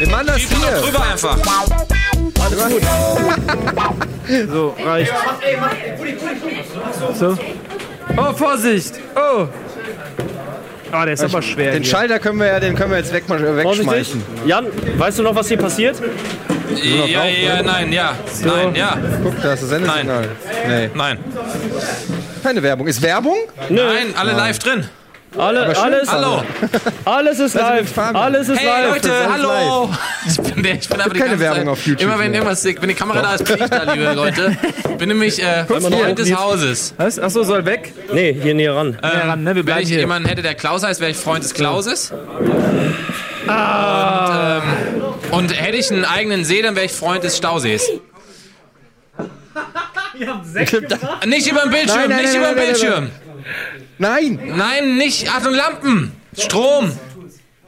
Wir 0.00 0.08
machen 0.08 0.26
das 0.28 0.48
doch 0.48 0.66
hier. 0.66 0.80
drüber 0.80 1.02
einfach. 1.02 1.36
So, 4.48 4.76
reicht. 4.84 5.12
So. 7.18 7.36
Oh, 8.16 8.32
Vorsicht! 8.32 8.94
Oh! 9.16 9.46
Oh, 10.92 11.04
der 11.04 11.12
ist 11.12 11.24
aber 11.24 11.42
schwer. 11.42 11.72
Den 11.72 11.82
hier. 11.82 11.90
Schalter 11.90 12.18
können 12.20 12.38
wir 12.38 12.46
ja, 12.46 12.60
den 12.60 12.76
können 12.76 12.92
wir 12.92 12.98
jetzt 12.98 13.12
wegschmeißen. 13.12 14.22
Jan, 14.46 14.66
weißt 14.96 15.18
du 15.18 15.24
noch, 15.24 15.34
was 15.34 15.48
hier 15.48 15.56
passiert? 15.58 16.00
Ja, 16.82 17.26
ja, 17.26 17.62
nein, 17.62 17.92
ja. 17.92 18.14
Nein, 18.44 18.74
ja. 18.76 18.96
Guck, 19.22 19.42
da 19.42 19.54
ist 19.54 19.64
das 19.64 19.68
Sendesignal. 19.68 20.28
Nee, 20.66 20.90
Nein. 20.94 21.18
keine 22.42 22.62
Werbung. 22.62 22.86
Ist 22.86 23.02
Werbung? 23.02 23.36
Nein, 23.68 24.14
alle 24.16 24.32
live 24.32 24.60
drin. 24.60 24.88
Alle, 25.38 25.74
schön. 25.74 25.84
alles, 25.84 26.10
Hallo. 26.10 26.42
alles 27.04 27.38
ist 27.38 27.56
Also 27.56 27.72
live. 27.72 27.98
Alles 27.98 28.48
ist 28.48 28.58
Hey 28.58 28.66
live. 28.66 28.94
Leute, 28.94 29.08
ist 29.08 29.28
hallo. 29.32 29.90
Ich 30.26 30.36
bin, 30.40 30.62
der, 30.62 30.74
ich 30.74 30.88
bin 30.88 31.00
aber 31.00 31.14
die 31.14 31.18
keine 31.20 31.30
ganze 31.30 31.44
Werbung 31.44 31.58
Zeit, 31.60 31.68
auf 31.68 31.86
YouTube 31.86 32.02
Immer 32.08 32.18
wenn 32.18 32.34
irgendwas, 32.34 32.64
wenn 32.64 32.88
die 32.88 32.94
Kamera 32.94 33.22
da 33.22 33.34
ist, 33.34 33.44
bin 33.44 33.56
ich 33.62 33.70
da, 33.70 33.82
liebe 33.92 34.12
Leute. 34.14 34.56
Bin 34.98 35.08
nämlich 35.08 35.40
äh, 35.42 35.64
Freund 35.66 36.18
des 36.18 36.34
Hauses. 36.34 36.94
Was? 36.96 37.18
Achso, 37.20 37.44
soll 37.44 37.64
weg? 37.64 37.92
Nee, 38.12 38.36
hier 38.42 38.54
näher 38.54 38.74
ran. 38.74 38.98
Ja, 39.02 39.08
ran, 39.28 39.44
ne? 39.44 39.50
Wir 39.50 39.56
Wenn 39.56 39.64
bleiben 39.66 39.82
ich 39.82 39.88
hier. 39.88 40.00
jemanden 40.00 40.28
hätte, 40.28 40.42
der 40.42 40.54
Klaus 40.54 40.82
heißt, 40.82 41.00
wäre 41.00 41.12
ich 41.12 41.16
Freund 41.16 41.44
des 41.44 41.54
Klauses. 41.54 42.10
Und, 42.10 43.48
ähm, 43.48 44.62
und 45.30 45.60
hätte 45.60 45.76
ich 45.76 45.90
einen 45.92 46.04
eigenen 46.04 46.44
See, 46.44 46.60
dann 46.62 46.74
wäre 46.74 46.86
ich 46.86 46.92
Freund 46.92 47.22
des 47.24 47.36
Stausees. 47.36 47.88
Nicht 51.26 51.50
über 51.50 51.60
den 51.62 51.70
Bildschirm, 51.70 51.98
Nein, 51.98 52.08
nein, 52.08 52.22
nicht 52.22 52.32
nein, 52.32 52.36
über 52.36 52.46
nein, 52.46 52.56
den 52.56 52.56
nein, 52.56 52.66
Bildschirm. 52.66 53.10
Nein! 53.98 54.40
Nein, 54.56 54.96
nicht. 54.96 55.28
Achtung, 55.28 55.54
Lampen. 55.54 56.12
Strom. 56.36 56.92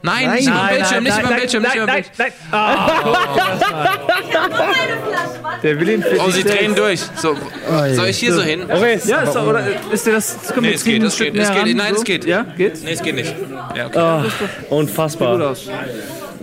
Nein, 0.05 0.31
nicht 0.31 0.47
über 0.47 0.67
den 0.67 0.75
Bildschirm, 0.77 1.03
nicht 1.03 1.19
über 1.19 1.27
den 1.29 1.37
Bildschirm, 1.37 1.63
nicht 1.63 1.75
über 1.75 1.85
den 1.85 1.93
Bildschirm. 1.95 2.23
Der 5.63 5.79
will 5.79 5.89
ihn 5.89 6.03
für 6.03 6.19
Oh, 6.19 6.29
sie 6.29 6.43
drehen 6.43 6.75
durch. 6.75 6.99
So, 7.15 7.37
soll 7.93 8.07
ich 8.07 8.17
hier 8.17 8.33
so 8.33 8.41
hin? 8.41 8.63
Okay, 8.69 8.99
Ja, 9.05 9.21
ist 9.21 9.35
oder 9.35 9.63
ist 9.91 10.05
dir 10.05 10.13
das. 10.13 10.37
Nee, 10.59 10.73
es 10.73 10.83
geht, 10.83 11.03
es 11.03 11.17
geht, 11.17 11.35
es 11.35 11.51
geht. 11.51 11.77
Nein, 11.77 11.93
es 11.95 12.03
geht. 12.03 12.25
Ja, 12.25 12.43
geht's? 12.57 12.81
Nee, 12.83 12.91
es 12.91 13.01
geht 13.01 13.15
nicht. 13.15 13.33
Ja, 13.75 13.87
okay. 13.87 14.29
unfassbar. 14.69 15.37
Gut 15.37 15.45
aus. 15.45 15.69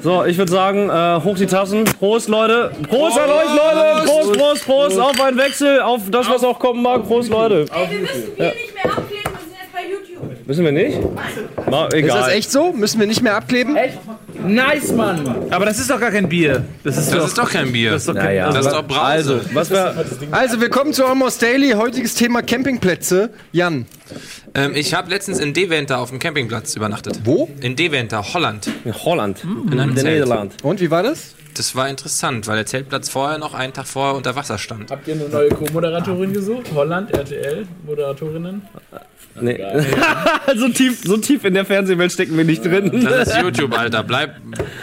So, 0.02 0.24
ich 0.24 0.38
würde 0.38 0.50
sagen, 0.50 0.88
äh, 0.88 1.20
hoch 1.24 1.36
die 1.36 1.46
Tassen. 1.46 1.84
Prost, 1.84 2.28
Leute. 2.28 2.70
Prost, 2.88 3.18
an 3.18 3.28
euch, 3.30 3.48
Leute. 3.48 4.06
Prost, 4.06 4.32
Prost, 4.38 4.64
Prost. 4.66 4.98
Auf 4.98 5.20
einen 5.20 5.36
Wechsel, 5.36 5.80
auf 5.80 6.00
das, 6.10 6.28
was 6.28 6.42
auch 6.42 6.58
kommen 6.58 6.82
mag. 6.82 7.06
Prost, 7.06 7.28
Leute. 7.28 7.66
Ey, 7.74 7.90
wir 7.90 7.98
müssen 8.00 8.34
Bier 8.36 8.46
nicht 8.54 8.74
mehr 8.74 8.84
abkleben, 8.84 9.32
wir 9.32 9.40
sind 9.40 9.56
jetzt 9.60 9.72
bei 9.72 9.82
YouTube. 9.90 10.46
Wissen 10.46 10.64
wir 10.64 10.72
nicht? 10.72 10.98
Na, 11.70 11.86
Ist 11.86 11.94
egal. 11.94 12.18
das 12.18 12.28
echt 12.28 12.50
so? 12.50 12.72
Müssen 12.72 12.98
wir 13.00 13.06
nicht 13.06 13.22
mehr 13.22 13.36
abkleben? 13.36 13.76
Nice, 14.46 14.92
Mann! 14.92 15.46
Aber 15.50 15.64
das 15.66 15.78
ist 15.78 15.90
doch 15.90 16.00
gar 16.00 16.10
kein 16.10 16.28
Bier. 16.28 16.64
Das 16.82 16.96
ist 16.96 17.10
Das 17.12 17.18
doch. 17.18 17.26
ist 17.26 17.38
doch 17.38 17.50
kein 17.50 17.72
Bier. 17.72 17.92
das 17.92 18.02
ist 18.02 18.08
doch 18.08 18.14
kein 18.14 18.24
Naja. 18.24 18.50
Das 18.52 18.66
ist 18.66 18.72
doch 18.72 18.86
Brause. 18.86 19.00
Also, 19.02 19.40
was 19.52 19.70
wir. 19.70 19.94
Also, 20.30 20.60
willkommen 20.60 20.92
zu 20.92 21.04
Almost 21.04 21.42
Daily. 21.42 21.72
Heutiges 21.72 22.14
Thema 22.14 22.42
Campingplätze. 22.42 23.30
Jan, 23.52 23.86
Ähm, 24.54 24.72
ich 24.74 24.94
habe 24.94 25.10
letztens 25.10 25.38
in 25.38 25.52
Deventer 25.52 25.98
auf 25.98 26.10
dem 26.10 26.18
Campingplatz 26.18 26.74
übernachtet. 26.74 27.20
wo? 27.24 27.48
In 27.60 27.76
Deventer, 27.76 28.24
Holland. 28.34 28.68
In 28.84 28.94
Holland. 28.94 29.44
in 29.44 29.78
einem 29.78 29.94
den 29.94 29.98
Zelt. 30.04 30.14
Niederland. 30.14 30.54
Und 30.62 30.80
wie 30.80 30.90
war 30.90 31.02
das? 31.02 31.34
Das 31.54 31.74
war 31.74 31.88
interessant, 31.88 32.46
weil 32.46 32.56
der 32.56 32.66
Zeltplatz 32.66 33.08
vorher 33.08 33.38
noch 33.38 33.54
einen 33.54 33.72
Tag 33.72 33.86
vorher 33.86 34.14
unter 34.14 34.36
Wasser 34.36 34.58
stand. 34.58 34.90
Habt 34.90 35.08
ihr 35.08 35.14
eine 35.14 35.28
neue 35.28 35.48
Co-Moderatorin 35.48 36.32
gesucht? 36.32 36.66
Holland, 36.74 37.12
RTL, 37.12 37.66
Moderatorinnen? 37.86 38.62
Nee. 39.40 39.64
so, 40.56 40.68
tief, 40.68 41.02
so 41.04 41.16
tief 41.16 41.44
in 41.44 41.54
der 41.54 41.64
Fernsehwelt 41.64 42.12
stecken 42.12 42.36
wir 42.36 42.44
nicht 42.44 42.64
drin. 42.64 43.04
Das 43.04 43.28
ist 43.28 43.40
YouTube, 43.40 43.78
Alter. 43.78 44.02
Bleib, 44.02 44.36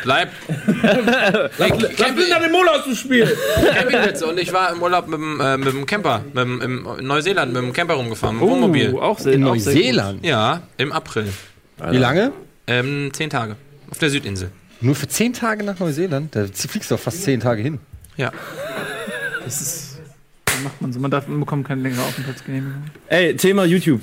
bleib. 0.04 0.30
Camp 1.98 2.18
Linda 2.18 2.40
den 2.40 2.52
Mol 2.52 2.68
aus 2.70 2.86
dem 2.86 2.96
Spiel! 2.96 3.26
Campingplätze. 3.74 4.26
Und 4.26 4.40
ich 4.40 4.54
war 4.54 4.72
im 4.72 4.82
Urlaub 4.82 5.08
mit 5.08 5.20
dem, 5.20 5.42
äh, 5.42 5.58
mit 5.58 5.68
dem 5.68 5.86
Camper, 5.86 6.24
mit 6.34 6.38
dem, 6.38 6.62
im 6.62 6.88
in 7.00 7.08
Neuseeland 7.08 7.54
mit 7.54 7.62
dem 7.62 7.74
Camper 7.74 7.96
rumgefahren, 7.96 8.38
mit 8.38 8.46
dem 8.46 8.50
Wohnmobil. 8.50 8.94
Uh, 8.94 9.02
auch 9.02 9.20
sehr, 9.20 9.34
In 9.34 9.44
auch 9.44 9.56
sehr 9.56 9.74
gut. 9.74 9.84
Neuseeland. 9.84 10.26
Ja, 10.26 10.62
im 10.78 10.92
April. 10.92 11.28
Wie 11.90 11.98
lange? 11.98 12.32
Ähm, 12.68 13.10
zehn 13.14 13.30
Tage. 13.30 13.58
Auf 13.92 14.00
der 14.00 14.10
Südinsel. 14.10 14.52
Nur 14.82 14.96
für 14.96 15.08
zehn 15.08 15.34
Tage 15.34 15.64
nach 15.64 15.80
Neuseeland? 15.80 16.36
Da 16.36 16.46
fliegst 16.46 16.92
du 16.92 16.96
doch 16.96 17.02
fast 17.02 17.24
zehn 17.24 17.40
Tage 17.40 17.62
hin. 17.62 17.80
Ja. 18.16 18.32
Macht 20.64 20.82
man 20.82 20.94
so. 20.94 21.00
Man, 21.00 21.12
darf, 21.12 21.28
man 21.28 21.40
bekommt 21.40 21.68
keine 21.68 21.82
längere 21.82 22.02
Aufenthaltsgenehmigung. 22.02 22.84
Ey, 23.08 23.36
Thema 23.36 23.66
YouTube. 23.66 24.02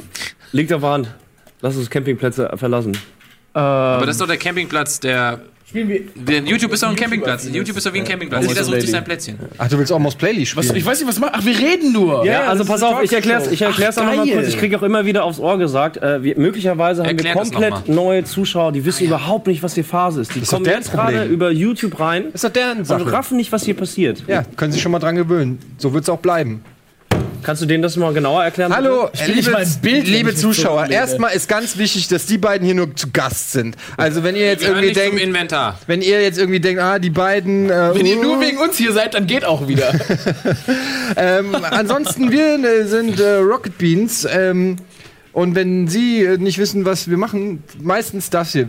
Liegt 0.52 0.72
auf 0.72 0.80
der 0.80 0.90
Hand. 0.90 1.14
Lass 1.60 1.76
uns 1.76 1.90
Campingplätze 1.90 2.50
verlassen. 2.56 2.96
Aber 3.52 4.06
das 4.06 4.16
ist 4.16 4.20
doch 4.20 4.26
der 4.26 4.36
Campingplatz, 4.36 5.00
der. 5.00 5.40
Spielen 5.74 5.88
wir. 5.88 6.02
der 6.14 6.44
YouTube 6.44 6.72
ist 6.72 6.84
doch 6.84 6.88
ein 6.88 6.94
Campingplatz. 6.94 7.48
YouTube 7.52 7.76
ist 7.76 7.84
doch 7.84 7.92
wie 7.92 7.98
ein 7.98 8.04
Campingplatz. 8.04 8.46
Jeder 8.46 8.62
sucht 8.62 8.80
sich 8.80 8.92
sein 8.92 9.02
Plätzchen. 9.02 9.36
Ach, 9.58 9.68
du 9.68 9.76
willst 9.76 9.90
Almost 9.90 10.22
Daily 10.22 10.46
spielen? 10.46 10.68
Was, 10.68 10.76
ich 10.76 10.86
weiß 10.86 11.00
nicht, 11.00 11.08
was 11.08 11.18
machen. 11.18 11.32
Ach, 11.34 11.44
wir 11.44 11.58
reden 11.58 11.92
nur! 11.92 12.24
Ja, 12.24 12.44
also 12.44 12.64
pass 12.64 12.80
auf, 12.84 13.02
ich 13.02 13.12
erklär's, 13.12 13.50
ich 13.50 13.60
erklär's 13.60 13.98
auch 13.98 14.04
noch 14.04 14.14
mal 14.14 14.24
geil. 14.24 14.36
kurz. 14.36 14.46
Ich 14.46 14.56
kriege 14.56 14.78
auch 14.78 14.84
immer 14.84 15.04
wieder 15.04 15.24
aufs 15.24 15.40
Ohr 15.40 15.58
gesagt, 15.58 15.96
äh, 15.96 16.22
wir, 16.22 16.38
möglicherweise 16.38 17.02
haben 17.02 17.08
Erklär 17.08 17.34
wir 17.34 17.40
das 17.40 17.50
komplett 17.50 17.88
neue 17.88 18.22
Zuschauer, 18.22 18.70
die 18.70 18.84
wissen 18.84 19.08
überhaupt 19.08 19.48
nicht, 19.48 19.64
was 19.64 19.74
hier 19.74 19.84
Phase 19.84 20.20
ist. 20.20 20.32
Die 20.36 20.42
doch 20.42 20.48
kommen 20.48 20.64
jetzt 20.64 20.92
gerade 20.92 21.24
über 21.24 21.50
YouTube 21.50 21.98
rein 21.98 22.26
ist 22.32 22.44
doch 22.44 22.50
deren 22.50 22.78
und 22.78 22.84
Sache. 22.84 23.10
raffen 23.10 23.36
nicht, 23.36 23.50
was 23.50 23.64
hier 23.64 23.74
passiert. 23.74 24.22
Ja, 24.28 24.44
können 24.54 24.70
sich 24.70 24.80
schon 24.80 24.92
mal 24.92 25.00
dran 25.00 25.16
gewöhnen. 25.16 25.58
So 25.78 25.92
wird 25.92 26.04
es 26.04 26.08
auch 26.08 26.20
bleiben. 26.20 26.62
Kannst 27.44 27.60
du 27.60 27.66
denen 27.66 27.82
das 27.82 27.96
mal 27.96 28.12
genauer 28.14 28.42
erklären? 28.42 28.74
Hallo, 28.74 29.10
liebe, 29.26 29.54
Bild, 29.82 30.08
liebe 30.08 30.34
Zuschauer. 30.34 30.88
Erstmal 30.88 31.34
ist 31.34 31.46
ganz 31.46 31.76
wichtig, 31.76 32.08
dass 32.08 32.24
die 32.24 32.38
beiden 32.38 32.64
hier 32.64 32.74
nur 32.74 32.96
zu 32.96 33.10
Gast 33.12 33.52
sind. 33.52 33.76
Also 33.98 34.24
wenn 34.24 34.34
ihr 34.34 34.46
jetzt 34.46 34.64
irgendwie 34.64 34.92
denkt, 34.92 35.20
Inventar. 35.20 35.78
wenn 35.86 36.00
ihr 36.00 36.22
jetzt 36.22 36.38
irgendwie 36.38 36.60
denkt, 36.60 36.80
ah, 36.80 36.98
die 36.98 37.10
beiden. 37.10 37.68
Äh, 37.68 37.94
Wenn 37.94 38.06
ihr 38.06 38.18
uh, 38.18 38.22
nur 38.22 38.40
wegen 38.40 38.56
uns 38.58 38.78
hier 38.78 38.92
seid, 38.92 39.12
dann 39.12 39.26
geht 39.26 39.44
auch 39.44 39.68
wieder. 39.68 39.92
ähm, 41.16 41.54
ansonsten 41.70 42.32
wir 42.32 42.64
äh, 42.64 42.86
sind 42.86 43.20
äh, 43.20 43.34
Rocket 43.34 43.76
Beans. 43.76 44.26
Ähm, 44.30 44.76
und 45.32 45.54
wenn 45.54 45.88
Sie 45.88 46.22
äh, 46.22 46.38
nicht 46.38 46.58
wissen, 46.58 46.84
was 46.86 47.10
wir 47.10 47.18
machen, 47.18 47.62
meistens 47.82 48.30
das 48.30 48.52
hier. 48.52 48.68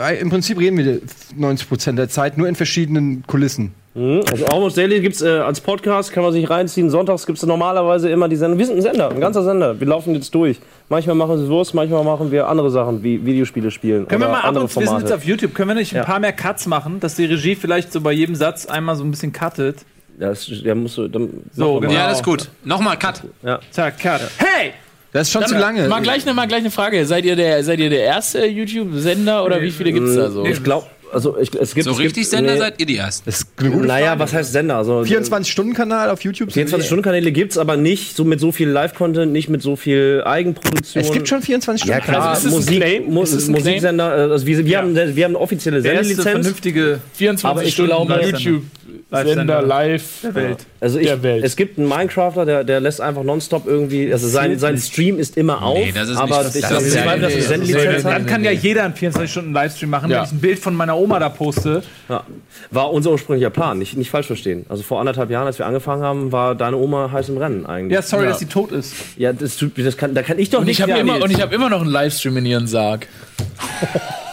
Äh, 0.00 0.18
Im 0.18 0.30
Prinzip 0.30 0.58
reden 0.58 0.78
wir 0.78 1.00
90% 1.38 1.92
der 1.92 2.08
Zeit 2.08 2.38
nur 2.38 2.48
in 2.48 2.56
verschiedenen 2.56 3.22
Kulissen. 3.26 3.72
Also 3.96 4.44
Almost 4.46 4.76
Daily 4.76 5.00
gibt's 5.00 5.22
äh, 5.22 5.28
als 5.28 5.58
Podcast, 5.60 6.12
kann 6.12 6.22
man 6.22 6.30
sich 6.32 6.48
reinziehen. 6.50 6.90
Sonntags 6.90 7.24
gibt's 7.24 7.44
normalerweise 7.46 8.10
immer 8.10 8.28
die 8.28 8.36
Sendung. 8.36 8.58
Wir 8.58 8.66
sind 8.66 8.76
ein 8.76 8.82
Sender, 8.82 9.10
ein 9.10 9.20
ganzer 9.20 9.42
Sender. 9.42 9.80
Wir 9.80 9.86
laufen 9.86 10.14
jetzt 10.14 10.34
durch. 10.34 10.58
Manchmal 10.90 11.16
machen 11.16 11.40
wir 11.40 11.48
Wurst, 11.48 11.72
manchmal 11.72 12.04
machen 12.04 12.30
wir 12.30 12.46
andere 12.46 12.70
Sachen, 12.70 13.02
wie 13.02 13.24
Videospiele 13.24 13.70
spielen. 13.70 14.06
Können 14.06 14.20
wir 14.20 14.28
mal 14.28 14.40
ab 14.40 14.44
andere 14.44 14.64
und 14.64 14.76
wir 14.76 14.86
sind 14.86 15.00
jetzt 15.00 15.12
auf 15.12 15.24
YouTube. 15.24 15.54
Können 15.54 15.70
wir 15.70 15.74
nicht 15.76 15.92
ein 15.94 15.96
Ja. 15.98 16.04
paar 16.04 16.20
mehr 16.20 16.34
Cuts 16.34 16.66
machen, 16.66 17.00
dass 17.00 17.14
die 17.14 17.24
Regie 17.24 17.54
vielleicht 17.54 17.90
so 17.90 18.02
bei 18.02 18.12
jedem 18.12 18.34
Satz 18.34 18.66
einmal 18.66 18.96
so 18.96 19.04
ein 19.04 19.10
bisschen 19.10 19.32
cuttet? 19.32 19.78
Das, 20.18 20.46
der 20.64 20.74
muss 20.74 20.94
so, 20.94 21.08
dann, 21.08 21.30
So, 21.52 21.80
genau. 21.80 21.92
Ja, 21.92 22.08
das 22.08 22.18
ist 22.18 22.24
gut. 22.24 22.48
Nochmal 22.64 22.98
Cut. 22.98 23.22
Zack, 23.70 23.98
Cut. 23.98 24.20
Hey! 24.38 24.72
Das 25.12 25.28
ist 25.28 25.32
schon 25.32 25.44
zu 25.46 25.52
Dann, 25.54 25.60
lange. 25.62 25.88
Mal 25.88 26.02
gleich, 26.02 26.22
eine, 26.26 26.34
mal 26.34 26.46
gleich 26.46 26.60
eine 26.60 26.70
Frage. 26.70 27.06
Seid 27.06 27.24
ihr 27.24 27.36
der, 27.36 27.64
seid 27.64 27.78
ihr 27.78 27.88
der 27.88 28.00
erste 28.04 28.44
YouTube-Sender 28.44 29.44
oder 29.46 29.62
wie 29.62 29.70
viele 29.70 29.90
gibt's 29.92 30.14
da 30.14 30.28
so? 30.30 30.44
Ich 30.44 30.62
glaube, 30.62 30.86
also 31.12 31.38
ich, 31.38 31.54
es 31.54 31.74
gibt 31.74 31.84
So 31.84 31.92
es 31.92 31.98
richtig 31.98 32.22
gibt, 32.22 32.30
Sender 32.30 32.52
nee, 32.54 32.58
seid 32.58 32.80
ihr 32.80 32.86
die 32.86 32.96
Ersten. 32.96 33.24
Das 33.26 33.40
ist 33.40 33.48
eine 33.58 33.70
gute 33.70 33.86
Naja, 33.86 34.06
Frage. 34.08 34.20
was 34.20 34.32
heißt 34.32 34.52
Sender? 34.52 34.76
Also 34.76 35.00
24-Stunden-Kanal 35.00 36.10
auf 36.10 36.22
YouTube? 36.22 36.50
24-Stunden-Kanäle 36.50 37.32
gibt's, 37.32 37.58
aber 37.58 37.76
nicht 37.76 38.16
so 38.16 38.24
mit 38.24 38.40
so 38.40 38.52
viel 38.52 38.68
Live-Content, 38.68 39.32
nicht 39.32 39.48
mit 39.48 39.62
so 39.62 39.76
viel 39.76 40.22
Eigenproduktion. 40.24 41.02
Es 41.04 41.12
gibt 41.12 41.28
schon 41.28 41.42
24 41.42 41.86
ja 41.86 41.94
Stunden. 41.96 42.10
klar, 42.12 42.28
Also 42.30 42.48
es 42.48 42.54
Musik? 42.54 43.08
Mu 43.08 43.22
es 43.22 43.48
Musiksender, 43.48 44.16
äh, 44.28 44.30
also 44.32 44.46
wir, 44.46 44.64
wir, 44.64 44.78
haben, 44.78 44.94
wir 44.94 45.24
haben 45.24 45.32
eine 45.32 45.38
offizielle 45.40 45.80
Sendelizenz. 45.82 46.22
vernünftige 46.22 47.00
24 47.14 47.44
Aber 47.50 47.62
ich 47.64 47.72
Stunden 47.74 47.90
glaube- 48.06 48.20
YouTube-Sender 48.26 49.62
live. 49.62 50.02
der 50.22 50.34
Welt. 50.34 50.66
Also 50.80 50.98
ich, 50.98 51.06
der 51.06 51.22
Welt. 51.22 51.42
es 51.44 51.56
gibt 51.56 51.78
einen 51.78 51.88
Minecrafter, 51.88 52.44
der, 52.44 52.62
der 52.64 52.80
lässt 52.80 53.00
einfach 53.00 53.22
nonstop 53.22 53.66
irgendwie, 53.66 54.12
also 54.12 54.28
sein, 54.28 54.58
sein 54.58 54.76
Stream 54.78 55.18
ist 55.18 55.36
immer 55.38 55.62
auf, 55.62 55.78
Nee, 55.78 55.92
das 55.94 56.08
ist 56.10 56.16
aber 56.16 56.42
nicht- 56.44 56.56
ich 56.56 56.62
das 56.62 56.82
ist 56.82 56.94
ich 56.94 56.94
ja- 57.04 57.16
nee, 57.16 57.40
Sendelizenz 57.40 58.02
Dann 58.02 58.12
hat. 58.14 58.26
kann 58.26 58.44
ja 58.44 58.50
jeder 58.50 58.84
einen 58.84 58.94
24-Stunden-Livestream 58.94 59.88
machen, 59.88 60.10
Ja. 60.10 60.18
wenn 60.18 60.24
ich 60.26 60.32
ein 60.32 60.40
Bild 60.40 60.58
von 60.58 60.74
meiner 60.74 60.96
Oma 60.96 61.18
da 61.18 61.28
poste. 61.30 61.82
Ja. 62.08 62.24
War 62.70 62.92
unser 62.92 63.12
ursprünglicher 63.12 63.50
Plan, 63.50 63.78
nicht, 63.78 63.96
nicht 63.96 64.10
falsch 64.10 64.26
verstehen. 64.26 64.66
Also 64.68 64.82
vor 64.82 65.00
anderthalb 65.00 65.30
Jahren, 65.30 65.46
als 65.46 65.58
wir 65.58 65.66
angefangen 65.66 66.02
haben, 66.02 66.30
war 66.32 66.54
deine 66.54 66.76
Oma 66.76 67.10
heiß 67.10 67.28
im 67.30 67.38
Rennen 67.38 67.64
eigentlich. 67.66 67.94
Ja, 67.94 68.02
sorry, 68.02 68.24
Ja. 68.24 68.30
dass 68.30 68.38
sie 68.40 68.46
tot 68.46 68.70
ist. 68.72 68.94
Ja, 69.16 69.32
das, 69.32 69.56
tut- 69.56 69.72
das 69.78 69.96
kann, 69.96 70.14
da 70.14 70.22
kann 70.22 70.38
ich 70.38 70.50
doch 70.50 70.58
Und 70.60 70.66
nicht 70.66 70.78
ich 70.78 70.82
habe 70.82 70.92
immer, 71.00 71.22
und 71.22 71.30
ich 71.30 71.40
hab 71.40 71.52
immer 71.52 71.70
noch 71.70 71.80
einen 71.80 71.90
Livestream 71.90 72.36
in 72.36 72.46
ihren 72.46 72.66
Sarg. 72.66 73.06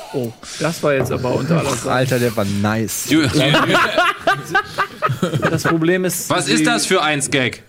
Das 0.59 0.81
war 0.83 0.93
jetzt 0.93 1.11
aber 1.11 1.33
unter 1.35 1.59
aller 1.59 1.69
Sache. 1.71 1.91
Alter, 1.91 2.19
der 2.19 2.35
war 2.35 2.45
nice. 2.45 3.09
Das 5.49 5.63
Problem 5.63 6.05
ist. 6.05 6.29
was 6.29 6.47
ist 6.47 6.65
das 6.65 6.85
für 6.85 7.01
eins 7.01 7.29
Gag? 7.29 7.63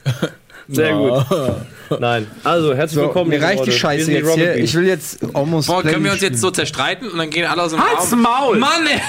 Sehr 0.69 0.95
gut. 0.95 2.01
Nein. 2.01 2.27
Also, 2.43 2.75
herzlich 2.75 2.97
So, 2.99 3.03
willkommen. 3.07 3.29
mir 3.31 3.43
reicht 3.43 3.67
die. 3.67 3.73
Scheiße 3.73 4.11
jetzt 4.11 4.35
hier. 4.35 4.57
Ich 4.57 4.75
will 4.75 4.87
jetzt 4.87 5.19
almost. 5.35 5.69
Boah, 5.69 5.83
können 5.83 6.03
wir 6.05 6.13
uns 6.13 6.23
jetzt 6.23 6.41
so 6.41 6.51
zerstreiten 6.51 7.09
und 7.11 7.19
dann 7.19 7.29
gehen 7.31 7.45
alle 7.47 7.63
aus 7.63 7.73
dem 7.73 7.81
Halt's 7.87 8.11
Raum? 8.13 8.23
Maul! 8.23 8.59
Mann, 8.59 8.87
ey. 8.87 9.01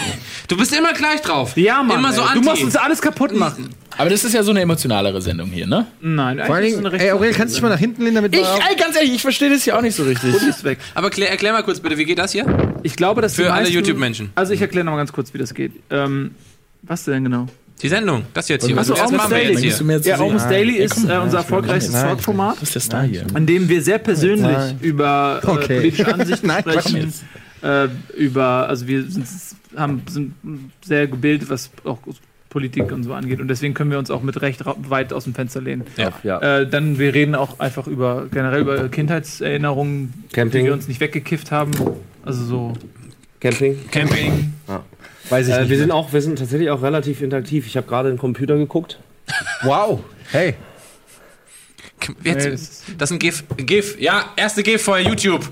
Du 0.47 0.57
bist 0.57 0.75
immer 0.77 0.91
gleich 0.93 1.21
drauf. 1.21 1.55
Ja, 1.55 1.81
Mann. 1.83 1.99
Immer 1.99 2.11
so 2.13 2.21
anti. 2.21 2.39
Du 2.41 2.41
musst 2.49 2.63
uns 2.63 2.75
alles 2.75 3.01
kaputt 3.01 3.33
machen. 3.33 3.69
Aber 3.97 4.09
das 4.09 4.25
ist 4.25 4.33
ja 4.33 4.43
so 4.43 4.51
eine 4.51 4.59
emotionalere 4.59 5.21
Sendung 5.21 5.47
hier, 5.47 5.65
ne? 5.67 5.87
Nein, 6.01 6.41
Vor 6.45 6.55
allen 6.55 6.65
Dingen, 6.65 6.85
ey, 6.93 7.11
Aurel, 7.11 7.31
kannst 7.31 7.53
du 7.53 7.57
dich 7.59 7.63
mal 7.63 7.69
nach 7.69 7.79
hinten 7.79 8.01
lehnen, 8.03 8.15
damit 8.15 8.35
Ich, 8.35 8.41
ey, 8.41 8.75
ganz 8.75 8.97
ehrlich, 8.97 9.15
ich 9.15 9.21
verstehe 9.21 9.49
das 9.49 9.63
ja 9.65 9.77
auch 9.77 9.81
nicht 9.81 9.95
so 9.95 10.03
richtig. 10.03 10.33
ist 10.35 10.65
weg. 10.65 10.79
Aber 10.95 11.09
klär, 11.09 11.29
erklär 11.31 11.53
mal 11.53 11.63
kurz 11.63 11.79
bitte, 11.79 11.97
wie 11.97 12.03
geht 12.03 12.19
das 12.19 12.33
hier? 12.33 12.45
Ich 12.83 12.97
glaube, 12.97 13.21
dass 13.21 13.35
Für 13.35 13.43
die 13.43 13.47
alle 13.47 13.61
meisten- 13.61 13.73
YouTube-Menschen. 13.75 14.31
Also 14.35 14.51
ich 14.51 14.59
erkläre 14.59 14.83
noch 14.83 14.91
mal 14.91 14.97
ganz 14.97 15.13
kurz, 15.13 15.33
wie 15.33 15.37
das 15.37 15.53
geht. 15.53 15.71
Ähm, 15.89 16.35
Was 16.81 17.05
denn 17.05 17.23
genau? 17.23 17.47
Die 17.81 17.89
Sendung, 17.89 18.23
das 18.33 18.47
jetzt 18.47 18.65
hier. 18.65 18.77
Achso, 18.77 18.93
was 18.93 18.99
wir 18.99 19.05
Almost 19.05 19.31
Daily. 19.31 19.53
jetzt 19.67 19.79
hier. 19.81 19.91
jetzt 19.95 20.05
Ja? 20.07 20.15
Almost 20.19 20.49
Daily 20.49 20.77
ist 20.77 20.97
äh, 21.09 21.17
unser 21.17 21.45
nein. 21.49 21.81
Talkformat, 21.91 22.55
Was 22.61 22.69
ist 22.69 22.75
das 22.77 22.89
da 22.89 23.03
hier? 23.03 23.25
an 23.33 23.45
dem 23.45 23.67
wir 23.67 23.81
sehr 23.81 23.97
persönlich 23.99 24.41
Nein. 24.41 24.77
über 24.81 25.41
äh, 25.43 25.47
Okay. 25.47 25.75
politische 25.77 26.07
Ansichten 26.13 26.47
Nein, 26.47 26.61
sprechen. 26.61 27.13
Äh, 27.61 27.87
über, 28.17 28.69
also 28.69 28.87
wir 28.87 29.03
sind, 29.03 29.27
haben, 29.75 30.01
sind 30.09 30.33
sehr 30.85 31.07
gebildet, 31.07 31.49
was 31.49 31.69
auch 31.83 31.99
Politik 32.49 32.89
und 32.93 33.03
so 33.03 33.13
angeht. 33.13 33.41
Und 33.41 33.49
deswegen 33.49 33.73
können 33.73 33.91
wir 33.91 33.99
uns 33.99 34.09
auch 34.09 34.21
mit 34.23 34.41
Recht 34.41 34.61
weit 34.65 35.11
aus 35.11 35.25
dem 35.25 35.33
Fenster 35.33 35.59
lehnen. 35.59 35.83
Ja. 35.97 36.13
Ja. 36.23 36.59
Äh, 36.59 36.69
dann, 36.69 36.97
wir 36.97 37.13
reden 37.13 37.35
auch 37.35 37.59
einfach 37.59 37.87
über 37.87 38.27
generell 38.31 38.61
über 38.61 38.87
Kindheitserinnerungen, 38.87 40.13
Camping. 40.31 40.61
die 40.61 40.65
wir 40.67 40.73
uns 40.73 40.87
nicht 40.87 41.01
weggekifft 41.01 41.51
haben. 41.51 41.71
Also 42.23 42.45
so 42.45 42.73
Camping. 43.41 43.77
Camping. 43.91 44.53
Weiß 45.29 45.47
ich 45.47 45.53
Äh, 45.53 45.61
nicht. 45.61 45.69
wir 45.69 45.77
sind 45.77 45.91
auch, 45.91 46.13
wir 46.13 46.21
sind 46.21 46.37
tatsächlich 46.39 46.69
auch 46.69 46.81
relativ 46.81 47.21
interaktiv. 47.21 47.65
Ich 47.67 47.77
habe 47.77 47.87
gerade 47.87 48.09
den 48.09 48.17
Computer 48.17 48.57
geguckt. 48.57 48.99
wow. 49.63 49.99
Hey. 50.31 50.55
Jetzt, 52.23 52.45
das 52.97 53.09
ist 53.09 53.13
ein 53.15 53.19
GIF. 53.19 53.43
GIF. 53.57 53.99
Ja, 53.99 54.25
erste 54.35 54.61
GIF 54.63 54.81
vor 54.83 54.99
YouTube. 54.99 55.49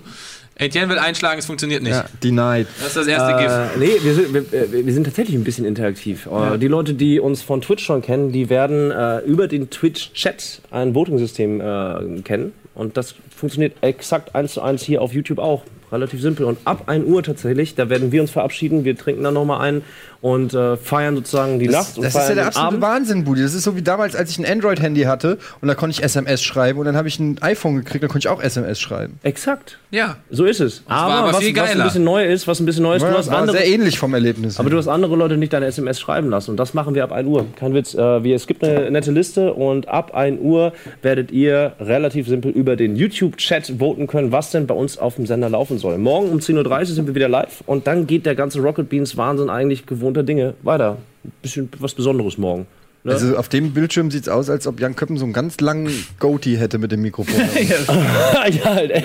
Etienne 0.55 0.87
will 0.89 0.99
einschlagen, 0.99 1.39
es 1.39 1.47
funktioniert 1.47 1.81
nicht. 1.81 1.93
Ja, 1.93 2.05
denied. 2.23 2.67
Das 2.77 2.89
ist 2.89 2.97
das 2.97 3.07
erste 3.07 3.33
GIF. 3.41 3.51
Äh, 3.51 3.79
nee, 3.79 4.03
wir 4.03 4.13
sind, 4.13 4.33
wir, 4.33 4.53
äh, 4.53 4.85
wir 4.85 4.93
sind 4.93 5.05
tatsächlich 5.05 5.35
ein 5.35 5.43
bisschen 5.43 5.65
interaktiv. 5.65 6.27
Äh, 6.27 6.59
Die 6.59 6.67
Leute, 6.67 6.93
die 6.93 7.19
uns 7.19 7.41
von 7.41 7.61
Twitch 7.61 7.83
schon 7.83 8.03
kennen, 8.03 8.31
die 8.31 8.49
werden 8.51 8.91
äh, 8.91 9.19
über 9.21 9.47
den 9.47 9.71
Twitch-Chat 9.71 10.61
ein 10.69 10.93
Voting-System 10.93 11.59
äh, 11.59 12.21
kennen. 12.21 12.53
Und 12.75 12.97
das 12.97 13.15
funktioniert 13.44 13.75
exakt 13.81 14.36
eins 14.36 14.54
zu 14.54 14.62
eins 14.62 14.84
hier 14.84 15.01
auf 15.01 15.12
YouTube 15.12 15.38
auch. 15.38 15.63
Relativ 15.92 16.22
simpel. 16.22 16.45
Und 16.45 16.57
ab 16.66 16.84
1 16.88 17.06
Uhr 17.06 17.22
tatsächlich, 17.22 17.75
da 17.75 17.88
werden 17.90 18.12
wir 18.12 18.22
uns 18.22 18.31
verabschieden. 18.31 18.84
Wir 18.84 18.98
trinken 18.98 19.22
dann 19.24 19.36
nochmal 19.36 19.62
ein 19.62 19.84
und 20.24 20.54
äh, 20.54 20.78
feiern 20.78 21.16
sozusagen 21.16 21.60
die 21.60 21.68
Das, 21.68 21.75
Nacht 21.75 21.98
und 21.98 22.06
das 22.06 22.16
ist 22.16 22.30
ja 22.30 22.36
der 22.36 22.45
absolute 22.48 22.68
Abend. 22.68 22.81
Wahnsinn, 22.81 23.24
Budi. 23.25 23.42
Das 23.44 23.54
ist 23.54 23.63
so 23.63 23.75
wie 23.75 23.81
damals, 23.81 24.16
als 24.16 24.31
ich 24.31 24.40
ein 24.40 24.45
Android-Handy 24.45 25.01
hatte 25.01 25.38
und 25.60 25.68
da 25.68 25.75
konnte 25.75 25.95
ich 25.98 26.01
SMS 26.04 26.42
schreiben 26.42 26.80
und 26.80 26.86
dann 26.86 26.95
habe 26.95 27.10
ich 27.10 27.19
ein 27.19 27.40
iPhone 27.42 27.75
gekriegt, 27.75 28.06
da 28.06 28.07
konnte 28.07 28.25
ich 28.25 28.30
auch 28.30 28.42
SMS 28.42 28.80
schreiben. 28.80 29.19
Exakt. 29.24 29.80
Ja. 29.92 30.16
So 30.31 30.45
ist 30.45 30.62
es. 30.62 30.84
Aber, 30.88 31.13
aber 31.13 31.28
was, 31.28 31.36
was 31.36 31.75
ein 31.75 31.84
bisschen 31.84 32.04
neu 32.06 32.25
ist, 32.25 32.48
was 32.48 32.60
ein 32.62 32.66
bisschen 32.66 32.84
neu 32.84 32.95
ist, 32.95 33.01
du 33.01 33.07
Ja, 33.07 33.18
hast 33.18 33.30
war 33.30 33.40
andere 33.40 33.57
sehr 33.57 33.68
ähnlich 33.68 34.00
vom 34.00 34.13
Erlebnis. 34.13 34.62
Aber 34.62 34.69
du 34.69 34.78
hast 34.78 34.88
andere 34.88 35.18
Leute 35.18 35.36
nicht 35.36 35.51
deine 35.51 35.66
SMS 35.66 36.00
schreiben 36.00 36.30
lassen. 36.30 36.51
Und 36.51 36.57
das 36.57 36.74
machen 36.74 36.95
wir 36.95 37.04
ab 37.04 37.12
1 37.12 37.28
Uhr. 37.28 37.45
Kein 37.57 37.74
Witz. 37.74 37.94
Äh, 37.94 38.24
wir, 38.24 38.36
es 38.36 38.48
gibt 38.48 38.63
eine 38.63 38.90
nette 38.92 39.12
Liste 39.12 39.54
und 39.54 39.90
ab 39.90 40.16
1 40.16 40.40
Uhr 40.40 40.72
werdet 41.01 41.31
ihr 41.31 41.74
relativ 41.81 42.30
simpel 42.30 42.50
über 42.50 42.78
den 42.78 42.95
YouTube-Chat 43.33 43.74
voten 43.80 44.07
können, 44.07 44.31
was 44.31 44.51
denn 44.51 44.68
bei 44.68 44.74
uns 44.74 44.97
auf 44.97 45.15
dem 45.15 45.25
Sender 45.25 45.50
laufen 45.50 45.77
soll. 45.77 45.97
Morgen 45.97 46.30
um 46.30 46.39
10.30 46.39 46.80
Uhr 46.80 46.85
sind 46.85 47.07
wir 47.07 47.15
wieder 47.15 47.30
live 47.30 47.63
und 47.65 47.88
dann 47.88 48.07
geht 48.07 48.25
der 48.25 48.35
ganze 48.35 48.59
Rocket 48.59 48.89
Beans 48.89 49.18
Wahnsinn 49.18 49.50
eigentlich 49.50 49.85
gewohnter 49.85 50.24
Dinge 50.24 50.53
weiter. 50.63 50.97
Bisschen 51.41 51.69
was 51.80 51.94
Besonderes 51.94 52.38
morgen. 52.38 52.68
Ne? 53.06 53.12
also 53.12 53.35
auf 53.35 53.50
dem 53.50 53.74
Bildschirm 53.74 54.12
sieht 54.12 54.24
es 54.24 54.30
aus, 54.30 54.50
als 54.50 54.65
ob 54.65 54.80
Jan 54.80 54.95
Köppen 54.95 55.18
so 55.18 55.25
einen 55.25 55.33
ganz 55.33 55.59
langen 55.59 55.91
Goatee 56.19 56.56
hätte 56.56 56.77
mit 56.77 56.89
dem 56.94 57.01
Mikrofon. 57.01 57.35
ja, 57.68 58.63
halt, 58.63 58.91
ey. 58.91 59.03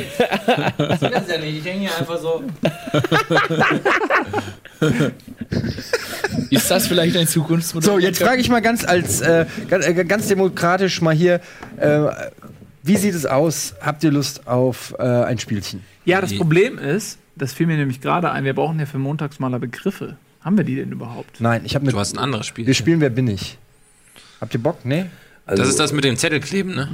Das 0.79 1.01
ja 1.01 1.39
nicht. 1.39 1.59
Ich 1.59 1.65
hänge 1.65 1.81
hier 1.81 1.99
einfach 1.99 2.19
so. 2.19 2.45
Ist 6.51 6.71
das 6.71 6.87
vielleicht 6.87 7.17
ein 7.17 7.27
Zukunftsmodell? 7.27 7.91
so, 7.91 7.99
jetzt 7.99 8.23
frage 8.23 8.41
ich 8.41 8.49
mal 8.49 8.61
ganz 8.61 8.85
als 8.85 9.21
äh, 9.21 9.47
ganz, 9.69 9.85
äh, 9.85 10.05
ganz 10.05 10.29
demokratisch 10.29 11.01
mal 11.01 11.15
hier, 11.15 11.41
äh, 11.79 12.07
wie 12.89 12.97
sieht 12.97 13.15
es 13.15 13.27
aus? 13.27 13.75
Habt 13.81 14.03
ihr 14.05 14.11
Lust 14.11 14.47
auf 14.47 14.95
äh, 14.99 15.03
ein 15.03 15.39
Spielchen? 15.39 15.83
Ja, 16.05 16.21
das 16.21 16.37
Problem 16.37 16.79
ist, 16.79 17.19
das 17.37 17.53
fiel 17.53 17.67
mir 17.67 17.77
nämlich 17.77 18.01
gerade 18.01 18.31
ein, 18.31 18.45
wir 18.45 18.55
brauchen 18.55 18.79
ja 18.81 18.87
für 18.87 18.99
Montagsmaler 18.99 19.59
Begriffe. 19.59 20.17
Haben 20.41 20.57
wir 20.57 20.65
die 20.65 20.77
denn 20.77 20.91
überhaupt? 20.93 21.41
Nein, 21.41 21.63
ich 21.65 21.75
habe 21.75 21.85
eine. 21.85 21.93
Du 21.93 21.99
hast 21.99 22.15
ein 22.15 22.19
anderes 22.19 22.47
Spiel. 22.47 22.67
Wir 22.67 22.75
spielen 22.75 23.01
Wer 23.01 23.11
bin 23.11 23.29
ich? 23.29 23.59
Habt 24.41 24.55
ihr 24.55 24.63
Bock? 24.63 24.79
Nee? 24.85 25.07
Das 25.47 25.67
ist 25.67 25.81
das 25.81 25.93
mit 25.93 26.05
dem 26.05 26.17
Zettelkleben, 26.19 26.75
ne? 26.75 26.89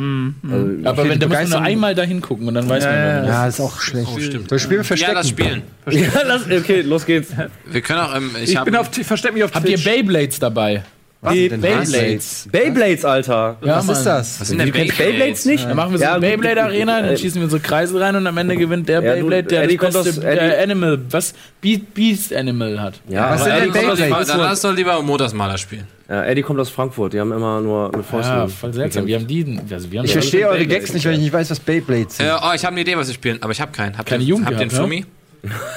Aber 0.89 1.01
Okay, 1.03 1.11
wenn, 1.11 1.19
da 1.19 1.27
muss 1.27 1.37
man 1.39 1.49
nur 1.49 1.61
einmal 1.63 1.95
da 1.97 2.03
hingucken 2.05 2.47
und 2.47 2.55
dann 2.55 2.69
weiß 2.69 2.85
man, 2.85 2.95
ja, 2.95 3.01
wer 3.05 3.17
man 3.23 3.27
Ja, 3.27 3.47
ist 3.49 3.59
auch 3.61 3.81
schlecht. 3.81 4.09
Oh, 4.15 4.19
stimmt. 4.21 4.49
So, 4.49 4.59
spielen 4.59 4.71
wir 4.71 4.79
Ja, 4.79 4.85
Verstecken. 4.85 5.15
das 5.17 5.29
Spielen. 5.29 5.63
Ja, 5.91 6.23
lass, 6.25 6.43
okay, 6.51 6.83
los 6.83 7.05
geht's. 7.05 7.31
Wir 7.67 7.81
können 7.81 7.99
auch, 8.01 8.15
ähm, 8.15 8.31
ich, 8.37 8.51
Ich, 8.51 8.57
hab, 8.57 8.65
bin 8.67 8.77
auf, 8.77 8.97
ich 8.97 9.05
versteck 9.05 9.35
mich 9.35 9.43
auf 9.43 9.53
Habt 9.53 9.69
ihr 9.69 9.75
Twitch. 9.77 9.85
Beyblades 9.85 10.39
dabei? 10.39 10.85
Die 11.33 11.49
Beyblades. 11.49 12.49
Beyblades, 12.53 13.05
Alter. 13.05 13.57
Ja, 13.63 13.77
Was 13.79 13.89
ist 13.99 14.05
das? 14.05 14.41
was 14.41 14.49
sind 14.49 14.59
denn 14.59 14.67
Du 14.69 14.73
kennst 14.73 14.99
Beyblades 14.99 15.45
nicht? 15.47 15.65
Dann 15.65 15.77
machen 15.77 15.93
wir 15.93 15.99
so 15.99 16.05
Ja, 16.05 16.15
eine 16.17 16.21
gut, 16.21 16.43
Beyblade-Arena, 16.43 17.01
dann 17.03 17.11
äh, 17.11 17.17
schießen 17.17 17.41
wir 17.41 17.49
so 17.49 17.59
Kreise 17.61 17.99
rein 18.01 18.15
und 18.17 18.27
am 18.27 18.37
Ende 18.37 18.57
gewinnt 18.59 18.89
der 18.89 19.03
Ja, 19.03 19.15
Beyblade, 19.15 19.45
der 19.45 19.63
Eddie, 19.65 19.77
das 19.77 19.93
kommt 19.95 20.05
beste 20.05 20.27
äh, 20.27 20.63
Animal, 20.63 20.99
was? 21.11 21.35
Beast, 21.61 22.35
Animal 22.35 22.81
hat. 22.81 23.01
Ja, 23.09 23.31
Was 23.31 23.45
sind 23.45 23.55
denn 23.57 23.73
Beyblades? 23.73 24.29
Dann 24.29 24.39
lass 24.41 24.61
doch 24.61 24.75
lieber 24.75 25.01
Montagsmaler 25.03 25.57
spielen. 25.59 25.87
ja, 26.09 26.25
Eddie 26.25 26.43
kommt 26.43 26.61
aus 26.61 26.69
Frankfurt. 26.71 27.13
Die 27.15 27.21
haben 27.21 27.33
immer 27.33 27.61
nur 27.61 27.91
mit 27.97 28.05
Fäusten. 28.05 28.35
Ja, 28.35 28.47
voll 28.49 28.73
seltsam. 28.75 29.07
Wir 29.07 29.17
haben 29.17 29.27
die, 29.27 29.59
also 29.71 29.91
wir 29.91 29.99
haben 30.01 30.05
Ich 30.05 30.11
ja 30.15 30.21
verstehe 30.21 30.47
eure 30.49 30.59
Beyblades. 30.59 30.79
Gags 30.83 30.95
nicht, 30.95 31.07
weil 31.07 31.15
ich 31.15 31.21
nicht 31.21 31.33
weiß, 31.33 31.51
was 31.51 31.61
Beyblades 31.61 32.19
sind. 32.19 32.27
Äh, 32.27 32.33
oh, 32.43 32.53
ich 32.55 32.65
habe 32.65 32.73
eine 32.75 32.81
Idee, 32.83 32.97
was 32.97 33.07
wir 33.09 33.15
spielen, 33.15 33.39
aber 33.43 33.53
ich 33.53 33.61
habe 33.61 33.73
keinen. 33.73 33.97
Habt 33.97 34.09
Keine 34.09 34.25
Jugend 34.25 34.47
habt 34.47 34.57
ihr 34.57 34.61
einen 34.61 34.69
gehabt, 34.69 34.87
Flummi? 34.89 35.07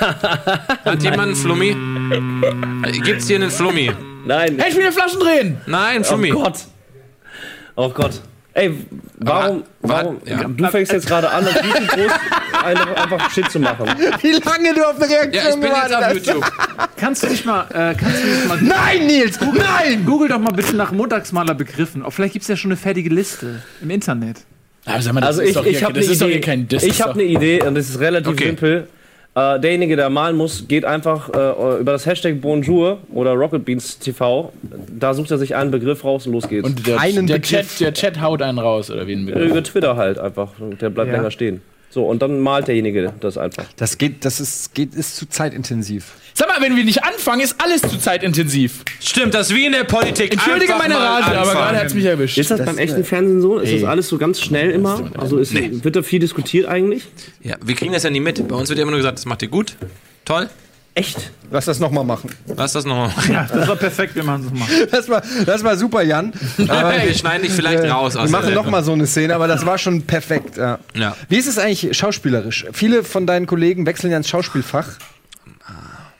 Hat 0.86 1.04
jemand 1.04 1.22
einen 1.22 1.36
Flummi? 1.36 1.76
Gibt's 3.04 3.28
hier 3.28 3.38
einen 3.38 3.52
Flummi? 3.52 3.92
Nein. 4.26 4.58
Hey, 4.60 4.70
ich 4.70 4.76
will 4.76 4.84
eine 4.84 4.92
Flaschen 4.92 5.20
drehen! 5.20 5.58
Nein, 5.66 6.02
Oh 6.02 6.04
Flummi. 6.04 6.30
Gott. 6.30 6.60
Oh 7.76 7.90
Gott. 7.90 8.22
Ey, 8.54 8.74
warum, 9.18 9.64
Aber- 9.84 10.04
warum, 10.04 10.18
ja. 10.26 10.44
du 10.44 10.68
fängst 10.70 10.92
jetzt 10.92 11.06
gerade 11.08 11.30
an, 11.30 11.46
auf 11.46 11.54
YouTube 11.64 11.88
groß 11.90 12.12
einfach, 12.66 12.96
einfach 13.04 13.32
Shit 13.32 13.52
zu 13.52 13.60
machen. 13.60 13.86
Wie 14.22 14.32
lange 14.32 14.74
du 14.74 14.84
auf 14.90 14.96
eine 15.00 15.08
Reaktion 15.10 15.32
Ja, 15.34 15.50
ich 15.50 15.56
bin 15.56 15.70
jetzt 15.70 15.96
auf 15.96 16.04
hast. 16.04 16.14
YouTube. 16.26 16.52
Kannst 16.98 17.24
du 17.24 17.28
nicht 17.28 17.46
mal, 17.46 17.62
äh, 17.70 17.94
kannst 17.96 18.24
du 18.24 18.28
nicht 18.28 18.48
mal 18.48 18.60
Nein, 18.62 19.06
Nils! 19.06 19.40
Nein! 19.42 20.04
Google 20.06 20.30
doch 20.30 20.40
mal 20.40 20.54
bitte 20.54 20.76
nach 20.76 20.92
Montagsmaler 20.92 21.54
Begriffen. 21.54 22.02
Auch 22.04 22.10
vielleicht 22.12 22.34
gibt 22.34 22.42
es 22.44 22.50
ja 22.50 22.56
schon 22.58 22.72
eine 22.72 22.78
fertige 22.78 23.10
Liste 23.12 23.62
im 23.82 23.92
Internet. 23.92 24.38
Aber 24.86 25.02
sag 25.04 25.14
mal, 25.14 25.20
das 25.22 25.28
Also 25.38 25.42
ist 25.42 25.50
ich, 25.50 25.54
doch 25.56 25.66
ich 25.66 25.84
habe 25.84 25.94
das 25.94 26.06
eine 26.06 26.14
ist 26.14 26.22
doch 26.22 26.26
Idee. 26.28 26.34
hier 26.34 26.42
kein 26.42 26.68
das 26.68 26.84
ich 26.84 27.02
habe 27.02 27.14
eine 27.14 27.24
Idee 27.24 27.62
und 27.62 27.76
das 27.76 27.90
ist 27.90 28.00
relativ 28.00 28.32
Okay. 28.34 28.46
simpel. 28.48 28.88
Äh, 29.38 29.60
derjenige, 29.60 29.96
der 29.96 30.10
malen 30.10 30.36
muss, 30.36 30.68
geht 30.68 30.84
einfach 30.84 31.30
äh, 31.30 31.80
über 31.82 31.92
das 31.92 32.08
Hashtag 32.08 32.42
Bonjour 32.42 32.98
oder 33.14 33.34
Rocket 33.34 33.64
Beans 33.66 34.00
TV. 34.00 34.52
Da 35.00 35.14
sucht 35.14 35.30
er 35.30 35.38
sich 35.38 35.56
einen 35.56 35.70
Begriff 35.70 36.04
raus 36.04 36.26
und 36.26 36.34
los 36.34 36.50
geht's. 36.50 36.68
Und 36.68 36.88
der, 36.88 37.00
Einen 37.00 37.28
der, 37.28 37.36
Begriff. 37.36 37.78
Chat, 37.78 37.80
der 37.80 37.94
Chat 37.94 38.20
haut 38.20 38.42
einen 38.42 38.58
raus, 38.58 38.90
oder 38.90 39.06
wie 39.06 39.14
ein 39.14 39.28
Äh, 39.28 39.32
Begriff. 39.34 39.52
über 39.52 39.64
Twitter 39.64 39.96
halt 39.96 40.18
einfach. 40.18 40.54
Der 40.82 40.90
bleibt 40.90 41.12
Ja. 41.12 41.18
länger 41.18 41.30
stehen. 41.30 41.62
So, 41.90 42.06
und 42.06 42.22
dann 42.22 42.40
malt 42.40 42.68
derjenige 42.68 43.14
das 43.20 43.38
einfach. 43.38 43.66
Das 43.78 43.98
geht, 43.98 44.26
das 44.26 44.40
ist, 44.40 44.74
geht, 44.74 44.94
ist 44.94 45.16
zu 45.16 45.28
zeitintensiv. 45.28 46.14
Sag 46.34 46.50
mal, 46.50 46.62
wenn 46.62 46.76
wir 46.76 46.84
nicht 46.84 47.04
anfangen, 47.04 47.42
ist 47.42 47.56
alles 47.60 47.82
zu 47.82 47.98
zeitintensiv. 47.98 48.84
Stimmt, 49.00 49.34
das 49.34 49.50
ist 49.50 49.56
wie 49.56 49.66
in 49.66 49.72
der 49.72 49.86
Politik. 49.86 50.34
Entschuldige 50.34 50.74
Einfach 50.74 50.88
meine 50.88 51.00
Rage, 51.00 51.38
aber 51.38 51.54
gerade 51.54 51.78
hat's 51.80 51.94
mich 51.94 52.06
erwischt. 52.06 52.38
Ist 52.38 52.52
das, 52.52 52.64
beim 52.64 52.78
echten 52.78 53.04
Fernsehen 53.04 53.42
so? 53.42 53.58
Ist 53.58 53.74
das 53.74 53.84
alles 53.86 54.08
so 54.10 54.18
ganz 54.18 54.42
schnell 54.42 54.72
immer? 54.72 55.10
Also 55.18 55.38
ist, 55.38 55.54
wird 55.56 55.96
da 55.96 56.04
viel 56.04 56.20
diskutiert 56.20 56.68
eigentlich? 56.68 57.08
Ja, 57.42 57.56
wir 57.64 57.74
kriegen 57.74 57.94
das 57.94 58.04
ja 58.04 58.10
nie 58.10 58.20
mit. 58.20 58.48
Bei 58.48 58.56
uns 58.56 58.70
wird 58.70 58.78
immer 58.80 58.92
nur 58.92 59.00
gesagt, 59.00 59.18
das 59.18 59.26
macht 59.26 59.42
ihr 59.42 59.48
gut. 59.48 59.76
Toll. 60.26 60.50
Echt? 60.98 61.32
Lass 61.52 61.66
das 61.66 61.80
nochmal 61.80 62.04
machen. 62.04 62.32
Lass 62.56 62.74
das 62.74 62.84
nochmal. 62.84 63.12
Ja, 63.32 63.44
das 63.44 63.68
war 63.68 63.76
perfekt, 63.76 64.16
wir 64.16 64.24
machen 64.24 64.48
es 64.52 64.60
mal. 64.60 64.68
Das 64.92 65.08
war, 65.08 65.22
das 65.46 65.64
war 65.64 65.78
super, 65.78 66.02
Jan. 66.02 66.34
Aber 66.68 66.92
wir 67.04 67.14
schneiden 67.14 67.44
dich 67.44 67.52
vielleicht 67.52 67.84
raus. 67.84 68.16
wir 68.16 68.28
machen 68.30 68.56
nochmal 68.56 68.84
so 68.84 68.94
eine 68.94 69.06
Szene, 69.06 69.36
aber 69.36 69.48
das 69.48 69.64
war 69.64 69.78
schon 69.78 70.02
perfekt. 70.02 70.58
Ja. 70.58 70.80
Ja. 70.96 71.16
Wie 71.30 71.36
ist 71.36 71.46
es 71.46 71.60
eigentlich 71.60 71.96
schauspielerisch? 71.96 72.66
Viele 72.74 73.04
von 73.04 73.28
deinen 73.28 73.46
Kollegen 73.46 73.86
wechseln 73.86 74.10
ja 74.10 74.18
ins 74.18 74.28
Schauspielfach. 74.28 74.88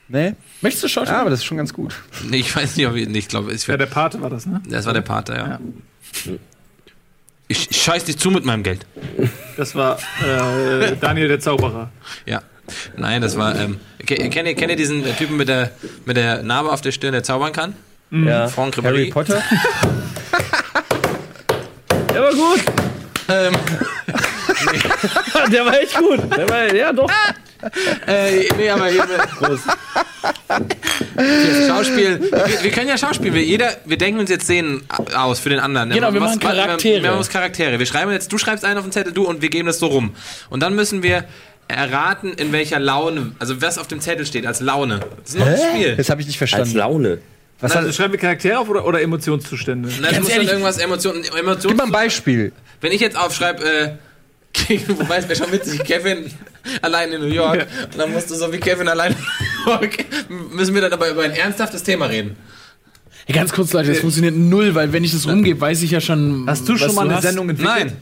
Nee? 0.06 0.34
Möchtest 0.60 0.84
du 0.84 0.88
Schauspiel? 0.88 1.14
Ja, 1.14 1.22
aber 1.22 1.30
das 1.30 1.40
ist 1.40 1.44
schon 1.46 1.56
ganz 1.56 1.72
gut. 1.74 1.96
Nee, 2.28 2.36
ich 2.38 2.54
weiß 2.54 2.76
nicht, 2.76 2.86
ob 2.86 2.94
ich, 2.94 3.08
ich 3.08 3.28
glaube, 3.28 3.52
Ja, 3.52 3.76
der 3.76 3.86
Pate 3.86 4.22
war 4.22 4.30
das, 4.30 4.46
ne? 4.46 4.62
das 4.68 4.86
war 4.86 4.92
der 4.94 5.00
Pater, 5.02 5.36
ja. 5.36 5.58
Ich 7.48 7.68
scheiß 7.72 8.04
dich 8.04 8.16
zu 8.18 8.30
mit 8.30 8.44
meinem 8.44 8.62
Geld. 8.62 8.86
Das 9.56 9.74
war 9.74 9.98
äh, 10.22 10.94
Daniel 11.00 11.26
der 11.28 11.40
Zauberer. 11.40 11.90
Ja. 12.26 12.42
Nein, 12.96 13.22
das 13.22 13.36
war. 13.36 13.58
Ähm, 13.58 13.78
ke- 14.06 14.16
kennt, 14.28 14.48
ihr, 14.48 14.54
kennt 14.54 14.70
ihr 14.70 14.76
diesen 14.76 15.04
Typen 15.16 15.36
mit 15.36 15.48
der, 15.48 15.70
mit 16.04 16.16
der 16.16 16.42
Narbe 16.42 16.70
auf 16.70 16.80
der 16.80 16.92
Stirn, 16.92 17.12
der 17.12 17.22
zaubern 17.22 17.52
kann? 17.52 17.74
Ja. 18.10 18.48
Franck 18.48 18.76
Harry. 18.82 19.10
Potter? 19.10 19.42
Der 22.14 22.22
war 22.22 22.32
gut. 22.32 22.60
Ähm, 23.28 23.54
Der 25.52 25.66
war 25.66 25.78
echt 25.80 25.96
gut. 25.96 26.20
Der 26.36 26.48
war, 26.48 26.74
ja, 26.74 26.92
doch. 26.92 27.10
äh, 28.06 28.48
nee, 28.56 28.70
aber 28.70 28.86
hier, 28.86 29.04
Hier, 31.16 31.66
Schauspiel. 31.68 32.20
Wir, 32.20 32.62
wir 32.62 32.70
können 32.70 32.88
ja 32.88 32.96
Schauspiel. 32.98 33.34
Wir, 33.34 33.42
jeder, 33.44 33.76
wir 33.84 33.98
denken 33.98 34.20
uns 34.20 34.30
jetzt 34.30 34.44
Szenen 34.44 34.82
aus 35.14 35.38
für 35.40 35.50
den 35.50 35.60
anderen. 35.60 35.90
Genau, 35.90 36.12
wir 36.12 36.20
machen 36.20 36.38
Charaktere. 36.40 36.94
Wir, 36.96 37.02
wir 37.02 37.08
machen 37.10 37.18
uns 37.18 37.28
Charaktere. 37.30 37.78
Wir 37.78 37.86
schreiben 37.86 38.10
jetzt, 38.12 38.32
du 38.32 38.38
schreibst 38.38 38.64
einen 38.64 38.78
auf 38.78 38.84
den 38.84 38.92
Zettel, 38.92 39.12
du 39.12 39.24
und 39.26 39.42
wir 39.42 39.50
geben 39.50 39.66
das 39.66 39.78
so 39.78 39.86
rum. 39.86 40.14
Und 40.50 40.60
dann 40.62 40.74
müssen 40.74 41.02
wir 41.02 41.24
erraten, 41.68 42.32
in 42.32 42.50
welcher 42.52 42.78
Laune, 42.80 43.32
also 43.38 43.60
was 43.60 43.78
auf 43.78 43.86
dem 43.88 44.00
Zettel 44.00 44.24
steht 44.26 44.46
als 44.46 44.60
Laune. 44.60 45.00
Das 45.22 45.34
ist 45.34 45.38
noch 45.38 45.46
ein 45.46 45.56
Spiel. 45.56 45.96
Das 45.96 46.08
habe 46.10 46.20
ich 46.20 46.26
nicht 46.26 46.40
Als 46.40 46.50
verstanden. 46.50 46.76
Laune. 46.76 47.18
Was 47.60 47.72
Also 47.76 47.88
hat, 47.88 47.94
schreiben 47.94 48.12
wir 48.12 48.20
Charaktere 48.20 48.58
auf 48.58 48.68
oder, 48.68 48.86
oder 48.86 49.02
Emotionszustände? 49.02 49.88
Nein, 49.88 49.98
das 50.02 50.18
muss 50.20 50.28
dann 50.28 50.36
ehrlich- 50.36 50.48
irgendwas 50.50 50.78
Emotionen. 50.78 51.24
Emotions 51.24 51.64
gib 51.66 51.76
mal 51.76 51.84
ein 51.84 51.92
Beispiel. 51.92 52.52
Wenn 52.80 52.92
ich 52.92 53.00
jetzt 53.00 53.16
aufschreibe, 53.16 53.62
äh, 53.64 54.78
wobei 54.88 55.18
es 55.18 55.28
wäre 55.28 55.36
schon 55.36 55.52
witzig, 55.52 55.82
Kevin 55.84 56.30
allein 56.82 57.12
in 57.12 57.20
New 57.20 57.26
York, 57.26 57.66
und 57.92 57.98
dann 57.98 58.12
musst 58.12 58.30
du 58.30 58.34
so 58.34 58.52
wie 58.52 58.58
Kevin 58.58 58.88
allein 58.88 59.12
in 59.12 59.18
New 59.66 59.70
York, 59.72 60.04
müssen 60.52 60.74
wir 60.74 60.82
dann 60.82 60.92
aber 60.92 61.10
über 61.10 61.22
ein 61.22 61.32
ernsthaftes 61.32 61.82
Thema 61.82 62.06
reden. 62.06 62.36
Hey, 63.26 63.34
ganz 63.34 63.52
kurz, 63.52 63.72
Leute, 63.74 63.90
das 63.90 63.98
funktioniert 63.98 64.34
null, 64.36 64.74
weil 64.74 64.92
wenn 64.92 65.04
ich 65.04 65.12
das 65.12 65.26
rumgebe, 65.28 65.60
weiß 65.60 65.82
ich 65.82 65.90
ja 65.90 66.00
schon. 66.00 66.44
Hast 66.46 66.66
du 66.68 66.74
was 66.74 66.80
schon 66.80 66.94
mal 66.94 67.04
eine 67.06 67.16
hast. 67.16 67.22
Sendung 67.24 67.50
entwickelt? 67.50 67.76
Nein. 67.78 67.92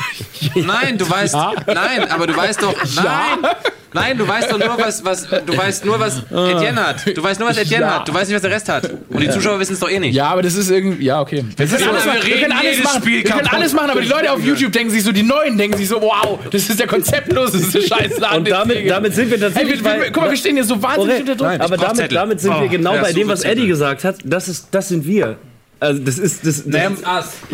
Nein, 0.54 0.96
du 0.98 1.08
weißt, 1.08 1.34
nein, 1.66 2.10
aber 2.10 2.26
du 2.26 2.34
weißt 2.36 2.62
doch, 2.62 2.74
nein, 2.96 3.52
nein, 3.92 4.18
du 4.18 4.26
weißt 4.26 4.50
doch 4.50 4.58
nur, 4.58 4.78
was, 4.78 5.04
was, 5.04 5.28
du 5.28 5.56
weißt 5.56 5.84
nur, 5.84 6.00
was 6.00 6.22
Etienne 6.30 6.86
hat. 6.86 7.06
Du 7.16 7.22
weißt 7.22 7.38
nur, 7.40 7.48
was 7.48 7.58
Etienne 7.58 7.84
Ja. 7.84 7.94
hat. 8.00 8.08
Du 8.08 8.14
weißt 8.14 8.28
nicht, 8.30 8.34
was 8.36 8.42
der 8.42 8.50
Rest 8.50 8.68
hat. 8.68 8.90
Und 9.08 9.20
die 9.20 9.28
Zuschauer 9.30 9.60
wissen 9.60 9.74
es 9.74 9.80
doch 9.80 9.90
eh 9.90 9.98
nicht. 9.98 10.14
Ja, 10.14 10.28
aber 10.28 10.42
das 10.42 10.54
ist 10.54 10.70
irgendwie. 10.70 11.04
Ja, 11.04 11.20
okay. 11.20 11.44
Wir 11.56 11.66
können 11.66 11.78
so, 11.78 11.90
alles, 11.90 12.04
wir 12.04 12.12
machen, 12.12 12.22
wir 12.22 12.24
reden 12.34 12.40
können 12.42 12.52
alles 12.58 12.82
machen. 12.82 13.02
Spiel 13.02 13.24
Wir 13.24 13.30
können 13.30 13.46
alles 13.48 13.72
machen, 13.74 13.90
aber 13.90 14.00
die 14.00 14.08
Leute 14.08 14.32
auf 14.32 14.40
YouTube 14.44 14.72
denken 14.72 14.90
sich 14.90 15.04
so, 15.04 15.12
die 15.12 15.22
Neuen 15.22 15.58
denken 15.58 15.76
sich 15.76 15.88
so, 15.88 16.00
wow, 16.00 16.38
das 16.50 16.68
ist 16.68 16.80
der 16.80 16.86
konzeptloseste 16.86 17.82
Scheißladen. 17.82 18.38
Und 18.38 18.50
damit, 18.50 18.88
damit 18.90 19.14
sind 19.14 19.30
wir 19.30 19.38
Hey, 19.38 19.48
tatsächlich 19.48 19.84
wir, 19.84 20.00
wir, 20.00 20.10
guck 20.10 20.22
mal, 20.22 20.30
wir 20.30 20.36
stehen 20.36 20.56
hier 20.56 20.64
so 20.64 20.82
wahnsinnig 20.82 21.20
unter 21.20 21.36
Druck. 21.36 21.60
aber 21.60 21.76
damit, 21.76 22.12
damit 22.12 22.40
sind 22.40 22.52
wir 22.54 22.62
Oh, 22.62 22.68
genau 22.68 22.94
ja, 22.94 23.02
bei 23.02 23.12
dem, 23.12 23.28
was 23.28 23.42
Eddie 23.44 23.66
gesagt 23.66 24.04
hat. 24.04 24.16
Das, 24.24 24.48
ist, 24.48 24.68
das 24.72 24.88
sind 24.88 25.06
wir. 25.06 25.36
Also 25.80 26.02
das 26.02 26.18
ist 26.18 26.46
das. 26.46 26.58
das 26.58 26.66
Naja, 26.66 26.90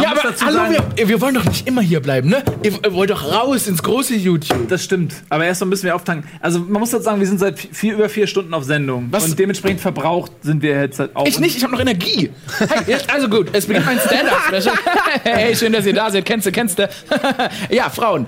ja, 0.03 0.11
aber 0.11 0.35
hallo, 0.45 0.77
wir, 0.97 1.09
wir 1.09 1.21
wollen 1.21 1.37
doch 1.37 1.45
nicht 1.45 1.69
immer 1.69 1.81
hier 1.81 2.01
bleiben, 2.01 2.29
ne? 2.29 2.43
Ihr, 2.65 2.73
ihr 2.85 2.93
wollt 2.93 3.11
doch 3.11 3.33
raus 3.33 3.69
ins 3.69 3.85
große 3.85 4.17
YouTube. 4.17 4.69
Das 4.69 4.83
stimmt. 4.83 5.15
Aber 5.29 5.45
erstmal 5.45 5.69
müssen 5.69 5.85
wir 5.85 5.95
auftanken. 5.95 6.29
Also 6.41 6.59
man 6.59 6.81
muss 6.81 6.91
dazu 6.91 7.05
sagen, 7.05 7.21
wir 7.21 7.27
sind 7.29 7.39
seit 7.39 7.57
vier, 7.57 7.95
über 7.95 8.09
vier 8.09 8.27
Stunden 8.27 8.53
auf 8.53 8.65
Sendung. 8.65 9.07
Was? 9.13 9.27
Und 9.27 9.39
dementsprechend 9.39 9.81
verbraucht 9.81 10.33
sind 10.43 10.61
wir 10.61 10.81
jetzt 10.81 10.99
halt 10.99 11.15
auch. 11.15 11.25
Ich 11.25 11.39
nicht, 11.39 11.57
ich 11.57 11.63
habe 11.63 11.73
noch 11.73 11.81
Energie. 11.81 12.31
Hey, 12.69 12.83
jetzt, 12.87 13.09
also 13.09 13.29
gut, 13.29 13.49
es 13.53 13.67
beginnt 13.67 13.87
mein 13.87 14.01
Stand-Up-Special. 14.01 14.77
Hey, 15.23 15.55
schön, 15.55 15.73
dass 15.73 15.87
ihr 15.87 15.95
da 15.95 16.11
seid. 16.11 16.25
Kennst 16.25 16.47
du, 16.47 16.53
kennst 16.53 16.79
du? 16.79 16.89
Ja, 17.71 17.91
Frauen. 17.91 18.27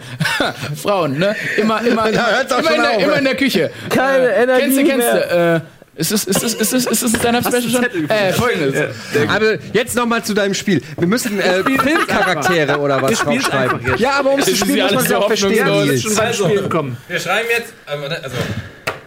Frauen, 0.77 1.19
ne? 1.19 1.35
Immer, 1.57 1.81
immer, 1.81 1.87
immer, 1.87 2.09
immer, 2.09 2.09
in, 2.09 2.15
der, 2.49 2.59
auf, 2.59 3.01
immer 3.01 3.19
in 3.19 3.25
der 3.25 3.37
Küche. 3.37 3.71
Keine 3.89 4.29
äh, 4.29 4.43
Energie 4.43 4.63
Kennst 4.63 4.79
du, 4.79 4.85
kennst 4.85 5.13
mehr. 5.13 5.61
du? 5.61 5.78
Äh, 5.99 6.01
ist 6.01 6.13
es, 6.13 6.25
ist 6.25 6.43
es, 6.43 6.55
ist 6.55 6.73
es, 6.73 6.87
ist 6.87 7.03
es 7.03 7.15
ein 7.15 7.21
Stand-Up-Special 7.21 7.71
schon? 7.71 7.83
Zettel 7.83 8.11
Äh, 8.11 8.33
folgendes. 8.33 8.97
Aber 9.29 9.59
jetzt 9.73 9.97
noch 9.97 10.07
mal 10.07 10.23
zu 10.25 10.33
deinem 10.35 10.55
Spiel. 10.55 10.81
Wir 10.97 11.09
müssen 11.09 11.39
äh, 11.41 11.63
Filmcharaktere 11.79 12.79
oder 12.79 13.03
was 13.03 13.19
draufschreiben. 13.19 13.81
Ja, 13.99 14.13
aber 14.13 14.33
um 14.33 14.43
zu 14.43 14.55
spielen 14.55 14.77
ja 14.77 14.85
muss 14.85 14.95
man 14.95 15.07
sie 15.07 15.15
auch 15.15 15.27
verstehen. 15.27 16.35
schon 16.35 16.69
kommen. 16.69 16.97
Wir 17.09 17.21
schreiben 17.21 17.49
jetzt, 17.51 17.73
also, 17.87 18.37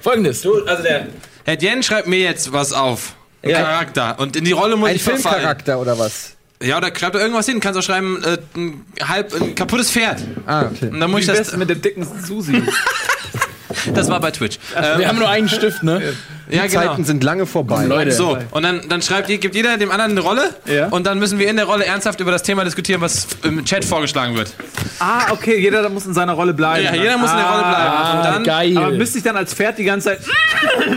Folgendes. 0.02 0.46
also 0.46 0.84
der 0.84 1.08
Etienne 1.46 1.82
schreibt 1.84 2.08
mir 2.08 2.20
jetzt 2.20 2.52
was 2.52 2.74
auf. 2.74 3.16
Ein 3.44 3.54
Charakter. 3.54 4.20
Und 4.20 4.36
in 4.36 4.46
die 4.46 4.52
Rolle 4.52 4.76
muss 4.76 4.90
Ein 4.90 4.96
ich 4.98 5.04
verfallen. 5.04 5.36
Filmcharakter 5.36 5.80
oder 5.80 5.98
was? 5.98 6.36
Ja, 6.62 6.78
oder 6.78 6.96
schreibt 6.96 7.16
da 7.16 7.20
irgendwas 7.20 7.48
hin. 7.48 7.60
Kannst 7.60 7.80
auch 7.80 7.84
schreiben, 7.84 8.24
äh, 8.24 8.38
ein 8.56 8.86
halb, 9.08 9.34
ein 9.34 9.56
kaputtes 9.56 9.90
Pferd. 9.90 10.22
Ah, 10.46 10.66
okay. 10.66 10.90
Und 10.92 11.00
dann 11.00 11.10
muss 11.10 11.26
Wie 11.28 11.32
ich 11.32 11.38
das, 11.38 11.58
mit 11.58 11.70
der 11.70 11.78
dicken 11.78 12.06
Susi? 12.24 12.62
das 13.94 14.10
war 14.10 14.20
bei 14.20 14.30
Twitch. 14.30 14.60
Ähm, 14.76 15.00
Wir 15.00 15.08
haben 15.08 15.18
nur 15.18 15.30
einen 15.30 15.50
Stift, 15.50 15.82
ne? 15.82 16.14
Ja, 16.52 16.68
genau. 16.68 16.82
Zeiten 16.82 17.04
sind 17.06 17.24
lange 17.24 17.46
vorbei. 17.46 17.86
Leute. 17.86 18.12
So, 18.12 18.38
und 18.52 18.64
dann, 18.64 18.82
dann 18.90 19.02
schreibt, 19.02 19.30
ihr- 19.30 19.38
gibt 19.38 19.56
jeder 19.56 19.78
dem 19.78 19.92
anderen 19.92 20.12
eine 20.12 20.20
Rolle 20.22 20.50
Ja. 20.66 20.88
und 20.88 21.06
dann 21.08 21.20
müssen 21.20 21.40
wir 21.40 21.50
in 21.50 21.56
der 21.56 21.66
Rolle 21.66 21.86
ernsthaft 21.86 22.20
über 22.20 22.32
das 22.32 22.44
Thema 22.44 22.64
diskutieren, 22.64 23.02
was 23.02 23.28
im 23.44 23.64
Chat 23.66 23.86
vorgeschlagen 23.86 24.36
wird. 24.36 24.54
ah, 25.00 25.32
okay, 25.32 25.58
jeder 25.60 25.88
muss 25.90 26.06
in 26.06 26.14
seiner 26.14 26.34
Rolle 26.34 26.54
bleiben. 26.54 26.84
Ja, 26.86 26.94
jeder 26.94 27.18
muss 27.18 27.32
in 27.32 27.38
der 27.38 27.46
Rolle 27.46 27.62
bleiben. 27.64 27.76
Ah, 27.94 28.18
und 28.18 28.26
dann, 28.26 28.44
geil. 28.44 28.78
Aber 28.78 28.92
müsste 28.92 29.18
ich 29.18 29.24
dann 29.24 29.38
als 29.38 29.54
Pferd 29.54 29.78
die 29.78 29.84
ganze 29.84 30.10
Zeit. 30.10 30.20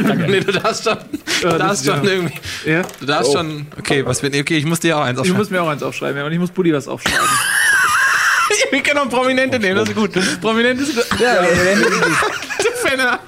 nee, 0.29 0.41
du 0.41 0.53
darfst 0.53 0.85
schon, 0.85 0.99
du 1.43 1.49
das 1.49 1.59
darfst 1.59 1.83
ist 1.87 1.93
schon 1.95 2.05
ja- 2.05 2.11
irgendwie, 2.13 2.35
Ja? 2.67 2.83
du 3.01 3.07
darfst 3.07 3.33
schon, 3.33 3.67
okay, 3.79 4.05
was 4.05 4.23
wird, 4.23 4.35
okay, 4.37 4.57
ich 4.59 4.65
muss 4.65 4.81
dir 4.81 4.97
auch 4.99 5.03
eins 5.03 5.17
Ich 5.17 5.21
aufschreiben. 5.21 5.39
muss 5.39 5.51
mir 5.51 5.63
auch 5.63 5.69
eins 5.69 5.83
aufschreiben, 5.83 6.19
ja, 6.19 6.25
und 6.27 6.33
ich 6.33 6.39
muss 6.39 6.51
Buddy 6.51 6.73
was 6.75 6.89
aufschreiben. 6.89 7.21
wir 8.71 8.83
können 8.83 8.99
auch 8.99 9.09
Prominente 9.09 9.59
nehmen, 9.59 9.77
das 9.77 9.89
ist 9.89 9.95
gut. 9.95 10.13
Prominente 10.41 10.83
ist 10.83 10.95
gut. 10.95 11.21
Ja, 11.21 11.37
du 12.59 12.89
Fenner. 12.89 13.19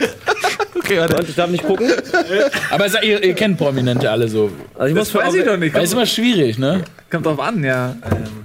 Okay, 0.87 1.01
warte. 1.01 1.17
Und 1.17 1.29
ich 1.29 1.35
darf 1.35 1.51
nicht 1.51 1.65
gucken. 1.65 1.91
Aber 2.71 2.89
sa- 2.89 3.03
ihr, 3.03 3.23
ihr 3.23 3.35
kennt 3.35 3.59
Prominente 3.59 4.09
alle 4.09 4.29
so. 4.29 4.53
Also 4.77 4.87
ich 4.89 4.95
muss 4.95 5.11
für 5.11 5.19
Weiß 5.19 5.35
ich 5.35 5.45
doch 5.45 5.57
nicht. 5.57 5.75
Weil 5.75 5.83
es 5.83 5.89
ist 5.91 5.95
immer 5.95 6.07
schwierig, 6.07 6.59
ne? 6.59 6.85
kommt 7.11 7.27
drauf 7.27 7.41
an, 7.41 7.63
ja. 7.65 7.97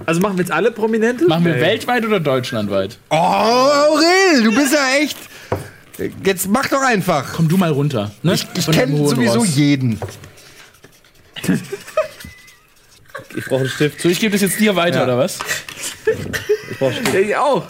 Also 0.06 0.20
machen 0.20 0.36
wir 0.36 0.42
jetzt 0.42 0.52
alle 0.52 0.70
Prominente? 0.72 1.26
Machen 1.26 1.44
wir 1.44 1.60
weltweit 1.60 2.04
oder 2.04 2.18
deutschlandweit? 2.20 2.98
Oh, 3.10 3.14
Aurel, 3.16 4.42
du 4.42 4.54
bist 4.54 4.72
ja 4.72 5.00
echt. 5.00 5.16
Jetzt 6.24 6.48
mach 6.48 6.66
doch 6.68 6.80
einfach. 6.82 7.32
Komm 7.34 7.48
du 7.48 7.56
mal 7.56 7.70
runter. 7.70 8.10
Ne? 8.22 8.34
Ich 8.34 8.44
deinem 8.66 8.74
kenne 8.74 9.08
sowieso 9.08 9.40
Ross. 9.40 9.56
jeden. 9.56 10.00
Ich 13.36 13.44
brauche 13.44 13.60
einen 13.60 13.68
Stift. 13.68 14.00
So, 14.00 14.08
ich 14.08 14.18
gebe 14.20 14.32
das 14.32 14.40
jetzt 14.40 14.58
dir 14.58 14.74
weiter, 14.74 15.04
oder 15.04 15.18
was? 15.18 15.38
Ich 16.70 16.78
brauche 16.78 16.90
einen 16.94 17.06
Stift. 17.06 17.14
Ja, 17.14 17.20
ich 17.20 17.36
auch. 17.36 17.64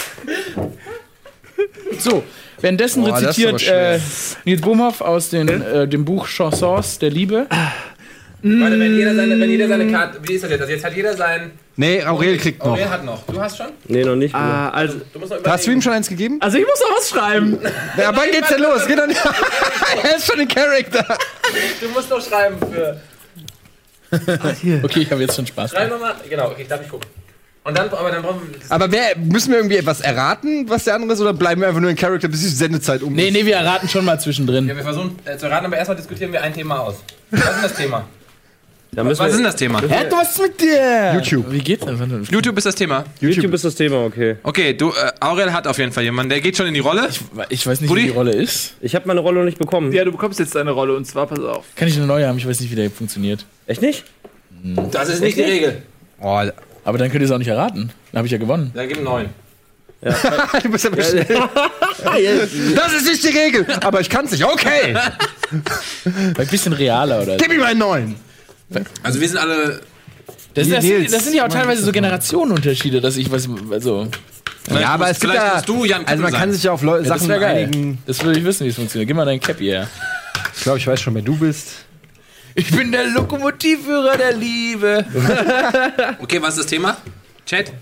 So, 1.98 2.24
währenddessen 2.60 3.04
Boah, 3.04 3.16
rezitiert 3.16 3.66
äh, 3.68 3.98
Nils 4.44 4.60
Bohmhoff 4.60 5.00
aus 5.00 5.30
den, 5.30 5.48
äh, 5.48 5.86
dem 5.86 6.04
Buch 6.04 6.26
Chansons 6.26 6.98
der 6.98 7.10
Liebe. 7.10 7.46
Warte, 8.44 8.80
wenn 8.80 8.96
jeder 8.96 9.14
seine, 9.14 9.38
wenn 9.38 9.50
jeder 9.50 9.68
seine 9.68 9.90
Karte, 9.90 10.18
wie 10.26 10.34
ist 10.34 10.42
das 10.42 10.50
jetzt? 10.50 10.60
Also 10.62 10.72
jetzt 10.72 10.84
hat 10.84 10.96
jeder 10.96 11.16
sein, 11.16 11.52
Nee, 11.76 12.02
Aurel 12.04 12.36
kriegt 12.36 12.62
noch. 12.64 12.76
Wer 12.76 12.90
hat 12.90 13.04
noch? 13.04 13.24
Du 13.24 13.40
hast 13.40 13.56
schon? 13.56 13.68
Nee, 13.88 14.04
noch 14.04 14.14
nicht. 14.16 14.34
Ah, 14.34 14.68
also, 14.70 15.00
Du 15.12 15.18
musst 15.20 15.32
noch 15.32 15.42
Hast 15.44 15.66
du 15.66 15.70
ihm 15.70 15.80
schon 15.80 15.92
eins 15.92 16.08
gegeben? 16.08 16.38
also 16.40 16.58
ich 16.58 16.66
muss 16.66 16.80
noch 16.80 16.96
was 16.96 17.08
schreiben. 17.08 17.58
Ja, 17.96 18.14
wann 18.14 18.30
geht's 18.30 18.48
denn 18.48 18.60
los? 18.60 18.86
Geht 18.86 18.98
doch 18.98 19.06
nicht. 19.06 19.20
er 20.02 20.16
ist 20.16 20.26
schon 20.26 20.40
ein 20.40 20.48
Charakter. 20.48 21.16
Du 21.80 21.88
musst 21.88 22.10
noch 22.10 22.20
schreiben 22.20 22.56
für. 22.58 23.00
Okay, 24.82 25.00
ich 25.00 25.10
habe 25.10 25.22
jetzt 25.22 25.34
schon 25.34 25.46
Spaß. 25.46 25.70
Schreib 25.70 25.88
nochmal. 25.88 26.14
Genau, 26.28 26.50
okay, 26.50 26.66
darf 26.68 26.82
ich 26.82 26.88
gucken. 26.88 27.08
Und 27.64 27.78
dann, 27.78 27.88
aber 27.90 28.10
dann 28.10 28.22
brauchen 28.22 28.40
wir. 28.50 28.58
Aber 28.70 28.90
wer, 28.90 29.16
müssen 29.18 29.50
wir 29.50 29.58
irgendwie 29.58 29.76
etwas 29.76 30.00
erraten, 30.00 30.68
was 30.68 30.84
der 30.84 30.96
andere 30.96 31.12
ist, 31.12 31.20
oder 31.20 31.32
bleiben 31.32 31.60
wir 31.60 31.68
einfach 31.68 31.80
nur 31.80 31.90
in 31.90 31.96
Charakter, 31.96 32.26
bis 32.26 32.40
die 32.40 32.48
Sendezeit 32.48 33.02
um 33.02 33.12
Nee, 33.12 33.28
ist? 33.28 33.32
nee, 33.34 33.46
wir 33.46 33.54
erraten 33.54 33.88
schon 33.88 34.04
mal 34.04 34.18
zwischendrin. 34.18 34.66
Ja, 34.66 34.74
wir 34.76 34.82
versuchen 34.82 35.16
äh, 35.24 35.36
zu 35.36 35.48
raten, 35.48 35.66
aber 35.66 35.76
erstmal 35.76 35.96
diskutieren 35.96 36.32
wir 36.32 36.42
ein 36.42 36.52
Thema 36.52 36.80
aus. 36.80 36.96
Was 37.30 37.40
ist 37.40 37.46
denn 37.54 37.62
das 37.62 37.74
Thema? 37.74 38.04
Da 38.94 39.06
Was 39.06 39.18
ist 39.20 39.36
denn 39.36 39.44
das 39.44 39.56
Thema? 39.56 39.80
Hä, 39.80 40.04
du 40.10 40.16
was 40.16 40.38
mit 40.38 40.60
dir? 40.60 41.12
YouTube. 41.14 41.50
Wie 41.50 41.60
geht's 41.60 41.86
denn? 41.86 42.26
YouTube 42.30 42.58
ist 42.58 42.64
das 42.66 42.74
Thema. 42.74 43.04
YouTube 43.20 43.54
ist 43.54 43.64
das 43.64 43.74
Thema, 43.74 44.04
okay. 44.04 44.36
Okay, 44.42 44.74
du, 44.74 44.90
äh, 44.90 45.12
Aurel 45.20 45.50
hat 45.52 45.66
auf 45.66 45.78
jeden 45.78 45.92
Fall 45.92 46.02
jemanden, 46.02 46.28
der 46.28 46.40
geht 46.42 46.58
schon 46.58 46.66
in 46.66 46.74
die 46.74 46.80
Rolle. 46.80 47.08
Ich 47.48 47.66
weiß 47.66 47.80
nicht, 47.80 47.88
Rudi? 47.90 48.02
wie 48.02 48.06
die 48.08 48.12
Rolle 48.12 48.32
ist. 48.32 48.74
Ich 48.82 48.94
habe 48.94 49.06
meine 49.08 49.20
Rolle 49.20 49.38
noch 49.38 49.44
nicht 49.46 49.58
bekommen. 49.58 49.92
Ja, 49.92 50.04
du 50.04 50.12
bekommst 50.12 50.40
jetzt 50.40 50.54
deine 50.56 50.72
Rolle 50.72 50.94
und 50.94 51.06
zwar, 51.06 51.26
pass 51.26 51.38
auf. 51.38 51.64
Kann 51.74 51.88
ich 51.88 51.96
eine 51.96 52.06
neue 52.06 52.26
haben? 52.28 52.36
Ich 52.36 52.46
weiß 52.46 52.60
nicht, 52.60 52.70
wie 52.70 52.74
der 52.74 52.90
funktioniert. 52.90 53.46
Echt 53.66 53.80
nicht? 53.80 54.04
Das 54.90 55.08
ist 55.08 55.22
nicht 55.22 55.38
die 55.38 55.42
Regel. 55.42 55.82
Oh, 56.20 56.42
Aber 56.84 56.98
dann 56.98 57.10
könnt 57.10 57.22
ihr 57.22 57.26
es 57.26 57.30
auch 57.30 57.38
nicht 57.38 57.48
erraten. 57.48 57.90
Dann 58.10 58.18
habe 58.18 58.26
ich 58.26 58.32
ja 58.32 58.38
gewonnen. 58.38 58.70
Dann 58.74 58.88
gib 58.88 58.96
einen 58.98 59.04
neuen. 59.04 59.28
du 60.62 60.68
bist 60.70 60.84
aber 60.86 61.00
schnell. 61.00 61.26
Das 62.74 62.92
ist 62.92 63.06
nicht 63.06 63.22
die 63.22 63.28
Regel. 63.38 63.66
Aber 63.82 64.00
ich 64.00 64.10
kann's 64.10 64.32
nicht. 64.32 64.44
Okay. 64.44 64.96
Ein 66.04 66.46
bisschen 66.48 66.72
realer 66.72 67.22
oder. 67.22 67.36
Gib 67.36 67.52
ihm 67.52 67.62
einen 67.62 67.78
neuen. 67.78 68.16
Also 69.02 69.20
wir 69.20 69.28
sind 69.28 69.38
alle. 69.38 69.80
Das, 70.54 70.68
das, 70.68 70.84
das 71.10 71.24
sind 71.24 71.34
ja 71.34 71.44
auch 71.46 71.48
teilweise 71.48 71.84
so 71.84 71.92
Generationenunterschiede, 71.92 73.00
dass 73.00 73.16
ich 73.16 73.30
was. 73.30 73.48
Also, 73.70 74.08
Ja, 74.68 74.88
aber 74.88 75.08
es 75.08 75.20
gibt 75.20 75.32
vielleicht 75.32 75.54
ja. 75.54 75.60
du 75.62 75.84
Jan 75.84 76.04
also 76.04 76.22
man 76.22 76.32
Kuppel 76.32 76.32
kann 76.32 76.48
sein. 76.48 76.52
sich 76.54 76.62
ja 76.64 76.72
auf 76.72 76.82
Leu 76.82 76.98
das 76.98 77.08
Sachen 77.08 77.28
geil. 77.28 77.42
einigen. 77.66 77.98
Das 78.06 78.24
will 78.24 78.36
ich 78.36 78.44
wissen, 78.44 78.64
wie 78.64 78.70
es 78.70 78.76
funktioniert. 78.76 79.06
Gib 79.06 79.16
mal 79.16 79.24
dein 79.24 79.40
Cap 79.40 79.58
hier. 79.58 79.88
Ich 80.56 80.62
glaube, 80.62 80.78
ich 80.78 80.86
weiß 80.86 81.00
schon, 81.00 81.14
wer 81.14 81.22
du 81.22 81.36
bist. 81.36 81.84
Ich 82.54 82.70
bin 82.70 82.92
der 82.92 83.06
Lokomotivführer 83.06 84.16
der 84.16 84.32
Liebe. 84.34 85.04
Okay, 86.18 86.40
was 86.40 86.50
ist 86.50 86.58
das 86.60 86.66
Thema? 86.66 86.96
Chat? 87.46 87.72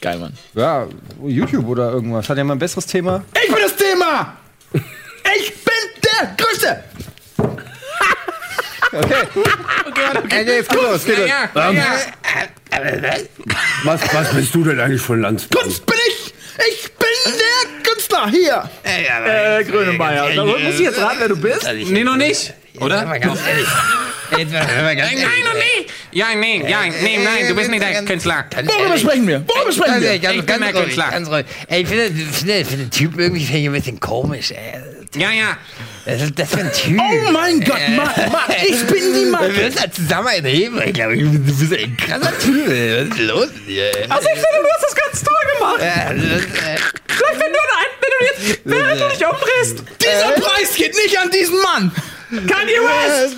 Geil, 0.00 0.18
Mann. 0.18 0.32
Ja, 0.54 0.86
YouTube 1.24 1.66
oder 1.68 1.92
irgendwas. 1.92 2.28
Hat 2.28 2.36
ja 2.38 2.44
mal 2.44 2.54
ein 2.54 2.58
besseres 2.58 2.86
Thema? 2.86 3.24
Ich 3.42 3.52
bin 3.52 3.62
das 3.62 3.76
Thema! 3.76 4.36
Ich 4.72 5.52
bin 5.54 5.74
der 6.02 6.36
Größte! 6.36 6.84
Okay, 10.16 10.44
jetzt 10.46 10.70
geht 10.70 10.80
los. 10.82 11.04
Geht 11.04 11.18
los. 11.18 11.28
Was, 13.82 14.00
was 14.14 14.34
bist 14.34 14.54
du 14.54 14.62
denn 14.62 14.78
eigentlich 14.78 15.00
von 15.02 15.20
Landsberg? 15.20 15.62
Kunst 15.62 15.84
bin 15.84 15.96
ich! 16.08 16.34
Ich 16.70 16.92
bin 16.92 17.08
der 17.26 17.82
Künstler 17.90 18.28
hier! 18.28 18.70
Äh, 18.84 19.64
Grönemeyer. 19.64 20.32
Da 20.36 20.44
muss 20.44 20.60
ich 20.60 20.78
jetzt 20.78 21.00
raten, 21.00 21.16
wer 21.18 21.28
du 21.28 21.36
bist? 21.36 21.66
Nee, 21.90 22.04
noch 22.04 22.16
nicht. 22.16 22.54
Oder? 22.80 23.04
Ganz 23.18 23.40
ehrlich. 23.46 23.68
Jetzt 24.36 24.52
mal, 24.52 24.82
mal 24.82 24.96
ganz 24.96 25.12
Nein, 25.12 25.22
noch 25.44 25.54
nicht. 25.54 25.90
Ja, 26.10 26.34
nee, 26.34 26.64
ja, 26.68 26.80
nee, 26.86 27.18
nein, 27.22 27.48
du 27.48 27.54
bist 27.54 27.70
nicht 27.70 27.82
der 27.82 28.02
Künstler. 28.04 28.46
Worüber 28.64 28.98
sprechen 28.98 29.26
wir? 29.28 29.44
Worüber 29.46 29.72
sprechen 29.72 30.00
wir? 30.00 30.14
Ich 30.14 30.46
bin 30.46 30.60
der 30.60 30.72
Künstler. 30.72 31.10
Ganz 31.10 31.28
ruhig. 31.28 31.46
Ey, 31.68 31.82
ich 31.82 31.88
finde, 31.88 32.04
finde, 32.32 32.64
finde 32.64 32.84
den 32.84 32.90
Typ 32.90 33.18
irgendwie 33.18 33.44
finde 33.44 33.60
ich 33.60 33.66
ein 33.66 33.72
bisschen 33.72 34.00
komisch, 34.00 34.50
ey. 34.52 34.80
Ja, 35.20 35.30
ja. 35.30 35.56
Das 36.04 36.22
ist 36.22 36.38
das 36.38 36.50
für 36.50 36.60
ein 36.60 36.72
Typ. 36.72 37.00
Oh 37.00 37.30
mein 37.32 37.60
Gott, 37.60 37.78
Mann, 37.90 38.32
Mann, 38.32 38.56
ich 38.66 38.84
bin 38.86 39.14
die 39.14 39.20
Wir 39.24 39.30
Mann! 39.30 39.52
müssen 39.54 39.76
da 39.76 39.90
zusammen 39.90 40.28
erheben. 40.44 40.82
Ich 40.84 40.92
glaube, 40.92 41.16
du 41.16 41.38
bist 41.38 41.72
ein 41.72 41.96
krasser 41.96 42.38
Typ. 42.38 42.68
ey. 42.68 43.00
Was 43.08 43.16
ist 43.16 43.26
los 43.26 43.46
mit 43.54 43.68
dir? 43.68 43.96
ey? 43.96 44.06
Also 44.08 44.28
ich 44.28 44.40
finde, 44.40 44.62
du 44.62 44.68
hast 44.74 44.82
das 44.82 44.94
ganz 44.96 45.22
toll 45.22 45.34
gemacht. 45.54 45.80
Ja, 45.80 46.12
das 46.12 46.42
äh, 46.44 46.78
Vielleicht 47.06 47.40
wenn 47.40 47.52
du, 47.52 47.58
ein, 47.78 47.90
wenn 48.00 48.10
du 48.10 48.24
jetzt, 48.50 48.60
während 48.64 49.00
du 49.00 49.08
dich 49.08 49.26
umdrehst, 49.26 49.84
Dieser 50.02 50.32
Preis 50.42 50.74
geht 50.74 50.94
nicht 50.94 51.18
an 51.18 51.30
diesen 51.30 51.62
Mann! 51.62 51.92
Kanye 52.30 52.78
West! 52.80 53.36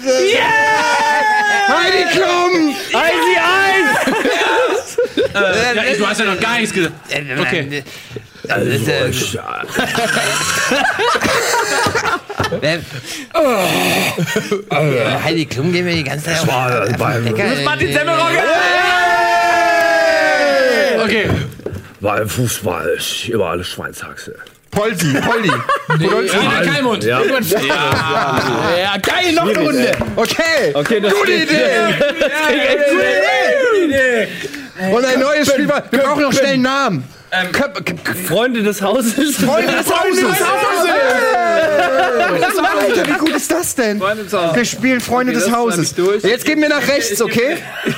Heidi 1.68 2.04
Klum! 2.12 2.52
Easy 2.90 3.36
Eis! 3.38 4.96
ja! 5.34 5.94
Du 5.98 6.06
hast 6.06 6.20
ja 6.20 6.26
noch 6.26 6.40
gar 6.40 6.58
nichts 6.58 6.72
gesagt. 6.72 6.94
äh, 7.10 7.22
Okay. 7.40 7.82
Also, 8.48 8.70
das 8.70 8.80
ist, 9.10 9.34
äh, 12.62 12.78
oh. 13.34 15.22
Heidi 15.24 15.46
Klum 15.46 15.72
gehen 15.72 15.86
wir 15.86 15.94
die 15.94 16.04
ganze 16.04 16.26
Zeit 16.26 16.46
war 16.46 16.82
auf- 16.82 16.90
auf 16.90 16.96
beim- 16.96 17.24
den 17.24 17.34
Decker. 17.34 17.62
Martin 17.64 17.92
Semmelrogge! 17.92 18.38
Okay. 21.04 21.30
Weil 22.00 22.28
Fußball 22.28 22.88
ist 22.96 23.28
immer 23.28 23.46
alles 23.46 23.68
Schweinshaxe. 23.68 24.34
Poldi, 24.76 25.14
Poldi. 25.20 25.50
Rainer 25.88 26.64
Kalmund. 26.70 27.04
Ja. 27.04 27.22
Ja. 27.24 27.40
ja, 28.78 28.96
geil, 28.98 29.32
noch 29.34 29.48
eine 29.48 29.58
Runde. 29.58 29.92
Okay. 30.16 30.72
Okay, 30.74 31.00
das 31.00 31.14
Gute 31.14 31.32
Idee. 31.32 31.64
Und 34.92 35.04
ein 35.04 35.20
neues 35.20 35.48
Spiel. 35.48 35.68
Wir 35.90 35.98
brauchen 36.00 36.22
noch 36.22 36.32
schnell 36.32 36.54
einen 36.54 36.62
Namen. 36.62 37.04
K- 37.52 37.70
Freunde 38.28 38.62
des 38.62 38.80
Hauses. 38.82 39.36
Freunde 39.36 39.72
des 39.72 39.90
Hauses. 39.90 40.24
Alter, 42.78 43.06
wie 43.06 43.18
gut 43.18 43.30
ist 43.30 43.50
das 43.50 43.74
denn? 43.74 44.00
Wir 44.00 44.64
spielen 44.64 45.00
Freunde 45.00 45.32
des 45.32 45.50
Hauses. 45.50 45.94
Jetzt 46.22 46.44
gehen 46.44 46.60
wir 46.60 46.68
nach 46.68 46.86
rechts, 46.86 47.20
okay? 47.22 47.56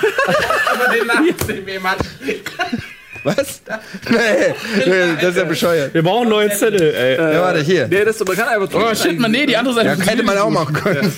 Was? 3.25 3.63
Nee, 4.11 4.17
nee, 4.87 4.93
das 5.21 5.31
ist 5.31 5.37
ja 5.37 5.45
bescheuert. 5.45 5.95
Wir 5.95 6.03
brauchen 6.03 6.29
neue 6.29 6.51
Zettel, 6.51 6.95
ey. 6.95 7.17
Ja, 7.17 7.43
warte, 7.43 7.61
hier. 7.61 7.89
Nee, 7.89 8.05
das 8.05 8.19
man 8.25 8.37
kann 8.37 8.49
einfach 8.49 8.69
Oh 8.75 8.95
shit, 8.95 9.19
man, 9.19 9.31
nee, 9.31 9.47
die 9.47 9.57
andere 9.57 9.75
Seite. 9.75 9.89
Ja, 9.89 10.07
hätte 10.07 10.23
man 10.23 10.39
auch 10.39 10.51
machen 10.51 10.75
können. 10.75 11.13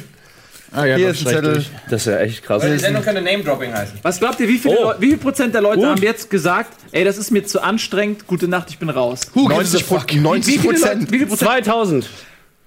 Ah, 0.72 0.84
ja, 0.84 0.96
Hier 0.96 1.10
ist 1.10 1.26
ein 1.26 1.34
Zettel. 1.34 1.64
Das 1.88 2.02
ist 2.02 2.06
ja 2.06 2.18
echt 2.20 2.44
krass. 2.44 2.62
Die 2.62 2.78
Sendung 2.78 3.02
könnte 3.02 3.20
Name-Dropping 3.20 3.72
heißen. 3.72 3.98
Was 4.02 4.20
glaubt 4.20 4.38
ihr, 4.38 4.46
wie, 4.46 4.58
viele 4.58 4.76
Oh. 4.78 4.92
Wie 5.00 5.08
viel 5.08 5.18
Prozent 5.18 5.52
der 5.52 5.62
Leute 5.62 5.80
Gut. 5.80 5.88
haben 5.88 6.02
jetzt 6.02 6.30
gesagt, 6.30 6.74
ey, 6.92 7.04
das 7.04 7.18
ist 7.18 7.32
mir 7.32 7.44
zu 7.44 7.60
anstrengend, 7.60 8.26
gute 8.28 8.46
Nacht, 8.46 8.70
ich 8.70 8.78
bin 8.78 8.88
raus? 8.88 9.22
90 9.34 9.90
90 9.90 10.54
Wie 10.54 10.58
viele, 10.58 10.72
Leute, 10.74 10.80
Prozent. 10.80 11.12
wie 11.12 11.18
viel 11.18 11.26
Prozent 11.26 11.50
2000. 11.50 12.08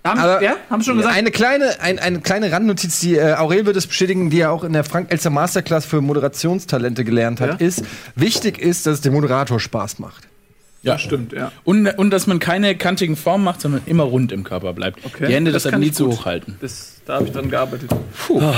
haben, 0.03 0.19
Aber- 0.19 0.43
ja, 0.43 0.55
haben 0.69 0.83
schon 0.83 0.97
gesagt? 0.97 1.15
Eine 1.15 1.31
kleine, 1.31 1.79
ein, 1.81 1.99
eine 1.99 2.19
kleine 2.21 2.51
Randnotiz, 2.51 2.99
die 2.99 3.15
äh, 3.15 3.33
Aurel 3.35 3.65
wird 3.65 3.77
es 3.77 3.87
bestätigen, 3.87 4.29
die 4.29 4.41
er 4.41 4.51
auch 4.51 4.63
in 4.63 4.73
der 4.73 4.83
Frank-Elster 4.83 5.29
Masterclass 5.29 5.85
für 5.85 6.01
Moderationstalente 6.01 7.03
gelernt 7.03 7.41
hat, 7.41 7.61
Ja? 7.61 7.67
ist, 7.67 7.83
wichtig 8.15 8.59
ist, 8.59 8.85
dass 8.85 8.95
es 8.95 9.01
dem 9.01 9.13
Moderator 9.13 9.59
Spaß 9.59 9.99
macht. 9.99 10.27
Ja, 10.81 10.99
Stimmt, 10.99 11.31
ja. 11.31 11.53
Und, 11.63 11.87
und 11.87 12.09
dass 12.09 12.27
man 12.27 12.39
keine 12.39 12.75
kantigen 12.75 13.15
Formen 13.15 13.45
macht, 13.45 13.61
sondern 13.61 13.81
immer 13.85 14.03
rund 14.03 14.33
im 14.33 14.43
Körper 14.43 14.73
bleibt. 14.73 14.99
Okay. 15.05 15.27
Die 15.27 15.33
Hände 15.33 15.53
Das 15.53 15.63
deshalb 15.63 15.75
kann 15.75 15.79
nie 15.79 15.87
ich 15.87 15.93
zu 15.93 16.07
gut. 16.09 16.17
hoch 16.19 16.25
halten. 16.25 16.57
Das, 16.59 16.95
da 17.05 17.15
habe 17.15 17.25
ich 17.27 17.31
dran 17.31 17.49
gearbeitet. 17.49 17.89
Das 17.89 18.29
habe 18.29 18.53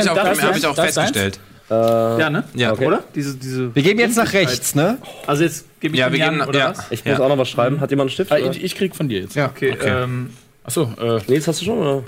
ich 0.00 0.10
auch, 0.10 0.14
das- 0.16 0.42
hab 0.42 0.56
ich 0.56 0.66
auch 0.66 0.74
das- 0.74 1.40
festgestellt. 1.70 2.20
Ja, 2.20 2.30
ne? 2.30 2.44
Ja. 2.54 2.72
Oder? 2.74 3.04
Diese, 3.14 3.36
diese. 3.36 3.74
Wir 3.74 3.82
gehen 3.82 3.98
jetzt 3.98 4.16
nach 4.16 4.32
rechts, 4.32 4.74
ne? 4.74 4.98
Also 5.26 5.42
jetzt 5.44 5.64
gebe 5.80 5.94
ich 5.94 6.00
Ja, 6.00 6.10
wir 6.12 6.18
Jan, 6.18 6.34
geben- 6.38 6.48
oder 6.48 6.58
ja. 6.58 6.70
was? 6.70 6.84
Ich 6.90 7.04
Ja. 7.04 7.12
muss 7.12 7.20
auch 7.20 7.28
noch 7.28 7.38
was 7.38 7.48
schreiben. 7.48 7.80
Hat 7.80 7.90
jemand 7.90 8.08
einen 8.08 8.14
Stift? 8.14 8.32
Ah, 8.32 8.38
ich, 8.38 8.62
ich 8.62 8.74
krieg 8.74 8.94
von 8.96 9.08
dir 9.08 9.20
jetzt. 9.20 9.34
Ja. 9.36 9.46
Okay, 9.48 9.74
ähm, 9.82 10.30
Achso, 10.64 10.92
äh, 11.00 11.20
Nils, 11.28 11.48
hast 11.48 11.60
du 11.60 11.64
schon? 11.64 11.78
Oder? 11.78 12.02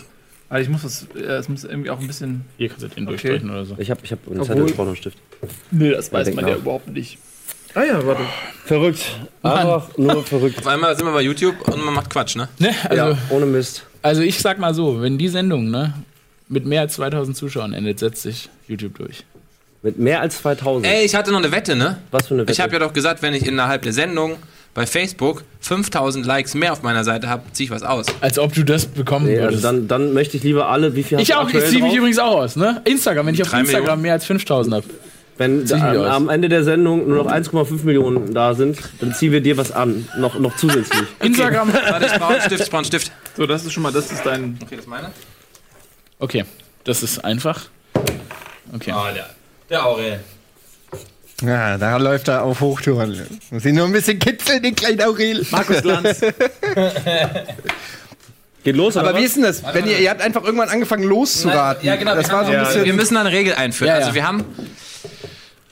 also 0.51 0.63
ich 0.63 0.69
muss 0.69 0.83
das, 0.83 1.07
äh, 1.17 1.21
es 1.23 1.49
muss 1.49 1.65
irgendwie 1.65 1.89
auch 1.91 1.99
ein 1.99 2.07
bisschen. 2.07 2.45
kannst 2.59 2.83
du 2.83 2.89
den 2.89 3.07
durchstreichen 3.07 3.49
oder 3.51 3.65
so. 3.65 3.75
Ich 3.79 3.91
habe 3.91 4.01
ich 4.05 4.13
hab 4.13 4.19
einen 4.31 4.43
Zettel, 4.45 4.67
ich 4.67 4.73
brauche 4.75 4.83
noch 4.83 4.89
einen 4.89 4.97
Stift. 4.97 5.17
Nee, 5.71 5.91
das 5.91 6.13
weiß 6.13 6.35
man 6.35 6.47
ja 6.47 6.53
nach. 6.53 6.59
überhaupt 6.59 6.89
nicht. 6.89 7.19
Ah 7.75 7.85
ja, 7.85 8.07
warte. 8.07 8.21
Verrückt. 8.67 9.01
Einfach 9.43 9.97
nur 9.97 10.23
verrückt. 10.25 10.59
Auf 10.59 10.67
einmal 10.67 10.95
sind 10.95 11.07
wir 11.07 11.13
bei 11.15 11.23
YouTube 11.23 11.67
und 11.67 11.83
man 11.83 11.95
macht 11.95 12.11
Quatsch, 12.11 12.37
ne? 12.37 12.47
Ne, 12.59 12.75
also, 12.87 12.95
Ja, 13.13 13.19
ohne 13.31 13.47
Mist. 13.47 13.87
also 14.03 14.21
ich 14.21 14.39
sag 14.41 14.59
mal 14.59 14.75
so, 14.75 15.01
wenn 15.01 15.17
die 15.17 15.29
Sendung 15.29 15.71
ne, 15.71 15.95
mit 16.49 16.67
mehr 16.67 16.83
als 16.83 16.93
2000 16.97 17.35
Zuschauern 17.35 17.73
endet, 17.73 17.99
setzt 17.99 18.21
sich 18.21 18.51
YouTube 18.69 18.99
durch. 18.99 19.25
Mit 19.83 19.99
mehr 19.99 20.21
als 20.21 20.39
2000. 20.39 20.87
Ey, 20.87 21.05
ich 21.05 21.15
hatte 21.15 21.33
noch 21.33 21.41
eine 21.41 21.51
Wette, 21.51 21.75
ne? 21.75 21.99
Was 22.13 22.29
für 22.29 22.35
eine 22.35 22.43
Wette? 22.45 22.53
Ich 22.53 22.61
habe 22.61 22.73
ja 22.73 22.79
doch 22.79 22.93
gesagt, 22.93 23.21
wenn 23.21 23.35
ich 23.35 23.47
innerhalb 23.47 23.83
der 23.83 23.93
Sendung 23.93 24.37
bei 24.75 24.87
Facebook 24.87 25.43
5000 25.61 26.25
Likes 26.25 26.55
mehr 26.55 26.73
auf 26.73 26.83
meiner 26.83 27.05
Seite 27.05 27.29
habe, 27.29 27.43
ziehe 27.53 27.67
ich 27.67 27.71
was 27.71 27.83
aus. 27.83 28.07
Als 28.21 28.39
ob 28.39 28.55
du 28.55 28.63
das 28.63 28.87
bekommen 28.87 29.27
nee, 29.27 29.33
also 29.33 29.49
würdest. 29.49 29.65
dann, 29.65 29.89
dann 29.89 30.13
möchte 30.15 30.37
ich 30.37 30.45
lieber 30.45 30.69
alle, 30.69 30.95
wie 30.95 31.03
viel 31.03 31.19
hast 31.19 31.23
ich 31.23 31.31
du 31.31 31.39
auch, 31.39 31.49
ich 31.49 31.65
ziehe 31.67 31.83
mich 31.83 31.91
drauf? 31.91 31.97
übrigens 31.97 32.19
auch 32.19 32.37
aus, 32.43 32.57
ne? 32.57 32.81
Instagram, 32.85 33.27
wenn 33.27 33.35
ich 33.35 33.43
auf 33.43 33.51
Drei 33.51 33.61
Instagram 33.61 33.83
Millionen? 33.83 34.03
mehr 34.03 34.13
als 34.13 34.25
5000 34.25 34.77
habe. 34.77 34.87
Wenn 35.39 35.73
am, 35.73 36.29
Ende 36.29 36.49
der 36.49 36.63
Sendung 36.63 37.09
nur 37.09 37.25
noch 37.25 37.31
1,5 37.31 37.85
Millionen 37.85 38.33
da 38.33 38.55
sind, 38.55 38.79
dann 39.01 39.13
ziehen 39.15 39.33
wir 39.33 39.41
dir 39.41 39.57
was 39.57 39.73
an. 39.73 40.07
Noch, 40.17 40.39
noch 40.39 40.57
zusätzlich. 40.57 41.09
Instagram. 41.21 41.73
Warte, 41.73 42.07
ich 42.07 42.13
brauche 42.13 42.35
einen 42.35 42.43
Stift, 42.43 42.63
ich 42.63 42.71
brauche 42.71 42.79
einen 42.79 42.85
Stift. 42.85 43.13
So, 43.37 43.47
das 43.47 43.65
ist 43.65 43.73
schon 43.73 43.83
mal, 43.83 43.93
das 43.93 44.13
ist 44.13 44.25
dein. 44.25 44.59
Okay, 44.63 44.77
das 44.77 44.81
ist 44.85 44.89
meine. 44.89 45.11
Okay, 46.21 46.45
das 46.85 47.03
ist 47.03 47.25
einfach. 47.25 47.63
Okay. 48.75 48.93
Oh, 48.95 49.13
der, 49.13 49.27
der 49.73 49.85
Aurel. 49.87 50.21
Ja, 51.43 51.77
da 51.77 51.97
läuft 51.97 52.29
er 52.29 52.43
auf 52.45 52.61
Hochtouren. 52.61 53.21
Muss 53.51 53.65
ihn 53.65 53.75
nur 53.75 53.87
ein 53.87 53.93
bisschen 53.93 54.19
kitzeln, 54.21 54.63
den 54.63 54.77
kleinen 54.77 55.01
Aurel. 55.03 55.45
Markus 55.51 55.83
Lanz. 55.83 56.21
Geht 58.65 58.77
los, 58.77 58.97
Aber 58.97 59.09
oder 59.11 59.19
wie 59.19 59.23
was? 59.23 59.29
ist 59.31 59.37
denn 59.37 59.43
das? 59.43 59.63
Wenn 59.75 59.89
ihr, 59.89 59.99
ihr 59.99 60.09
habt 60.11 60.21
einfach 60.23 60.45
irgendwann 60.45 60.69
angefangen 60.69 61.03
loszuraten. 61.03 61.85
Ja, 61.85 61.97
genau. 61.97 62.15
Das 62.15 62.29
wir, 62.29 62.35
war 62.35 62.45
so 62.47 62.53
ein 62.53 62.61
bisschen. 62.61 62.85
wir 62.85 62.93
müssen 62.95 63.15
da 63.15 63.21
eine 63.23 63.33
Regel 63.33 63.55
einführen. 63.55 63.89
Ja, 63.89 63.95
Also 63.97 64.11
ja. 64.11 64.15
wir 64.15 64.25
haben 64.27 64.45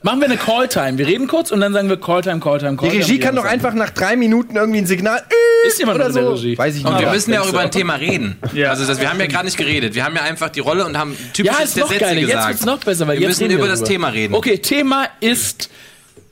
Machen 0.02 0.20
wir 0.20 0.28
eine 0.28 0.38
Calltime. 0.38 0.96
Wir 0.96 1.06
reden 1.06 1.26
kurz 1.26 1.50
und 1.50 1.60
dann 1.60 1.74
sagen 1.74 1.90
wir 1.90 1.98
Calltime, 2.00 2.40
Calltime, 2.40 2.70
die 2.72 2.76
Calltime. 2.78 3.02
Regie 3.04 3.18
kann 3.18 3.36
doch 3.36 3.44
einfach 3.44 3.74
nach 3.74 3.90
drei 3.90 4.16
Minuten 4.16 4.56
irgendwie 4.56 4.78
ein 4.78 4.86
Signal. 4.86 5.22
äh, 5.64 5.68
Ist 5.68 5.78
jemand 5.78 5.96
oder 5.96 6.06
in 6.08 6.14
der 6.14 6.22
so. 6.22 6.30
Regie? 6.32 6.56
Weiß 6.56 6.74
ich 6.76 6.84
Und 6.86 6.94
nicht. 6.94 7.02
wir 7.04 7.10
müssen 7.12 7.32
ja 7.34 7.42
auch 7.42 7.48
über 7.50 7.60
ein 7.60 7.70
Thema 7.70 7.94
reden. 7.96 8.38
Ja. 8.54 8.70
Also 8.70 8.86
das, 8.86 8.98
wir 8.98 9.10
haben 9.10 9.20
ja 9.20 9.26
gerade 9.26 9.44
nicht 9.44 9.58
geredet. 9.58 9.94
Wir 9.94 10.02
haben 10.04 10.16
ja 10.16 10.22
einfach 10.22 10.48
die 10.48 10.60
Rolle 10.60 10.86
und 10.86 10.96
haben 10.96 11.12
Ja, 11.12 11.18
typisches 11.34 11.60
ist 11.64 11.76
noch 11.76 11.88
der 11.90 11.98
Sätze 11.98 12.04
geiler. 12.14 12.20
Jetzt 12.20 12.28
gesagt. 12.30 12.48
wird's 12.48 12.64
noch 12.64 12.78
besser, 12.78 13.06
weil 13.08 13.16
wir 13.18 13.22
jetzt 13.22 13.28
müssen 13.40 13.42
reden 13.42 13.54
über 13.58 13.64
wir 13.64 13.70
das. 13.72 13.82
Thema 13.84 14.08
reden. 14.08 14.34
Okay, 14.34 14.56
Thema 14.58 15.06
ist 15.20 15.68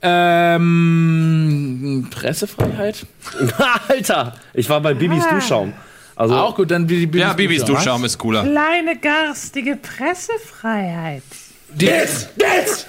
ähm, 0.00 2.06
Pressefreiheit. 2.10 3.04
Alter, 3.88 4.34
ich 4.54 4.70
war 4.70 4.80
bei 4.80 4.94
Bibis 4.94 5.24
Duschschaum. 5.28 5.74
Also, 6.16 6.34
Auch 6.36 6.54
gut, 6.56 6.70
dann 6.70 6.88
wie 6.88 7.06
die 7.06 7.18
Ja, 7.18 7.34
Bibis 7.34 7.64
Duschschaum 7.64 8.04
ist 8.04 8.16
cooler. 8.18 8.42
Kleine 8.44 8.96
garstige 8.96 9.76
Pressefreiheit. 9.76 11.22
Jetzt! 11.78 12.28
Jetzt! 12.40 12.86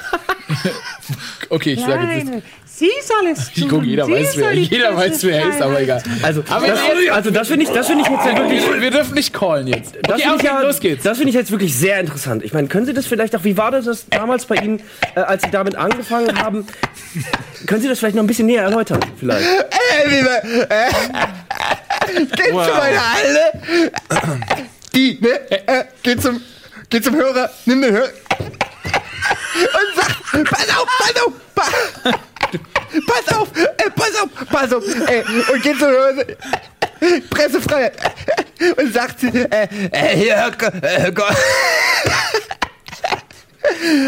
okay, 1.49 1.73
ich 1.73 1.81
sage 1.81 2.07
jetzt. 2.07 2.31
Sie 2.65 2.89
soll 3.03 3.31
es 3.33 3.45
tun. 3.51 3.53
Ich 3.55 3.67
guck, 3.67 3.83
jeder 3.83 4.05
Sie 4.05 4.13
weiß, 4.13 4.37
wer, 4.37 4.53
jeder 4.53 4.95
weiß, 4.95 5.23
wer 5.25 5.41
er 5.41 5.49
ist, 5.49 5.61
aber 5.61 5.81
egal. 5.81 6.01
also, 6.23 6.43
Aber 6.47 6.65
das, 6.65 6.79
jetzt- 6.81 7.11
also 7.11 7.29
das 7.31 7.47
finde 7.49 7.65
ich, 7.65 7.71
das 7.71 7.87
finde 7.87 8.03
ich 8.05 8.09
jetzt 8.09 8.25
ja 8.25 8.37
wirklich. 8.37 8.65
Wir, 8.65 8.81
wir 8.81 8.91
dürfen 8.91 9.13
nicht 9.15 9.33
callen 9.33 9.67
jetzt. 9.67 9.95
Das 10.03 10.13
Okay, 10.15 10.21
finde 10.21 10.35
ich, 10.35 10.39
okay, 10.39 10.45
ja, 10.45 10.61
los 10.61 10.79
geht's. 10.79 11.03
das 11.03 11.17
finde 11.17 11.29
ich 11.31 11.35
jetzt 11.35 11.51
wirklich 11.51 11.75
sehr 11.75 11.99
interessant. 11.99 12.41
Ich 12.41 12.53
meine, 12.53 12.69
können 12.69 12.85
Sie 12.85 12.93
das 12.93 13.05
vielleicht 13.05 13.35
auch, 13.35 13.43
wie 13.43 13.57
war 13.57 13.71
das 13.71 13.83
das 13.83 14.05
damals 14.09 14.45
bei 14.45 14.55
Ihnen, 14.55 14.81
äh, 15.15 15.19
als 15.19 15.43
Sie 15.43 15.51
damit 15.51 15.75
angefangen 15.75 16.39
haben? 16.41 16.65
können 17.65 17.81
Sie 17.81 17.89
das 17.89 17.99
vielleicht 17.99 18.15
noch 18.15 18.23
ein 18.23 18.27
bisschen 18.27 18.45
näher 18.45 18.63
erläutern, 18.63 19.01
vielleicht? 19.19 19.45
Ey, 19.45 20.09
liebe. 20.09 20.69
Äh, 20.69 22.25
geht 22.37 22.47
zu 22.47 22.53
meiner 22.53 23.01
Alte. 23.13 23.91
Die, 24.95 25.19
ne? 25.19 25.51
Äh, 25.67 25.83
geht 26.01 26.21
zum, 26.21 26.39
geht 26.89 27.03
zum 27.03 27.15
Hörer, 27.15 27.49
nimm 27.65 27.81
den 27.81 27.91
Hörer. 27.91 28.09
Und 29.55 29.95
sagt, 29.95 30.49
pass 30.49 30.69
auf, 30.77 30.87
pass 30.99 31.23
auf, 31.23 31.33
pa 31.55 31.63
pass 33.07 33.35
auf, 33.35 33.47
äh, 33.55 33.89
pass 33.95 34.15
auf, 34.21 34.29
pass 34.49 34.73
auf, 34.73 34.83
ey, 35.07 35.23
und 35.53 35.61
geht 35.63 35.79
zum 35.79 35.87
Hörer. 35.89 36.25
Pressefreiheit. 37.29 37.93
Und 38.77 38.93
sagt 38.93 39.19
sie, 39.21 39.27
äh, 39.27 39.67
äh, 39.91 40.15
hier, 40.17 40.35
hör, 40.35 40.51
äh, 40.83 41.11
Gott. 41.11 41.35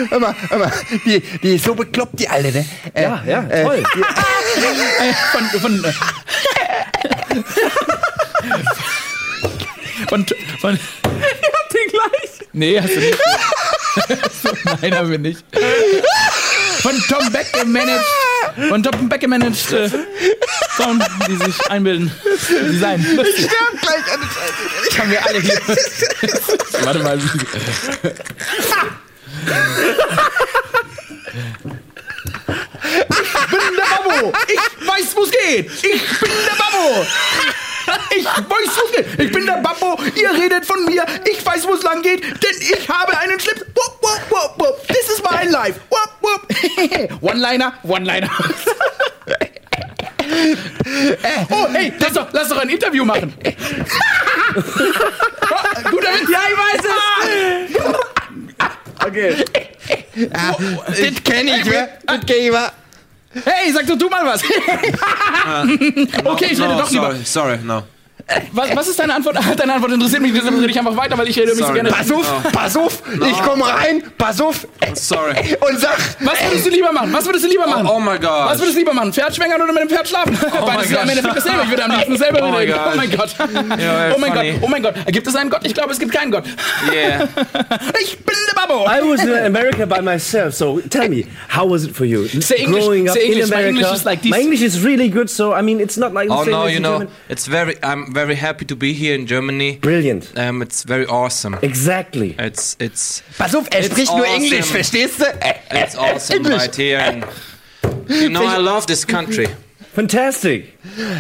Hör 0.10 0.19
mal, 0.19 0.36
hör 0.49 0.58
mal, 0.58 0.71
die, 1.06 1.19
die 1.19 1.56
ist 1.56 1.65
so 1.65 1.75
bekloppt, 1.75 2.19
die 2.19 2.27
Alte, 2.27 2.51
ne? 2.51 2.65
Äh, 2.93 3.04
Ja, 3.04 3.23
ja, 3.25 3.41
toll. 3.43 3.84
Von, 5.32 5.62
von, 5.62 5.84
äh, 5.86 5.93
von, 10.10 10.25
von, 10.60 10.73
Ihr 10.73 11.51
habt 11.54 11.73
den 11.73 11.89
gleich. 11.89 12.47
Nee, 12.54 12.82
hast 12.82 12.95
du 12.95 12.99
nicht. 12.99 13.17
Nein, 14.82 14.95
haben 14.95 15.12
wir 15.12 15.17
nicht. 15.19 15.43
Von 16.82 17.04
Tom 17.10 17.32
Beck 17.32 17.51
gemanagt. 17.54 18.06
Von 18.69 18.84
Tom 18.84 19.10
Beck 19.10 19.21
gemanagt 19.21 19.71
äh, 19.71 19.89
Frauen, 20.69 21.04
die 21.27 21.36
sich 21.36 21.69
einbilden. 21.69 22.12
Sie 22.69 22.77
seien. 22.80 23.15
lustig. 23.15 23.45
Stirbt 23.45 23.82
gleich 23.82 24.13
an 24.13 24.21
Das 24.86 24.97
haben 24.99 25.12
wir 25.12 25.25
alle 25.25 25.39
hier. 25.39 25.62
Warte 26.86 26.99
mal. 26.99 27.17
Ich 27.17 27.32
bin 33.49 33.75
der 33.77 33.86
Babbo. 33.89 34.34
Ich 34.47 34.88
weiß, 34.88 35.15
wo's 35.15 35.32
geht. 35.32 35.71
Ich 35.71 36.19
bin 36.19 36.32
der 36.45 36.56
Babbo. 36.58 37.06
Ich 38.15 38.25
weiß, 38.25 38.91
geht. 38.95 39.06
Ich 39.19 39.32
bin 39.32 39.45
der 39.45 39.58
Babbo. 39.58 39.97
Ihr 40.15 40.32
redet 40.34 40.65
von 40.65 40.84
mir. 40.86 41.06
Ich 41.30 41.45
weiß, 41.45 41.67
wo's 41.67 41.84
lang 41.84 42.01
geht. 42.01 42.23
Denn 42.23 42.56
ich 42.60 42.89
habe 42.89 43.15
einen 43.17 43.39
Schlips. 43.39 43.62
Wupp, 43.62 44.01
wupp, 44.01 44.21
wupp, 44.30 44.60
wupp. 44.60 44.88
This 44.88 45.10
is 45.10 45.21
my 45.23 45.45
life. 45.47 45.80
Wupp, 45.89 46.10
wupp. 46.21 46.47
One-Liner, 47.21 47.73
One-Liner. 47.84 48.30
Oh, 51.49 51.67
hey, 51.73 51.91
lass 51.99 52.13
doch, 52.13 52.27
lass 52.32 52.47
doch 52.47 52.60
ein 52.60 52.69
Interview 52.69 53.04
machen. 53.04 53.34
Guter 55.91 56.13
Witz. 56.13 56.30
Ja, 56.30 56.39
ich 56.47 56.58
weiß 56.58 56.86
es. 56.86 56.91
Das 60.88 61.23
kenn 61.23 61.47
ich, 61.47 61.65
wa? 61.65 61.88
Das 62.06 62.25
kenn 62.25 62.43
ich, 62.45 62.51
wa? 62.51 62.71
Hey, 63.34 63.72
sag 63.72 63.88
doch 63.88 63.98
du 63.98 64.10
mal 64.10 64.26
was. 64.26 64.44
okay, 66.26 66.50
ich 66.52 66.60
rede 66.60 66.74
no, 66.74 66.80
doch 66.80 66.91
lieber. 66.91 67.12
sorry, 67.24 67.26
sorry, 67.26 67.58
no. 67.63 67.84
Was, 68.54 68.76
was 68.76 68.88
ist 68.88 69.00
deine 69.00 69.15
Antwort? 69.15 69.38
Deine 69.58 69.74
Antwort 69.74 69.91
interessiert 69.94 70.22
mich, 70.22 70.34
deshalb 70.34 70.56
rede 70.58 70.70
ich 70.72 70.78
einfach 70.80 70.96
weiter, 70.96 71.17
weil 71.17 71.28
ich 71.28 71.38
rede 71.38 71.54
mich 71.56 71.65
so 71.65 71.74
gerne. 71.74 71.89
Pass 71.89 72.12
auf, 72.12 72.44
pass 72.52 72.78
auf, 72.78 73.04
ich 73.30 73.41
komm 73.44 73.62
rein, 73.62 74.04
pass 74.17 74.39
auf 74.41 74.67
Sorry. 74.94 75.36
und 75.70 75.80
sag, 75.80 75.98
Was 76.22 76.41
würdest 76.44 76.65
du 76.65 76.70
lieber 76.70 76.91
machen? 76.91 77.12
Was 77.13 77.26
würdest 77.26 77.46
du 77.46 77.50
lieber 77.50 77.67
machen? 77.67 77.88
Oh 77.88 78.00
my 78.00 78.17
God. 78.17 78.24
Was 78.50 78.60
würdest 78.60 78.76
du 78.76 78.80
lieber 78.80 78.94
machen? 78.94 79.12
Pferd 79.13 79.36
schwängern 79.36 79.62
oder 79.62 79.74
mit 79.74 79.84
dem 79.84 79.89
Pferd 79.89 80.08
schlafen? 80.08 80.38
Beides 80.65 80.86
ist 80.86 80.91
God. 80.91 81.02
Endeffekt 81.10 81.38
dasselbe. 81.38 81.62
Ich 81.63 81.70
würde 81.70 81.84
am 81.86 81.91
liebsten 81.91 82.17
selber 82.17 82.39
Oh 82.44 82.52
my 82.52 82.58
reden. 82.58 82.74
God. 82.74 82.82
Oh 82.94 82.96
mein 82.98 83.12
Gott. 83.12 83.36
Ja, 83.80 84.12
Oh 84.15 84.20
mein 84.20 84.32
funny. 84.34 84.52
Gott. 84.54 84.60
Oh 84.62 84.67
mein 84.67 84.84
Gott. 84.84 84.94
Gibt 85.08 85.28
es 85.28 85.36
einen 85.36 85.50
Gott? 85.50 85.62
Ich 85.65 85.74
glaube, 85.74 85.91
es 85.91 86.00
gibt 86.00 86.12
keinen 86.13 86.32
Gott. 86.32 86.44
Yeah. 86.91 87.28
Ich 88.02 88.17
bin 88.17 88.36
der 88.50 88.56
Babbo. 88.56 88.86
I 88.86 89.02
was 89.02 89.24
in 89.24 89.34
America 89.46 89.86
by 89.86 90.02
myself, 90.02 90.54
so 90.56 90.80
tell 90.89 91.10
me, 91.10 91.26
how 91.56 91.70
was 91.70 91.84
it 91.86 91.96
for 91.96 92.06
you? 92.06 92.28
Say 92.41 92.56
English, 92.63 92.86
Growing 92.86 93.10
up 93.10 93.15
say 93.15 93.26
English. 93.26 93.44
in 93.44 93.50
My 93.50 93.56
America. 93.56 93.70
English 93.80 93.94
is 93.94 94.06
like 94.06 94.22
this. 94.22 94.32
My 94.32 94.39
English 94.39 94.62
is 94.62 94.84
really 94.84 95.10
good, 95.10 95.30
so 95.30 95.54
I 95.54 95.62
mean, 95.62 95.80
it's 95.80 95.98
not 95.98 96.13
like 96.13 96.28
the 96.30 96.36
Oh 96.36 96.44
same 96.44 96.52
no, 96.52 96.63
as 96.63 96.72
you 96.72 96.78
in 96.78 96.84
know, 96.84 97.08
it's 97.30 97.46
very. 97.48 97.76
I'm 97.84 98.13
very 98.13 98.20
happy 98.29 98.65
to 98.65 98.75
be 98.75 98.93
here 98.93 99.15
in 99.15 99.25
Germany. 99.27 99.77
Brilliant. 99.81 100.31
Um, 100.38 100.62
it's 100.62 100.84
very 100.84 101.05
awesome. 101.07 101.57
Exactly. 101.62 102.36
It's 102.39 102.75
it's 102.79 103.21
pass 103.38 103.53
auf, 103.55 103.67
er 103.71 103.84
spricht 103.84 104.12
nur 104.15 104.25
awesome. 104.25 104.36
Englisch, 104.45 104.65
verstehst 104.65 105.19
du? 105.19 105.25
Äh, 105.25 105.84
it's 105.84 105.95
awesome 105.95 106.38
English. 106.38 106.62
right 106.62 106.75
here. 106.75 106.99
And, 106.99 107.25
you 108.10 108.29
know, 108.29 108.45
I 108.45 108.57
love 108.57 108.86
this 108.88 109.05
country. 109.05 109.47
Fantastic. 109.93 110.77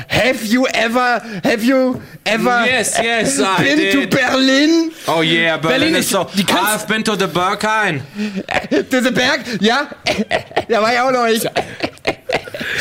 Have 0.07 0.45
you 0.45 0.65
ever, 0.73 1.21
have 1.43 1.61
you 1.61 2.01
ever 2.25 2.65
Yes, 2.65 2.97
yes, 3.03 3.37
I 3.39 3.57
been 3.63 3.77
did. 3.77 3.91
to 4.11 4.15
Berlin? 4.17 4.91
Oh 5.09 5.19
yeah, 5.21 5.57
Berlin, 5.57 5.79
Berlin 5.79 5.95
is 5.95 6.05
ist- 6.05 6.11
so. 6.11 6.23
die 6.35 6.45
kannst- 6.45 6.83
I've 6.83 6.87
been 6.87 7.03
to 7.03 7.17
the 7.17 7.27
Berghain. 7.27 8.01
Diese 8.91 9.11
Berg? 9.11 9.41
Ja? 9.59 9.89
Da 10.69 10.81
war 10.81 10.93
ich 10.93 10.99
auch 10.99 11.11
noch 11.11 11.25
nicht. 11.27 11.45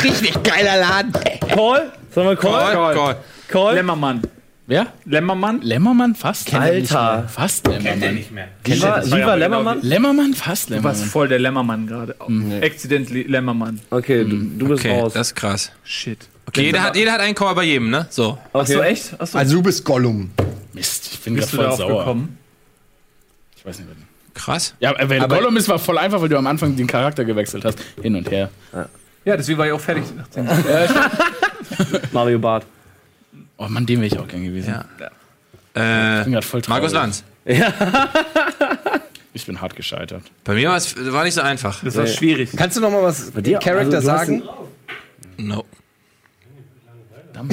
Richtig 0.04 0.42
geiler 0.44 0.76
Laden. 0.78 1.12
Call? 1.54 1.92
Sollen 2.14 2.28
wir 2.28 2.36
call? 2.36 2.72
Call, 2.72 2.74
call. 2.74 2.94
Call? 2.94 3.16
Lämmermann. 3.52 4.22
Wer? 4.66 4.86
Lämmermann? 5.04 5.60
Lämmermann? 5.62 6.14
Fast. 6.14 6.54
Alter. 6.54 7.28
Fast 7.28 7.66
Lämmermann. 7.66 8.18
Viva, 8.64 9.02
Viva 9.04 9.34
Lämmermann? 9.34 9.80
Lämmermann? 9.82 10.34
Fast 10.34 10.70
Du 10.70 10.74
warst 10.74 10.84
Lämmermann. 10.84 11.08
voll 11.08 11.28
der 11.28 11.38
Lämmermann 11.40 11.86
gerade. 11.88 12.14
Accidentally 12.62 13.24
Lämmermann. 13.24 13.80
Okay, 13.90 14.24
du, 14.24 14.36
du 14.36 14.68
bist 14.68 14.84
Okay, 14.84 15.00
raus. 15.00 15.12
das 15.14 15.28
ist 15.28 15.34
krass. 15.34 15.72
Shit. 15.82 16.28
Okay, 16.46 16.62
jeder 16.62 16.82
hat, 16.84 16.94
jeder 16.96 17.12
hat 17.12 17.20
einen 17.20 17.34
Call 17.34 17.54
bei 17.54 17.64
jedem, 17.64 17.90
ne? 17.90 18.06
So. 18.10 18.38
Okay. 18.52 18.60
Achso, 18.74 18.80
echt? 18.82 19.20
Achso, 19.20 19.38
Also 19.38 19.56
du 19.56 19.62
bist 19.62 19.84
Gollum. 19.84 20.30
Mist, 20.72 21.10
ich 21.14 21.20
bin 21.20 21.34
gerade 21.34 21.42
bist 21.46 21.52
du 21.52 21.56
voll 21.56 21.64
darauf 21.64 21.78
sauer. 21.78 21.98
gekommen? 21.98 22.38
Ich 23.56 23.64
weiß 23.66 23.78
nicht. 23.80 23.88
Krass. 24.34 24.74
Ja, 24.80 24.94
weil 25.02 25.20
Gollum 25.26 25.56
ist 25.56 25.68
war 25.68 25.78
voll 25.80 25.98
einfach, 25.98 26.20
weil 26.22 26.28
du 26.28 26.38
am 26.38 26.46
Anfang 26.46 26.76
den 26.76 26.86
Charakter 26.86 27.24
gewechselt 27.24 27.64
hast. 27.64 27.78
Hin 28.00 28.14
und 28.14 28.30
her. 28.30 28.50
Ja, 29.24 29.36
deswegen 29.36 29.58
war 29.58 29.66
ich 29.66 29.72
auch 29.72 29.80
fertig. 29.80 30.04
Mario 32.12 32.38
Bart. 32.38 32.64
Oh 33.62 33.66
Mann, 33.68 33.84
den 33.84 33.98
wäre 34.00 34.06
ich 34.06 34.18
auch 34.18 34.26
gern 34.26 34.42
gewesen. 34.42 34.70
Ja. 34.70 34.84
Ich 35.74 35.80
Äh, 35.80 36.24
bin 36.24 36.32
gerade 36.32 36.46
voll 36.46 36.62
traurig. 36.62 36.80
Markus 36.82 36.92
Lanz. 36.94 37.24
Ich 39.32 39.46
bin 39.46 39.60
hart 39.60 39.76
gescheitert. 39.76 40.24
Bei 40.42 40.54
mir 40.54 40.70
war 40.70 40.76
es 40.76 40.94
war 41.12 41.22
nicht 41.22 41.34
so 41.34 41.40
einfach. 41.40 41.84
Das 41.84 41.94
war 41.94 42.04
schwierig. 42.08 42.50
Kannst 42.56 42.76
du 42.76 42.80
noch 42.80 42.90
mal 42.90 43.00
was 43.04 43.30
dir- 43.32 43.40
den 43.42 43.58
Charakter 43.60 43.96
also 43.98 44.06
sagen? 44.08 44.42
No. 45.36 45.64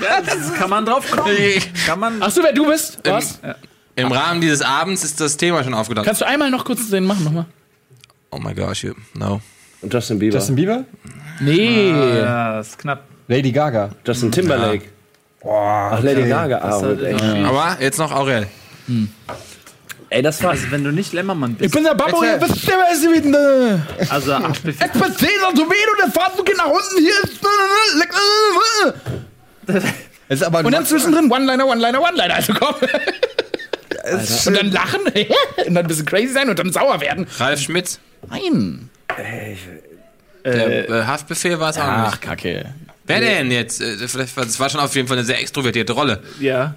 Das 0.00 0.54
kann 0.54 0.70
man 0.70 0.86
drauf 0.86 1.10
kommen. 1.10 1.36
Kann 1.84 1.98
man. 2.00 2.22
Achso, 2.22 2.42
wer 2.42 2.54
du 2.54 2.66
bist? 2.66 3.00
Was? 3.04 3.38
Im 3.96 4.10
Rahmen 4.10 4.40
dieses 4.40 4.62
Abends 4.62 5.04
ist 5.04 5.20
das 5.20 5.36
Thema 5.36 5.62
schon 5.62 5.74
aufgedacht. 5.74 6.06
Kannst 6.06 6.22
du 6.22 6.26
einmal 6.26 6.50
noch 6.50 6.64
kurz 6.64 6.88
den 6.88 7.04
machen 7.04 7.22
nochmal? 7.24 7.44
Oh 8.30 8.38
my 8.38 8.54
gosh, 8.54 8.84
you, 8.84 8.94
no. 9.14 9.42
Und 9.82 9.92
Justin 9.92 10.18
Bieber. 10.18 10.36
Justin 10.38 10.54
Bieber? 10.56 10.84
Nee. 11.40 11.90
Ja, 11.90 12.54
das 12.56 12.68
ist 12.68 12.78
knapp. 12.78 13.04
Lady 13.30 13.52
Gaga. 13.52 13.90
Justin 14.04 14.32
Timberlake. 14.32 14.86
Ach, 15.46 16.02
Lady 16.02 16.28
Gaga. 16.28 16.58
Ah, 16.58 16.82
ey. 17.00 17.44
Aber 17.44 17.76
jetzt 17.80 17.98
noch 17.98 18.10
Aurel. 18.10 18.48
ey, 20.08 20.20
das 20.20 20.42
war. 20.42 20.50
Also, 20.50 20.68
wenn 20.72 20.82
du 20.82 20.90
nicht 20.90 21.12
Lämmermann 21.12 21.52
Ich 21.52 21.58
bist. 21.58 21.74
bin 21.74 21.84
der 21.84 21.94
Babbo, 21.94 22.22
Erzähl. 22.24 22.40
hier 22.40 22.48
bist 22.48 22.66
du, 22.66 22.72
wer 22.72 22.92
ist 22.92 23.00
hier 23.02 23.24
wieder? 23.24 23.86
Also, 24.10 24.32
ach, 24.32 24.50
Ich 24.56 24.62
bin 24.62 24.74
Cäsar, 24.74 25.52
du 25.54 25.64
der 25.64 26.10
Fahrt, 26.12 26.44
geht 26.44 26.56
nach 26.56 26.66
unten, 26.66 26.98
hier 26.98 27.14
ist... 27.22 27.40
Ist 30.28 30.42
aber 30.44 30.64
Und 30.64 30.72
dann 30.72 30.84
zwischendrin 30.84 31.30
One-Liner, 31.30 31.66
One-Liner, 31.66 32.00
One-Liner, 32.02 32.34
also 32.34 32.52
komm. 32.54 32.74
Und 34.46 34.56
dann 34.56 34.72
lachen 34.72 35.00
und 35.66 35.74
dann 35.74 35.76
ein 35.84 35.86
bisschen 35.86 36.06
crazy 36.06 36.32
sein 36.32 36.48
und 36.48 36.58
dann 36.58 36.72
sauer 36.72 37.00
werden. 37.00 37.26
Ralf 37.38 37.60
Schmitz. 37.60 38.00
Nein. 38.28 38.88
Der 40.44 40.88
äh, 40.88 41.04
Haftbefehl 41.04 41.60
war 41.60 41.70
es 41.70 41.76
auch 41.78 41.84
nicht. 41.84 42.14
Ach, 42.14 42.20
Kacke. 42.20 42.74
Wer 43.10 43.20
denn 43.20 43.50
jetzt? 43.50 43.80
Äh, 43.80 44.08
vielleicht 44.08 44.36
war- 44.36 44.44
Das 44.44 44.58
war 44.60 44.70
schon 44.70 44.80
auf 44.80 44.94
jeden 44.94 45.08
Fall 45.08 45.16
eine 45.18 45.26
sehr 45.26 45.40
extrovertierte 45.40 45.92
Rolle. 45.92 46.20
ja. 46.40 46.74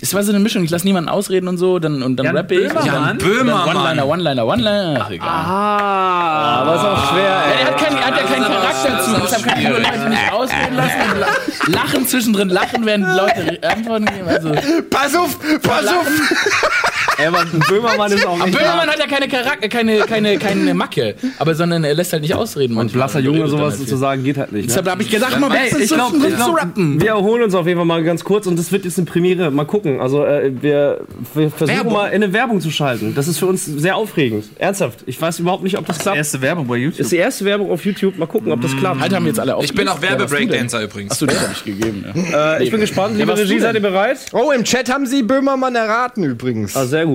Es 0.00 0.12
war 0.14 0.22
so 0.24 0.32
eine 0.32 0.40
Mischung, 0.40 0.64
ich 0.64 0.70
lasse 0.70 0.84
niemanden 0.84 1.08
ausreden 1.08 1.46
und 1.46 1.58
so, 1.58 1.78
dann, 1.78 2.02
und 2.02 2.16
dann 2.16 2.26
Jan 2.26 2.36
rappe 2.36 2.54
ich. 2.56 2.60
Böhmermann? 2.72 2.86
Ja, 2.86 2.92
Jan 3.08 3.18
Böhmermann. 3.18 3.76
One-Liner, 3.76 4.06
One-Liner, 4.08 4.46
One-Liner. 4.46 5.00
Ach, 5.04 5.10
egal. 5.10 5.28
Ah. 5.28 6.62
Aber 6.62 6.74
ist 6.74 6.80
auch 6.80 7.10
schwer, 7.12 7.22
Ja, 7.22 7.42
ey. 7.44 7.60
er 7.60 7.66
hat, 7.66 7.76
kein, 7.78 8.04
hat 8.04 8.16
ja 8.20 8.26
keinen 8.26 8.42
Charakter 8.42 8.88
das 8.90 9.04
zu. 9.04 9.12
Deshalb 9.20 9.42
auch 9.42 9.46
kann 9.48 9.60
ich 9.60 9.68
nur. 9.68 9.78
Leute 9.78 10.08
nicht 10.08 10.32
ausreden 10.32 10.74
lassen. 10.76 11.72
Lachen 11.72 12.06
zwischendrin, 12.08 12.48
lachen, 12.48 12.84
während 12.84 13.06
Leute 13.16 13.58
Antworten 13.68 14.06
geben. 14.06 14.26
Also, 14.28 14.50
Pass 14.90 15.14
auf, 15.14 15.38
pass 15.62 15.86
auf! 15.86 16.06
Ey, 17.22 17.28
aber 17.28 17.44
Böhmermann 17.68 18.12
ist 18.12 18.26
auch 18.26 18.44
echt. 18.44 18.58
Böhmermann 18.58 18.88
hat 18.88 18.98
ja 18.98 19.06
keine, 19.06 19.28
Charakter, 19.28 19.68
keine, 19.68 19.98
keine, 20.00 20.38
keine 20.38 20.74
Macke, 20.74 21.14
aber 21.38 21.54
sondern 21.54 21.84
er 21.84 21.94
lässt 21.94 22.12
halt 22.12 22.22
nicht 22.22 22.34
ausreden. 22.34 22.76
Und 22.76 22.92
blasser 22.92 23.20
Junge 23.20 23.46
sowas 23.48 23.84
zu 23.84 23.96
sagen 23.96 24.24
geht 24.24 24.38
halt 24.38 24.52
nicht. 24.52 24.62
Ne? 24.62 24.68
Deshalb 24.68 24.88
habe 24.88 25.02
ich 25.02 25.10
gesagt, 25.10 25.38
mal 25.38 25.48
besser 25.48 25.78
ich 25.80 25.88
glaub, 25.90 26.12
ich 26.14 26.34
glaub, 26.34 26.48
zu 26.48 26.52
rappen. 26.52 27.00
Wir 27.00 27.10
erholen 27.10 27.44
uns 27.44 27.54
auf 27.54 27.66
jeden 27.66 27.78
Fall 27.78 27.86
mal 27.86 28.02
ganz 28.02 28.24
kurz 28.24 28.46
und 28.46 28.58
das 28.58 28.72
wird 28.72 28.84
jetzt 28.84 28.98
eine 28.98 29.06
Premiere. 29.06 29.50
Mal 29.50 29.64
gucken. 29.64 30.00
Also 30.00 30.24
äh, 30.24 30.52
wir, 30.60 31.02
wir 31.34 31.50
versuchen 31.50 31.76
Werbung. 31.76 31.92
mal 31.92 32.08
in 32.08 32.22
eine 32.22 32.32
Werbung 32.32 32.60
zu 32.60 32.70
schalten. 32.70 33.14
Das 33.14 33.28
ist 33.28 33.38
für 33.38 33.46
uns 33.46 33.64
sehr 33.64 33.96
aufregend. 33.96 34.44
Ernsthaft. 34.58 35.00
Ich 35.06 35.20
weiß 35.20 35.38
überhaupt 35.38 35.62
nicht, 35.62 35.78
ob 35.78 35.86
das 35.86 35.98
klappt. 35.98 36.16
Erste 36.16 36.40
Werbung 36.42 36.66
bei 36.66 36.76
Das 36.76 36.82
YouTube. 36.82 37.00
ist 37.00 37.12
die 37.12 37.16
erste 37.16 37.44
Werbung 37.44 37.70
auf 37.70 37.84
YouTube. 37.84 38.18
Mal 38.18 38.26
gucken, 38.26 38.52
ob 38.52 38.60
das 38.60 38.76
klappt. 38.76 39.00
Halt 39.00 39.14
haben 39.14 39.26
jetzt 39.26 39.40
alle 39.40 39.56
auf. 39.56 39.64
Ich 39.64 39.74
bin 39.74 39.86
auch 39.88 40.00
Werbe-Breakdancer 40.02 40.82
übrigens. 40.82 41.12
Achso, 41.12 41.26
das 41.26 41.40
habe 41.40 41.52
ich 41.52 41.64
gegeben. 41.64 42.04
Ja. 42.30 42.56
Äh, 42.56 42.64
ich 42.64 42.70
bin 42.70 42.80
gespannt. 42.80 43.16
Liebe 43.16 43.36
Regie, 43.36 43.60
seid 43.60 43.74
ihr 43.74 43.80
bereit? 43.82 44.18
Oh, 44.32 44.50
im 44.50 44.64
Chat 44.64 44.92
haben 44.92 45.06
sie 45.06 45.22
Böhmermann 45.22 45.74
erraten 45.74 46.24
übrigens. 46.24 46.76
Ah, 46.76 46.86
sehr 46.86 47.06
gut. 47.06 47.11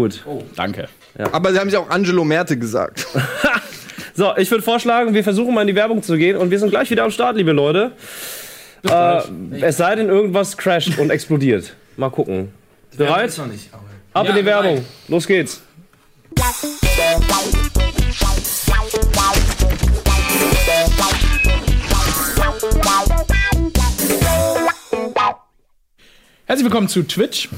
Danke. 0.55 0.87
Aber 1.31 1.51
sie 1.51 1.59
haben 1.59 1.69
sich 1.69 1.77
auch 1.77 1.89
Angelo 1.89 2.23
Merte 2.23 2.57
gesagt. 2.57 3.07
So, 4.17 4.35
ich 4.35 4.49
würde 4.49 4.63
vorschlagen, 4.63 5.13
wir 5.13 5.23
versuchen 5.23 5.53
mal 5.53 5.61
in 5.61 5.67
die 5.67 5.75
Werbung 5.75 6.01
zu 6.01 6.17
gehen 6.17 6.37
und 6.37 6.49
wir 6.49 6.57
sind 6.57 6.71
gleich 6.71 6.89
wieder 6.89 7.03
am 7.03 7.11
Start, 7.11 7.37
liebe 7.37 7.51
Leute. 7.51 7.91
Äh, 8.83 9.21
es 9.61 9.77
sei 9.77 9.93
denn, 9.93 10.09
irgendwas 10.09 10.57
crasht 10.57 10.97
und 10.97 11.11
explodiert. 11.11 11.75
Mal 11.97 12.09
gucken. 12.09 12.51
Bereit? 12.97 13.39
Ab 14.13 14.27
in 14.27 14.35
die 14.35 14.43
Werbung. 14.43 14.83
Los 15.07 15.27
geht's. 15.27 15.61
Herzlich 26.47 26.65
willkommen 26.65 26.87
zu 26.87 27.03
Twitch. 27.03 27.49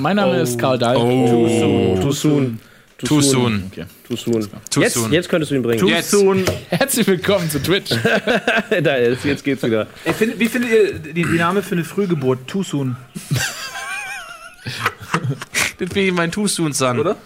Mein 0.00 0.16
Name 0.16 0.40
ist 0.40 0.58
Karl 0.58 0.78
Dahl. 0.78 0.96
Oh, 0.96 1.98
Too 2.00 2.12
soon. 2.12 2.58
too 2.96 3.20
soon. 3.20 3.70
Okay. 3.70 3.84
Too 4.08 4.16
soon. 4.16 4.48
Too 4.70 4.80
Jetzt, 4.80 4.94
soon. 4.94 5.12
jetzt 5.12 5.28
könntest 5.28 5.50
du 5.50 5.56
ihn 5.56 5.62
bringen. 5.62 5.86
Jetzt. 5.86 6.16
Herzlich 6.70 7.06
willkommen 7.06 7.50
zu 7.50 7.62
Twitch. 7.62 7.90
da 8.82 8.94
ist, 8.94 9.24
jetzt 9.26 9.44
geht's 9.44 9.62
wieder. 9.62 9.86
Ey, 10.04 10.14
find, 10.14 10.38
wie 10.40 10.48
findet 10.48 10.70
ihr 10.70 10.98
die, 10.98 11.12
die 11.24 11.36
Name 11.36 11.62
für 11.62 11.74
eine 11.74 11.84
Frühgeburt? 11.84 12.46
Too 12.46 12.62
soon. 12.62 12.96
Das 15.78 15.88
bin 15.88 16.14
mein 16.14 16.30
Too 16.30 16.46
soon, 16.46 16.74
son. 16.74 17.00
Oder? 17.00 17.16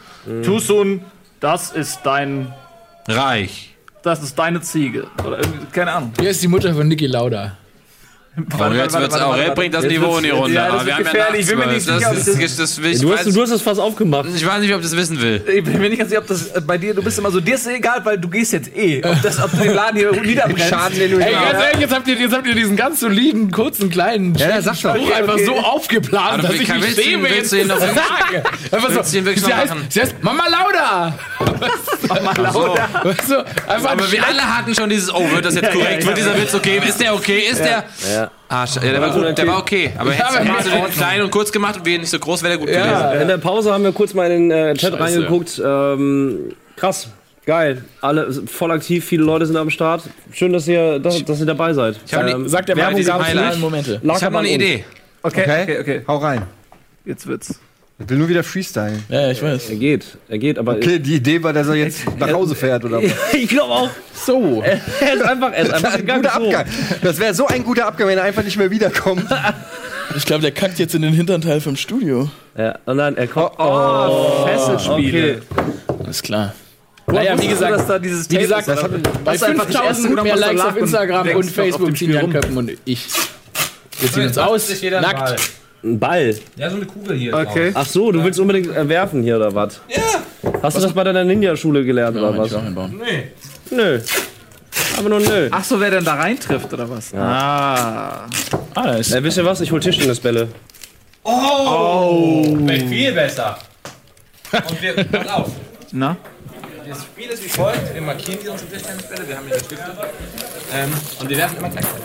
Too 0.44 0.60
soon, 0.60 1.00
das 1.40 1.72
ist 1.72 2.00
dein. 2.04 2.54
Reich. 3.08 3.74
Das 4.02 4.22
ist 4.22 4.38
deine 4.38 4.60
Ziege. 4.60 5.08
Oder 5.26 5.40
keine 5.72 5.92
Ahnung. 5.92 6.12
Hier 6.20 6.30
ist 6.30 6.40
die 6.40 6.46
Mutter 6.46 6.72
von 6.72 6.86
Niki 6.86 7.06
Lauda. 7.08 7.56
Oh, 8.36 8.72
jetzt 8.72 8.98
wird's 8.98 9.14
Aurel 9.14 9.52
bringt 9.52 9.74
das 9.74 9.84
Niveau 9.84 10.16
in 10.18 10.24
die 10.24 10.30
Runde. 10.30 10.54
ja, 10.54 10.64
das 10.66 10.74
Aber 10.74 10.86
wir 10.86 10.94
haben 10.96 11.04
ja 11.04 11.10
gefährlich. 11.12 11.40
Ich 11.42 11.46
bin 11.46 11.58
mir 11.58 11.66
nach 11.66 11.72
nicht 11.72 11.84
sicher, 11.86 12.10
ob 12.10 12.16
Das 12.16 12.26
ich 12.28 12.40
ist, 12.40 12.58
das, 12.58 12.78
ich, 12.78 13.00
Du 13.00 13.12
hast, 13.12 13.26
weiß, 13.26 13.34
du 13.34 13.42
hast 13.42 13.50
das 13.52 13.62
fast 13.62 13.80
aufgemacht. 13.80 14.26
ich 14.34 14.44
weiß 14.44 14.60
nicht, 14.60 14.74
ob 14.74 14.82
das 14.82 14.96
wissen 14.96 15.22
will. 15.22 15.40
Ich 15.54 15.62
bin 15.62 15.80
mir 15.80 15.88
nicht 15.88 15.98
ganz 15.98 16.10
sicher, 16.10 16.20
ob 16.22 16.26
das 16.26 16.50
bei 16.66 16.76
dir, 16.76 16.94
du 16.94 17.02
bist 17.02 17.16
immer 17.16 17.30
so, 17.30 17.38
dir 17.38 17.54
ist 17.54 17.66
egal, 17.68 18.00
weil 18.04 18.18
du 18.18 18.28
gehst 18.28 18.52
jetzt 18.52 18.76
eh. 18.76 19.02
Ob, 19.04 19.22
das, 19.22 19.40
ob 19.40 19.52
du 19.52 19.58
den 19.58 19.74
Laden 19.74 19.98
hier 19.98 20.10
niederbrennst. 20.20 20.68
Schaden, 20.68 20.98
den 20.98 21.12
du 21.12 21.18
Ey, 21.18 21.30
nicht 21.32 21.42
ganz 21.52 21.62
ehrlich, 21.64 21.80
jetzt 21.80 21.94
habt, 21.94 22.08
ihr, 22.08 22.14
jetzt 22.16 22.34
habt 22.34 22.46
ihr 22.48 22.54
diesen 22.56 22.76
ganz 22.76 22.98
soliden, 23.00 23.50
kurzen, 23.52 23.88
kleinen 23.88 24.34
Ja, 24.34 24.60
sag 24.60 24.80
doch. 24.82 24.96
Spruch 24.96 25.14
einfach 25.14 25.38
so 25.38 25.56
aufgeplant, 25.56 26.32
Aber 26.40 26.42
dass 26.48 26.54
ich 26.54 26.66
kann- 26.66 26.80
mich 26.80 26.96
willst 26.96 27.52
du 27.52 27.56
ihn- 27.60 27.68
noch- 27.68 27.78
sagen. 27.78 28.42
Einfach 28.72 28.90
so, 28.90 29.02
sie 29.04 29.22
heißt 30.00 30.14
Mama 30.22 30.44
Lauda. 30.48 31.16
Lauda. 32.36 32.88
Weißt 33.04 33.30
du, 33.30 33.38
einfach 33.68 33.90
Aber 33.92 34.10
wir 34.12 34.26
alle 34.26 34.42
hatten 34.56 34.74
schon 34.74 34.88
dieses, 34.90 35.12
oh, 35.12 35.30
wird 35.30 35.44
das 35.44 35.54
jetzt 35.54 35.72
korrekt? 35.72 36.06
Wird 36.06 36.16
dieser 36.16 36.36
Witz 36.36 36.54
okay? 36.54 36.80
Ist 36.86 37.00
der 37.00 37.14
okay? 37.14 37.38
Ist 37.50 37.60
der. 37.60 37.84
Ja. 38.12 38.30
Ah, 38.48 38.64
sch- 38.64 38.84
ja, 38.84 38.92
der 38.92 39.00
war 39.00 39.10
gut, 39.10 39.36
der 39.38 39.46
war 39.46 39.58
okay. 39.58 39.92
Aber 39.98 40.12
hättest, 40.12 40.36
aber 40.36 40.44
hättest 40.44 40.66
du 40.66 40.76
in 40.76 40.82
den 40.84 40.92
klein 40.92 41.22
und 41.22 41.30
kurz 41.30 41.50
gemacht 41.52 41.76
und 41.78 41.84
wir 41.86 41.98
nicht 41.98 42.10
so 42.10 42.18
groß, 42.18 42.42
wäre 42.42 42.50
der 42.52 42.58
gut 42.58 42.68
gewesen. 42.68 42.84
ja. 42.90 43.12
In 43.14 43.28
der 43.28 43.38
Pause 43.38 43.72
haben 43.72 43.84
wir 43.84 43.92
kurz 43.92 44.14
mal 44.14 44.30
in 44.30 44.48
den 44.48 44.50
äh, 44.50 44.74
Chat 44.74 44.92
Scheiße. 44.92 45.02
reingeguckt. 45.02 45.60
Ähm, 45.64 46.52
krass. 46.76 47.08
Geil. 47.46 47.84
Alle 48.00 48.32
voll 48.46 48.70
aktiv, 48.70 49.04
viele 49.04 49.22
Leute 49.24 49.44
sind 49.46 49.56
am 49.56 49.68
Start. 49.70 50.02
Schön, 50.32 50.52
dass 50.52 50.66
ihr, 50.66 50.98
dass, 50.98 51.22
dass 51.24 51.40
ihr 51.40 51.46
dabei 51.46 51.74
seid. 51.74 52.00
Ich 52.06 52.14
hab 52.14 52.26
die- 52.26 52.48
Sagt 52.48 52.68
er 52.70 52.76
mal 52.76 52.94
Werbung 52.96 53.24
finalen 53.24 53.48
nicht. 53.50 53.60
Momente. 53.60 54.00
Ich 54.02 54.22
habe 54.22 54.32
noch 54.32 54.40
eine 54.40 54.48
Idee. 54.50 54.84
Okay, 55.22 55.42
Okay. 55.42 55.62
okay, 55.62 55.78
okay. 55.80 56.02
Hau 56.08 56.16
rein. 56.18 56.42
Jetzt 57.04 57.26
wird's. 57.26 57.58
Ich 57.96 58.08
will 58.08 58.18
nur 58.18 58.28
wieder 58.28 58.42
Freestyle. 58.42 58.98
Ja, 59.08 59.30
ich 59.30 59.40
weiß. 59.40 59.70
Er 59.70 59.76
geht, 59.76 60.04
er 60.28 60.38
geht, 60.38 60.58
aber 60.58 60.72
Okay, 60.72 60.98
die 60.98 61.14
Idee 61.14 61.40
war, 61.42 61.52
dass 61.52 61.68
er 61.68 61.76
jetzt 61.76 62.00
nach 62.18 62.32
Hause 62.32 62.56
fährt 62.56 62.84
oder 62.84 63.00
was? 63.00 63.12
ich 63.32 63.48
glaube 63.48 63.72
auch. 63.72 63.90
So. 64.14 64.62
Er 64.62 65.14
ist 65.14 65.22
einfach, 65.22 65.52
er 65.52 65.62
ist 65.62 65.74
einfach 65.74 65.94
Ein 65.94 66.06
guter 66.06 66.30
So. 66.34 66.44
Abgang. 66.44 66.66
Das 67.02 67.18
wäre 67.20 67.34
so 67.34 67.46
ein 67.46 67.62
guter 67.62 67.86
Abgang, 67.86 68.08
wenn 68.08 68.18
er 68.18 68.24
einfach 68.24 68.42
nicht 68.42 68.56
mehr 68.56 68.70
wiederkommt. 68.70 69.24
Ich 70.16 70.26
glaube, 70.26 70.42
der 70.42 70.52
kackt 70.52 70.78
jetzt 70.78 70.94
in 70.94 71.02
den 71.02 71.14
Hinternteil 71.14 71.60
vom 71.60 71.76
Studio. 71.76 72.30
Ja, 72.56 72.78
und 72.84 72.98
dann 72.98 73.16
er 73.16 73.26
kommt. 73.26 73.52
Oh, 73.58 74.46
Fesselspiele. 74.46 75.40
okay. 75.56 75.98
Alles 76.04 76.22
klar. 76.22 76.54
Naja, 77.06 77.36
wie 77.38 77.42
du, 77.42 77.48
gesagt, 77.48 77.72
dass 77.72 77.86
da 77.86 77.98
dieses 77.98 78.30
Wie 78.30 78.36
gesagt, 78.36 78.68
ist, 78.68 78.82
bei 79.24 79.32
Hast 79.32 79.42
du 79.42 79.46
einfach 79.46 79.66
das 79.66 79.74
erste 79.74 80.02
5000 80.02 80.08
genommen, 80.10 80.24
mehr 80.24 80.36
Likes 80.36 80.60
auf 80.60 80.74
und 80.74 80.78
Instagram 80.82 81.28
und 81.28 81.46
dem 81.46 81.54
Facebook 81.54 81.88
rum. 82.22 82.30
Köppen 82.30 82.56
und 82.56 82.70
ich. 82.84 83.06
Wir 83.98 84.12
ziehen 84.12 84.26
uns 84.26 84.38
aus. 84.38 84.70
Nackt. 84.82 85.40
Ein 85.84 85.98
Ball. 85.98 86.34
Ja, 86.56 86.70
so 86.70 86.76
eine 86.76 86.86
Kugel 86.86 87.16
hier. 87.16 87.34
Okay. 87.34 87.70
Ach 87.74 87.86
so, 87.86 88.10
du 88.10 88.24
willst 88.24 88.40
unbedingt 88.40 88.74
äh, 88.74 88.88
werfen 88.88 89.22
hier 89.22 89.36
oder 89.36 89.54
was? 89.54 89.80
Ja. 89.88 90.52
Hast 90.62 90.78
du 90.78 90.80
das 90.80 90.94
bei 90.94 91.04
deiner 91.04 91.24
Ninja-Schule 91.24 91.84
gelernt 91.84 92.16
oder 92.16 92.36
was? 92.36 92.54
Einbauen. 92.54 93.00
Nö. 93.70 94.00
Aber 94.98 95.08
nur 95.08 95.20
nö. 95.20 95.48
Ach 95.50 95.62
so, 95.62 95.78
wer 95.78 95.90
denn 95.90 96.04
da 96.04 96.14
reintrifft, 96.14 96.72
oder 96.72 96.88
was? 96.88 97.12
Ah. 97.14 98.26
Ah, 98.74 98.82
da 98.82 98.94
ist. 98.94 99.12
Äh, 99.12 99.22
wisst 99.22 99.36
ihr 99.36 99.44
was? 99.44 99.60
Ich 99.60 99.70
hol 99.70 99.80
Tischtennisbälle. 99.80 100.48
Viel 102.66 103.12
besser. 103.12 103.58
Und 104.52 104.82
wir, 104.82 105.04
pass 105.04 105.28
auf. 105.28 105.50
Na? 105.92 106.16
Das 106.88 107.02
Spiel 107.02 107.28
ist 107.28 107.44
wie 107.44 107.48
folgt. 107.48 107.94
Wir 107.94 108.02
markieren 108.02 108.38
hier 108.40 108.52
unsere 108.52 108.70
Tischtennisbälle. 108.70 109.28
Wir 109.28 109.36
haben 109.36 109.46
hier 109.46 109.58
Stifte. 109.58 109.92
Ähm, 110.72 110.92
und 111.20 111.28
wir 111.28 111.36
werfen 111.36 111.58
immer 111.58 111.70
gleichzeitig. 111.70 112.04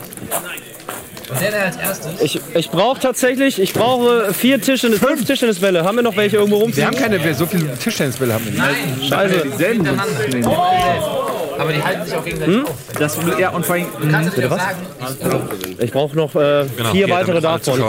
Und 1.30 1.42
der, 1.42 1.52
der 1.52 1.66
als 1.66 1.78
erstes... 1.78 2.22
Ich, 2.22 2.40
ich 2.56 2.70
brauche 2.72 3.00
tatsächlich, 3.00 3.62
ich 3.62 3.74
brauche 3.74 4.34
vier 4.34 4.60
Tischtennis, 4.62 5.00
fünf 5.00 5.26
Tischtennisbälle. 5.26 5.84
Haben 5.84 5.98
wir 5.98 6.04
noch 6.04 6.16
welche 6.18 6.38
irgendwo 6.38 6.58
Wir 6.58 6.64
rumfliegen? 6.64 6.88
haben 6.88 6.98
keine, 6.98 7.34
so 7.34 7.46
viele 7.46 7.76
Tischtennisbälle 7.78 8.34
haben 8.34 8.46
wir 8.46 8.52
nicht. 8.52 8.62
Nein, 8.64 9.10
Scheiße. 9.10 9.44
Dieselben 9.52 9.86
hintereinander. 9.86 10.50
Oh. 10.50 11.62
Aber 11.62 11.74
die 11.74 11.84
halten 11.84 12.06
sich 12.06 12.16
auch 12.16 12.24
gegenseitig 12.24 12.64
auf. 12.64 12.72
Das, 12.98 13.18
ja, 13.38 13.50
und 13.50 13.66
vor 13.66 13.76
allem. 13.76 13.88
Du 14.02 14.10
kannst 14.10 14.38
dir 14.38 14.50
was? 14.50 14.62
sagen. 14.62 15.50
Ich 15.78 15.92
brauche 15.92 16.16
noch 16.16 16.34
äh, 16.36 16.66
vier 16.92 17.10
weitere 17.10 17.42
davon. 17.42 17.82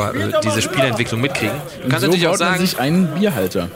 diese 0.42 0.60
Spielentwicklung 0.60 1.20
mitkriegen. 1.20 1.54
Du 1.82 1.88
kannst 1.88 2.00
So 2.00 2.06
natürlich 2.08 2.26
auch 2.26 2.36
sagen, 2.36 2.60
sich 2.60 2.78
einen 2.78 3.06
Bierhalter. 3.14 3.68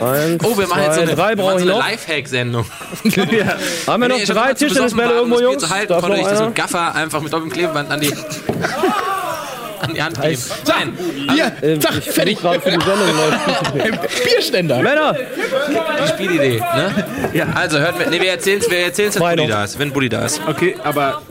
Eins, 0.00 0.44
oh, 0.44 0.56
wir 0.58 0.66
machen 0.66 0.82
jetzt 0.82 0.94
so 0.96 1.00
eine, 1.02 1.14
drei 1.14 1.36
wir 1.36 1.44
machen 1.44 1.58
so 1.60 1.72
eine. 1.74 1.78
Lifehack-Sendung. 1.78 2.64
Haben 3.86 4.02
wir 4.02 4.08
noch 4.08 4.18
schon 4.20 4.36
drei 4.36 4.54
Tischtennisbälle 4.54 5.10
um 5.22 5.30
irgendwo, 5.32 5.40
Jungs? 5.40 5.62
zu 5.62 5.70
halten, 5.70 5.88
Darf 5.88 6.00
konnte 6.02 6.16
noch 6.18 6.24
ich 6.24 6.28
das 6.30 6.38
einer? 6.40 6.48
mit 6.48 6.56
Gaffer 6.56 6.94
einfach 6.94 7.20
mit 7.20 7.32
doppeltem 7.32 7.52
Klebeband 7.52 7.90
an 7.90 8.00
die, 8.00 8.12
an 9.80 9.94
die 9.94 10.02
Hand 10.02 10.20
geben. 10.20 10.42
Nein, 10.66 10.98
Hier, 11.34 11.52
Äh, 11.62 11.78
zack, 11.78 11.92
ich 11.98 12.10
fertig. 12.10 12.38
gerade 12.40 12.60
für 12.60 12.70
die 12.70 12.80
Sendung. 12.84 13.98
Bierständer. 14.24 14.82
Männer! 14.82 15.14
die 15.14 16.08
Spielidee. 16.08 16.58
Ne? 16.60 17.04
Ja. 17.32 17.46
Also, 17.54 17.78
hört 17.78 17.98
mir, 17.98 18.08
nee, 18.10 18.20
wir 18.20 18.30
erzählen 18.30 18.60
es, 18.60 18.70
wir 18.70 18.78
erzählen's, 18.78 19.14
wenn 19.16 19.22
Buddy 19.22 19.42
noch. 19.42 19.48
da 19.48 19.64
ist. 19.64 19.78
Wenn 19.78 19.92
Buddy 19.92 20.08
da 20.08 20.24
ist. 20.24 20.40
Okay, 20.46 20.76
aber. 20.84 21.22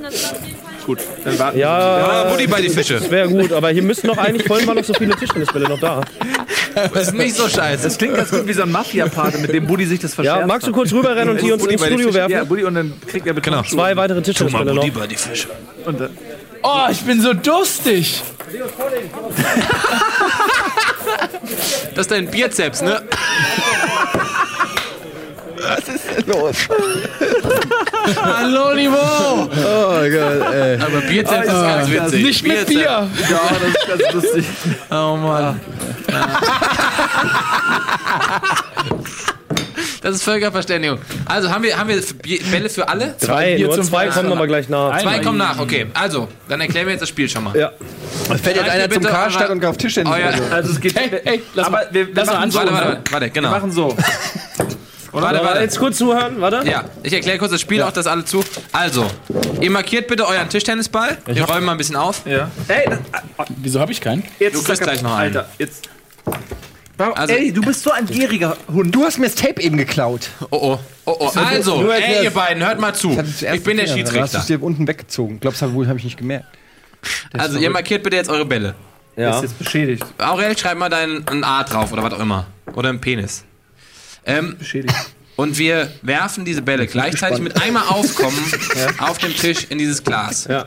Gut, 0.87 0.99
dann 1.25 1.37
warten 1.37 1.59
Ja, 1.59 1.69
Ah, 1.77 2.23
Buddy 2.31 2.47
bei 2.47 2.61
die 2.61 2.69
Fische. 2.69 2.99
wäre 3.11 3.27
gut, 3.27 3.51
aber 3.51 3.69
hier 3.69 3.83
müssten 3.83 4.07
noch 4.07 4.17
eigentlich 4.17 4.47
vorhin 4.47 4.65
mal 4.65 4.73
noch 4.73 4.83
so 4.85 4.93
viele 4.93 5.15
Tischtennisbälle 5.15 5.67
noch 5.69 5.79
da. 5.79 6.01
Das 6.93 7.07
ist 7.09 7.13
nicht 7.13 7.35
so 7.35 7.47
scheiße. 7.49 7.83
Das 7.83 7.97
klingt 7.97 8.15
ganz 8.15 8.31
gut 8.31 8.47
wie 8.47 8.53
so 8.53 8.61
ein 8.63 8.71
Mafia-Pate, 8.71 9.37
mit 9.39 9.51
dem 9.53 9.67
Buddy 9.67 9.85
sich 9.85 9.99
das 9.99 10.13
verscherzt 10.15 10.39
Ja, 10.39 10.47
magst 10.47 10.65
du 10.67 10.71
kurz 10.71 10.93
rüberrennen 10.93 11.29
und 11.35 11.41
die 11.41 11.51
uns 11.51 11.61
Buddy 11.61 11.73
ins 11.73 11.81
Studio 11.85 12.07
Fischen. 12.07 12.21
Ja, 12.21 12.29
werfen? 12.29 12.47
Buddy 12.47 12.63
und 12.63 12.75
dann 12.75 12.93
kriegt 13.05 13.27
er 13.27 13.33
bitte 13.33 13.49
Genau. 13.49 13.63
Zwei 13.63 13.95
weitere 13.97 14.21
Tischtennisbälle 14.21 14.73
noch. 14.73 14.89
bei 14.89 15.07
die 15.07 15.15
Fische. 15.17 15.49
Und 15.85 15.99
dann, 15.99 16.09
Oh, 16.63 16.87
ich 16.89 17.01
bin 17.01 17.21
so 17.21 17.33
durstig. 17.33 18.21
Das 21.95 22.01
ist 22.05 22.11
dein 22.11 22.27
Bizeps, 22.29 22.81
ne? 22.81 23.01
Hallo, 28.21 28.73
Niveau. 28.75 28.97
Oh 28.97 30.01
Gott, 30.09 30.53
ey. 30.53 30.75
Aber 30.79 31.01
Bizeps 31.01 31.47
ist 31.47 31.47
ganz 31.47 31.89
witzig. 31.91 32.23
Nicht 32.23 32.43
mit. 32.47 32.67
Bier. 32.67 32.79
ja, 32.81 33.09
das 33.27 33.69
ist 33.69 33.87
ganz 33.87 34.13
lustig. 34.13 34.45
Oh 34.91 35.15
Mann. 35.17 35.59
Das 40.01 40.15
ist 40.15 40.23
Völkerverständigung. 40.23 40.99
Also 41.25 41.49
haben 41.49 41.63
wir, 41.63 41.77
haben 41.77 41.89
wir 41.89 42.01
Bälle 42.51 42.69
für 42.69 42.87
alle? 42.87 43.15
Drei, 43.19 43.55
Bier 43.55 43.67
nur 43.67 43.75
zum 43.75 43.83
zwei 43.83 44.07
kommen 44.07 44.31
aber 44.31 44.47
gleich 44.47 44.69
nach. 44.69 44.97
Zwei 44.99 45.19
kommen 45.19 45.37
nach, 45.37 45.59
okay. 45.59 45.87
Also, 45.93 46.27
dann 46.47 46.61
erklären 46.61 46.85
wir 46.85 46.93
jetzt 46.93 47.01
das 47.01 47.09
Spiel 47.09 47.27
schon 47.27 47.43
mal. 47.43 47.57
Ja. 47.57 47.71
Es 48.33 48.41
fährt 48.41 48.57
jetzt 48.57 48.69
einer 48.69 48.89
zum 48.89 49.03
Karstadt 49.03 49.49
und 49.49 49.59
kauft 49.59 49.79
Tischtennisbälle. 49.81 50.41
Euer, 50.41 50.53
Also 50.53 50.71
es 50.71 50.79
geht. 50.79 50.95
Hey, 50.97 51.09
hey, 51.23 51.41
lass 51.53 51.67
aber 51.67 51.77
mal. 51.77 51.87
wir, 51.91 52.07
wir 52.07 52.15
lass 52.15 52.27
mal 52.27 52.33
machen 52.35 52.51
so. 52.51 52.59
warte, 52.59 52.73
warte, 52.73 53.01
warte, 53.11 53.25
Wir 53.25 53.31
genau. 53.31 53.49
machen 53.51 53.71
so. 53.71 53.97
Warte, 55.11 55.39
Äh, 55.39 55.43
warte. 55.43 55.59
Jetzt 55.61 55.79
kurz 55.79 55.97
zuhören, 55.97 56.39
warte. 56.41 56.67
Ja, 56.69 56.85
ich 57.03 57.13
erkläre 57.13 57.37
kurz 57.37 57.51
das 57.51 57.61
Spiel, 57.61 57.81
auch 57.81 57.91
das 57.91 58.07
alle 58.07 58.25
zu. 58.25 58.43
Also, 58.71 59.05
ihr 59.61 59.71
markiert 59.71 60.07
bitte 60.07 60.27
euren 60.27 60.49
Tischtennisball. 60.49 61.17
Wir 61.25 61.43
räumen 61.45 61.65
mal 61.65 61.71
ein 61.73 61.77
bisschen 61.77 61.95
auf. 61.95 62.21
Ja. 62.25 62.51
Ey, 62.67 62.89
das, 62.89 62.99
Wieso 63.57 63.79
habe 63.79 63.91
ich 63.91 64.01
keinen? 64.01 64.23
jetzt 64.39 64.55
Du 64.55 64.63
kriegst 64.63 64.81
gleich 64.81 65.01
noch 65.01 65.15
einen. 65.15 65.35
Alter, 65.37 65.49
jetzt. 65.57 65.89
Warum, 66.97 67.13
Also- 67.13 67.33
ey, 67.35 67.51
du 67.53 67.61
bist 67.61 67.83
so 67.83 67.91
ein 67.91 68.05
gieriger 68.07 68.57
Hund. 68.73 68.93
Du 68.93 69.03
hast 69.05 69.19
mir 69.19 69.27
das 69.27 69.35
Tape 69.35 69.61
eben 69.61 69.77
geklaut. 69.77 70.29
Oh 70.41 70.47
oh, 70.51 70.79
oh 71.05 71.15
oh. 71.19 71.31
Also, 71.39 71.81
nur 71.81 71.95
ey, 71.95 72.23
ihr 72.23 72.31
beiden, 72.31 72.65
hört 72.65 72.79
mal 72.79 72.93
zu. 72.93 73.11
Ich 73.53 73.63
bin 73.63 73.77
der 73.77 73.85
hast 73.85 73.93
du 73.93 73.97
Schiedsrichter. 73.99 74.39
es 74.39 74.45
dir 74.47 74.61
unten 74.63 74.87
weggezogen. 74.87 75.39
Glaubst 75.39 75.61
du, 75.61 75.73
wohl 75.73 75.87
habe 75.87 75.99
ich 75.99 76.05
nicht 76.05 76.17
gemerkt. 76.17 76.45
Also, 77.37 77.59
ihr 77.59 77.69
markiert 77.69 78.03
bitte 78.03 78.15
jetzt 78.15 78.29
eure 78.29 78.45
Bälle. 78.45 78.73
Ja. 79.15 79.35
ist 79.37 79.43
jetzt 79.43 79.57
beschädigt. 79.59 80.03
Aurel, 80.19 80.55
schreib 80.57 80.77
mal 80.77 80.89
dein 80.89 81.23
ein 81.27 81.43
A 81.43 81.63
drauf 81.63 81.91
oder 81.91 82.03
was 82.03 82.13
auch 82.13 82.19
immer. 82.19 82.45
Oder 82.75 82.89
ein 82.89 82.99
Penis. 83.01 83.43
Ähm, 84.27 84.57
Beschädigt. 84.57 84.93
und 85.37 85.57
wir 85.57 85.91
werfen 86.01 86.45
diese 86.45 86.61
Bälle 86.61 86.85
gleichzeitig 86.87 87.39
mit 87.39 87.61
einmal 87.61 87.83
Aufkommen 87.87 88.37
auf 88.99 89.17
dem 89.17 89.35
Tisch 89.35 89.65
in 89.69 89.77
dieses 89.77 90.03
Glas. 90.03 90.45
Ja. 90.45 90.65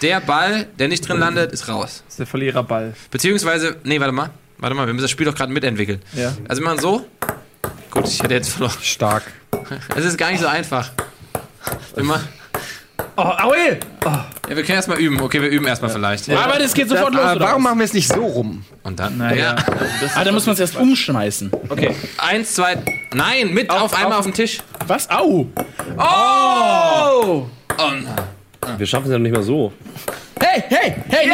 Der 0.00 0.20
Ball, 0.20 0.66
der 0.78 0.88
nicht 0.88 1.06
drin 1.06 1.18
landet, 1.18 1.52
ist 1.52 1.68
raus. 1.68 2.02
Das 2.06 2.14
ist 2.14 2.18
der 2.18 2.26
Verliererball. 2.26 2.94
Beziehungsweise, 3.10 3.76
nee, 3.84 4.00
warte 4.00 4.12
mal. 4.12 4.30
Warte 4.58 4.74
mal, 4.76 4.86
wir 4.86 4.94
müssen 4.94 5.04
das 5.04 5.10
Spiel 5.10 5.26
doch 5.26 5.34
gerade 5.34 5.52
mitentwickeln. 5.52 6.00
Ja. 6.14 6.36
Also 6.48 6.62
wir 6.62 6.68
machen 6.68 6.80
so. 6.80 7.06
Gut, 7.90 8.08
ich 8.08 8.22
hätte 8.22 8.34
jetzt 8.34 8.50
verloren. 8.50 8.72
Stark. 8.80 9.24
Es 9.96 10.04
ist 10.04 10.16
gar 10.16 10.30
nicht 10.30 10.40
so 10.40 10.46
einfach. 10.46 10.90
Wir, 11.94 12.04
machen, 12.04 12.26
Oh, 13.16 13.22
Aue! 13.22 13.78
Ja, 14.48 14.56
wir 14.56 14.64
können 14.64 14.76
erstmal 14.76 14.98
üben. 14.98 15.20
Okay, 15.20 15.40
wir 15.40 15.48
üben 15.48 15.66
erstmal 15.66 15.90
vielleicht. 15.90 16.28
Aber 16.30 16.58
das 16.58 16.74
geht 16.74 16.88
sofort 16.88 17.14
los, 17.14 17.22
Aber 17.22 17.36
oder? 17.36 17.44
warum 17.46 17.64
was? 17.64 17.70
machen 17.70 17.78
wir 17.78 17.84
es 17.84 17.92
nicht 17.92 18.08
so 18.08 18.24
rum? 18.24 18.64
Und 18.82 18.98
dann. 18.98 19.18
Naja. 19.18 19.56
Ja. 19.56 19.64
Ah, 20.14 20.24
da 20.24 20.32
muss 20.32 20.46
man 20.46 20.54
es 20.54 20.60
erst 20.60 20.76
umschmeißen. 20.76 21.50
Okay. 21.68 21.94
Eins, 22.18 22.54
zwei. 22.54 22.76
Nein, 23.12 23.54
mit 23.54 23.70
auf, 23.70 23.94
einmal 23.94 24.18
auf, 24.18 24.24
den 24.24 24.34
Tisch. 24.34 24.58
Was? 24.86 25.08
Au. 25.10 25.46
Oh! 25.96 27.46
Wir 28.76 28.86
schaffen 28.86 29.06
es 29.06 29.12
ja 29.12 29.18
noch 29.18 29.22
nicht 29.22 29.34
mal 29.34 29.42
so. 29.42 29.72
Hey, 30.40 30.62
hey, 30.68 30.94
hey. 31.08 31.32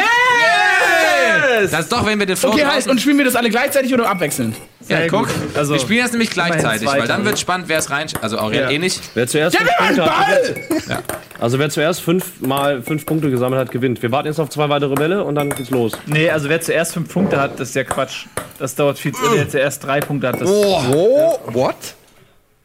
Das 1.71 1.81
ist 1.81 1.91
doch, 1.91 2.05
wenn 2.05 2.19
wir 2.19 2.25
den 2.25 2.35
Flow 2.37 2.51
Okay, 2.51 2.65
heißt, 2.65 2.87
und 2.87 2.99
spielen 3.01 3.17
wir 3.17 3.25
das 3.25 3.35
alle 3.35 3.49
gleichzeitig 3.49 3.93
oder 3.93 4.09
abwechselnd? 4.09 4.55
Ja, 4.87 5.07
guck. 5.07 5.27
Also, 5.55 5.73
wir 5.73 5.79
spielen 5.79 6.01
das 6.03 6.11
nämlich 6.11 6.29
gleichzeitig, 6.31 6.87
weil 6.87 7.07
dann 7.07 7.25
wird 7.25 7.37
spannend, 7.39 7.67
wer 7.69 7.77
es 7.79 7.89
rein. 7.91 8.07
Also 8.21 8.37
Aurel 8.39 8.59
Ja. 8.61 8.69
eh 8.69 8.79
nicht. 8.79 9.01
Wer 9.13 9.27
zuerst 9.27 9.55
Ja, 9.55 9.61
fünf 9.65 9.77
Punkte 9.77 10.01
machen 10.01 10.25
hat, 10.25 10.87
Ball. 10.87 11.03
also 11.39 11.59
wer 11.59 11.69
zuerst 11.69 12.01
fünf 12.01 12.41
mal 12.41 12.81
fünf 12.81 13.05
Punkte 13.05 13.29
gesammelt 13.29 13.59
hat, 13.61 13.71
gewinnt. 13.71 14.01
Wir 14.01 14.11
warten 14.11 14.27
jetzt 14.27 14.39
auf 14.39 14.49
zwei 14.49 14.69
weitere 14.69 14.95
Bälle 14.95 15.23
und 15.23 15.35
dann 15.35 15.49
geht's 15.49 15.69
los. 15.69 15.93
nee, 16.07 16.29
also 16.29 16.49
wer 16.49 16.61
zuerst 16.61 16.93
fünf 16.93 17.11
Punkte 17.13 17.39
hat, 17.39 17.59
das 17.59 17.69
ist 17.69 17.75
ja 17.75 17.83
Quatsch. 17.83 18.25
Das 18.57 18.75
dauert 18.75 18.97
viel 18.99 19.11
zu. 19.13 19.21
Wer 19.33 19.47
zuerst 19.49 19.83
drei 19.85 19.99
Punkte 19.99 20.27
hat, 20.29 20.41
das. 20.41 20.49
Oh, 20.49 21.39
what? 21.53 21.75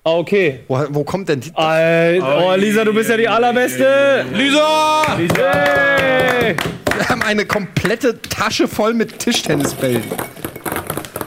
Ah, 0.07 0.11
okay. 0.13 0.61
Wo, 0.69 0.85
wo 0.91 1.05
kommt 1.05 1.29
denn 1.31 1.41
die? 1.41 1.51
Alter, 1.55 2.39
oh, 2.47 2.55
Lisa, 2.57 2.85
du 2.85 2.93
bist 2.93 3.09
ja 3.09 3.17
die 3.17 3.29
allerbeste. 3.29 4.25
Lisa! 4.35 5.17
Hey. 5.17 6.57
Wir 6.97 7.09
haben 7.09 7.23
eine 7.23 7.45
komplette 7.47 8.21
Tasche 8.23 8.69
voll 8.69 8.95
mit 8.95 9.19
Tischtennisbällen. 9.19 10.03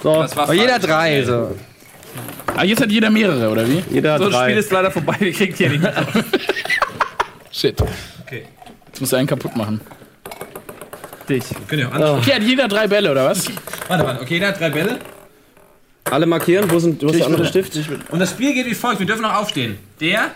So, 0.04 0.22
Das 0.22 0.36
war 0.36 0.54
jeder 0.54 0.80
drei. 0.80 1.24
So. 1.24 1.56
Ah, 2.56 2.64
jetzt 2.64 2.82
hat 2.82 2.90
jeder 2.90 3.10
mehrere, 3.10 3.50
oder 3.50 3.68
wie? 3.68 3.84
jeder 3.92 4.14
hat 4.14 4.22
So, 4.22 4.30
das 4.30 4.42
Spiel 4.44 4.58
ist 4.58 4.72
leider 4.72 4.90
vorbei, 4.92 5.16
wir 5.20 5.32
kriegen 5.32 5.54
hier 5.56 5.70
nicht 5.70 5.82
mehr. 5.82 5.94
Shit. 7.52 7.82
Okay. 8.26 8.46
Jetzt 8.88 9.00
musst 9.00 9.12
du 9.14 9.18
einen 9.18 9.28
kaputt 9.28 9.56
machen. 9.56 9.82
Dich. 11.30 11.44
Okay, 11.66 12.34
hat 12.34 12.44
jeder 12.44 12.68
drei 12.68 12.88
Bälle, 12.88 13.12
oder 13.12 13.26
was? 13.26 13.48
Warte, 13.88 14.04
warte. 14.06 14.22
Okay, 14.22 14.36
jeder 14.36 14.48
hat 14.48 14.60
drei 14.60 14.70
Bälle. 14.70 15.00
Alle 16.10 16.26
markieren. 16.26 16.70
Wo, 16.72 16.80
sind, 16.80 17.02
wo 17.04 17.08
ist 17.08 17.20
der 17.20 17.26
andere 17.26 17.46
Stift? 17.46 17.78
Und 18.10 18.20
das 18.20 18.32
Spiel 18.32 18.54
geht 18.54 18.66
wie 18.66 18.74
folgt. 18.76 19.00
Wir 19.00 19.06
dürfen 19.06 19.22
noch 19.24 19.36
aufstehen. 19.36 19.78
Der, 20.00 20.32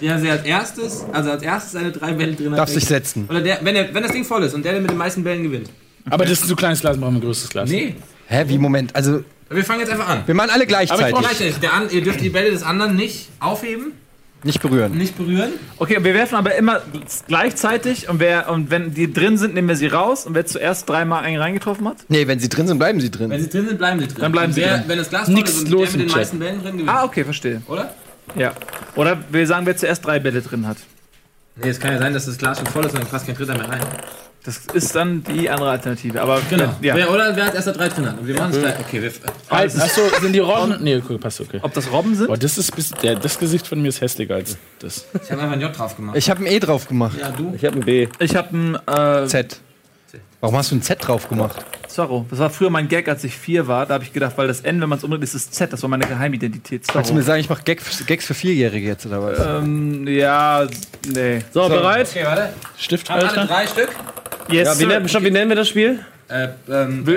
der 0.00 0.32
als 0.32 0.44
erstes, 0.44 1.04
also 1.12 1.30
als 1.30 1.42
erstes 1.42 1.72
seine 1.72 1.90
drei 1.92 2.12
Bälle 2.12 2.32
drin 2.34 2.50
hat. 2.52 2.58
Darf 2.58 2.68
sich 2.70 2.84
setzen. 2.84 3.26
Oder 3.28 3.40
der, 3.40 3.58
wenn, 3.62 3.74
der, 3.74 3.92
wenn 3.94 4.02
das 4.02 4.12
Ding 4.12 4.24
voll 4.24 4.42
ist 4.44 4.54
und 4.54 4.64
der, 4.64 4.72
der 4.72 4.80
mit 4.80 4.90
den 4.90 4.96
meisten 4.98 5.22
Bällen 5.24 5.42
gewinnt. 5.42 5.68
Aber 6.10 6.24
das 6.24 6.32
ist 6.34 6.44
ein 6.44 6.48
zu 6.48 6.56
kleines 6.56 6.80
Glas, 6.80 6.96
machen 6.96 7.14
wir 7.14 7.18
ein 7.18 7.22
größeres 7.22 7.50
Glas. 7.50 7.68
Nee. 7.70 7.94
Hä, 8.26 8.44
wie 8.46 8.58
Moment? 8.58 8.94
Also, 8.96 9.22
Wir 9.50 9.64
fangen 9.64 9.80
jetzt 9.80 9.90
einfach 9.90 10.08
an. 10.08 10.22
Wir 10.26 10.34
machen 10.34 10.50
alle 10.50 10.66
gleichzeitig. 10.66 11.14
Gleichzeitig. 11.18 11.56
Der 11.58 11.72
an, 11.72 11.88
ihr 11.90 12.02
dürft 12.02 12.20
die 12.20 12.28
Bälle 12.30 12.50
des 12.50 12.62
anderen 12.62 12.96
nicht 12.96 13.28
aufheben, 13.40 13.92
Nicht 14.44 14.60
berühren. 14.62 14.96
nicht 14.96 15.16
berühren. 15.16 15.50
Okay, 15.78 15.96
wir 16.02 16.14
werfen 16.14 16.36
aber 16.36 16.54
immer 16.54 16.80
gleichzeitig 17.26 18.08
und, 18.08 18.20
wer, 18.20 18.50
und 18.50 18.70
wenn 18.70 18.94
die 18.94 19.12
drin 19.12 19.36
sind, 19.36 19.54
nehmen 19.54 19.68
wir 19.68 19.76
sie 19.76 19.86
raus 19.88 20.26
und 20.26 20.34
wer 20.34 20.46
zuerst 20.46 20.88
dreimal 20.88 21.24
einen 21.24 21.38
reingetroffen 21.38 21.86
hat? 21.88 21.96
Nee, 22.08 22.26
wenn 22.26 22.38
sie 22.38 22.48
drin 22.48 22.66
sind, 22.66 22.78
bleiben 22.78 23.00
sie 23.00 23.10
drin. 23.10 23.30
Wenn 23.30 23.40
sie 23.42 23.48
drin 23.48 23.66
sind, 23.68 23.78
bleiben 23.78 24.00
sie 24.00 24.06
drin. 24.08 24.16
Dann 24.20 24.32
bleiben 24.32 24.52
sie 24.52 24.60
wer, 24.62 24.78
drin. 24.78 24.84
Wenn 24.86 24.98
das 24.98 25.10
Glas 25.10 25.26
voll 25.30 25.42
ist 25.42 25.58
und 25.64 25.68
los 25.70 25.90
der 25.90 25.98
mit 25.98 26.00
den 26.00 26.08
Chat. 26.08 26.16
meisten 26.16 26.38
Bällen 26.38 26.62
drin 26.62 26.72
gewinnt. 26.72 26.88
Ah, 26.88 27.04
okay, 27.04 27.24
verstehe. 27.24 27.62
Oder? 27.66 27.94
Ja. 28.34 28.52
Oder 28.96 29.18
wir 29.30 29.46
sagen, 29.46 29.66
wer 29.66 29.76
zuerst 29.76 30.04
drei 30.04 30.18
Bälle 30.18 30.42
drin 30.42 30.66
hat. 30.66 30.78
Nee, 31.56 31.70
es 31.70 31.80
kann 31.80 31.92
ja 31.92 31.98
sein, 31.98 32.12
dass 32.14 32.26
das 32.26 32.38
Glas 32.38 32.58
schon 32.58 32.66
voll 32.66 32.84
ist 32.84 32.92
und 32.92 33.00
dann 33.00 33.08
passt 33.08 33.26
kein 33.26 33.34
Dritter 33.36 33.56
mehr 33.56 33.68
rein. 33.68 33.80
Das 34.44 34.58
ist 34.72 34.94
dann 34.94 35.24
die 35.24 35.50
andere 35.50 35.70
Alternative. 35.70 36.22
Aber 36.22 36.40
Genau. 36.48 36.74
Ja. 36.80 36.94
Wer, 36.94 37.10
oder 37.12 37.34
wer 37.34 37.46
als 37.46 37.54
erster 37.56 37.72
drei 37.72 37.88
drin 37.88 38.08
hat. 38.08 38.18
Und 38.18 38.26
wir 38.26 38.34
machen 38.36 38.52
es 38.52 38.60
gleich. 38.60 38.78
Okay, 38.80 39.02
wir, 39.02 39.12
Halt, 39.50 39.76
achso, 39.78 40.02
sind 40.20 40.32
die 40.32 40.38
Robben? 40.38 40.76
Nee, 40.80 40.96
okay, 40.96 41.18
passt 41.18 41.40
okay. 41.40 41.58
Ob 41.60 41.74
das 41.74 41.90
Robben 41.90 42.14
sind? 42.14 42.28
Boah, 42.28 42.38
das 42.38 42.56
ist 42.56 42.74
bis, 42.74 42.90
der, 42.90 43.16
das 43.16 43.38
Gesicht 43.38 43.66
von 43.66 43.82
mir 43.82 43.88
ist 43.88 44.00
hässlicher 44.00 44.36
als 44.36 44.56
das. 44.78 45.06
ich 45.22 45.30
habe 45.32 45.42
einfach 45.42 45.54
ein 45.54 45.60
J 45.60 45.76
drauf 45.76 45.96
gemacht. 45.96 46.16
Ich 46.16 46.30
habe 46.30 46.40
ein 46.40 46.46
E 46.46 46.58
drauf 46.60 46.86
gemacht. 46.86 47.18
ja, 47.20 47.30
du? 47.30 47.52
Ich 47.56 47.64
habe 47.64 47.76
ein 47.76 47.84
B. 47.84 48.08
Ich 48.20 48.36
habe 48.36 48.56
ein 48.56 48.78
äh, 48.86 49.26
Z. 49.26 49.60
Warum 50.40 50.56
hast 50.56 50.70
du 50.70 50.76
ein 50.76 50.82
Z 50.82 50.98
drauf 51.06 51.28
gemacht? 51.28 51.64
Zorro. 51.88 52.24
Das 52.30 52.38
war 52.38 52.48
früher 52.50 52.70
mein 52.70 52.86
Gag, 52.86 53.08
als 53.08 53.24
ich 53.24 53.36
vier 53.36 53.66
war. 53.66 53.86
Da 53.86 53.94
habe 53.94 54.04
ich 54.04 54.12
gedacht, 54.12 54.34
weil 54.36 54.46
das 54.46 54.60
N, 54.60 54.80
wenn 54.80 54.88
man 54.88 54.98
es 54.98 55.04
umdreht, 55.04 55.22
ist 55.22 55.34
das 55.34 55.50
Z. 55.50 55.72
Das 55.72 55.82
war 55.82 55.88
meine 55.88 56.06
Geheimidentität. 56.06 56.86
Kannst 56.86 57.10
du 57.10 57.14
mir 57.14 57.20
Zorro. 57.20 57.26
sagen, 57.26 57.40
ich 57.40 57.48
mache 57.48 57.62
Gags, 57.64 58.06
Gags 58.06 58.26
für 58.26 58.34
Vierjährige 58.34 58.86
jetzt 58.86 59.04
oder 59.06 59.22
was? 59.22 59.62
Ähm, 59.64 60.06
ja, 60.06 60.66
nee. 61.12 61.40
So, 61.52 61.68
bereit? 61.68 62.08
Okay, 62.08 62.24
warte. 62.24 62.50
Stift, 62.76 63.10
Haben 63.10 63.26
alle 63.26 63.46
drei 63.46 63.66
Stück? 63.66 63.88
Yes, 64.50 64.80
Ja, 64.80 65.02
wie, 65.02 65.08
stopp, 65.08 65.24
wie 65.24 65.30
nennen 65.30 65.48
wir 65.50 65.56
das 65.56 65.68
Spiel? 65.68 65.98
Äh, 66.28 66.48
ähm, 66.70 67.04
Äh, 67.08 67.12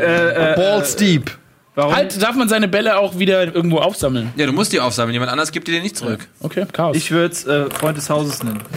äh, 0.54 0.56
Balls 0.56 0.96
deep. 0.96 1.30
Warum? 1.76 1.96
Halt, 1.96 2.22
darf 2.22 2.36
man 2.36 2.50
seine 2.50 2.68
Bälle 2.68 2.98
auch 2.98 3.18
wieder 3.20 3.44
irgendwo 3.56 3.78
aufsammeln? 3.80 4.32
ja, 4.36 4.46
du 4.46 4.52
musst 4.54 4.72
die 4.74 4.80
aufsammeln. 4.80 5.14
Jemand 5.14 5.32
anders 5.32 5.52
gibt 5.52 5.68
dir 5.68 5.72
den 5.74 5.84
nicht 5.84 5.98
zurück. 5.98 6.28
Okay, 6.42 6.66
Chaos. 6.72 6.96
Ich, 6.98 7.06
Ich 7.06 7.12
würde 7.12 7.34
es 7.34 7.46
äh, 7.46 7.70
Freund 7.70 7.98
des 7.98 8.10
Hauses 8.10 8.44
nennen. 8.44 8.62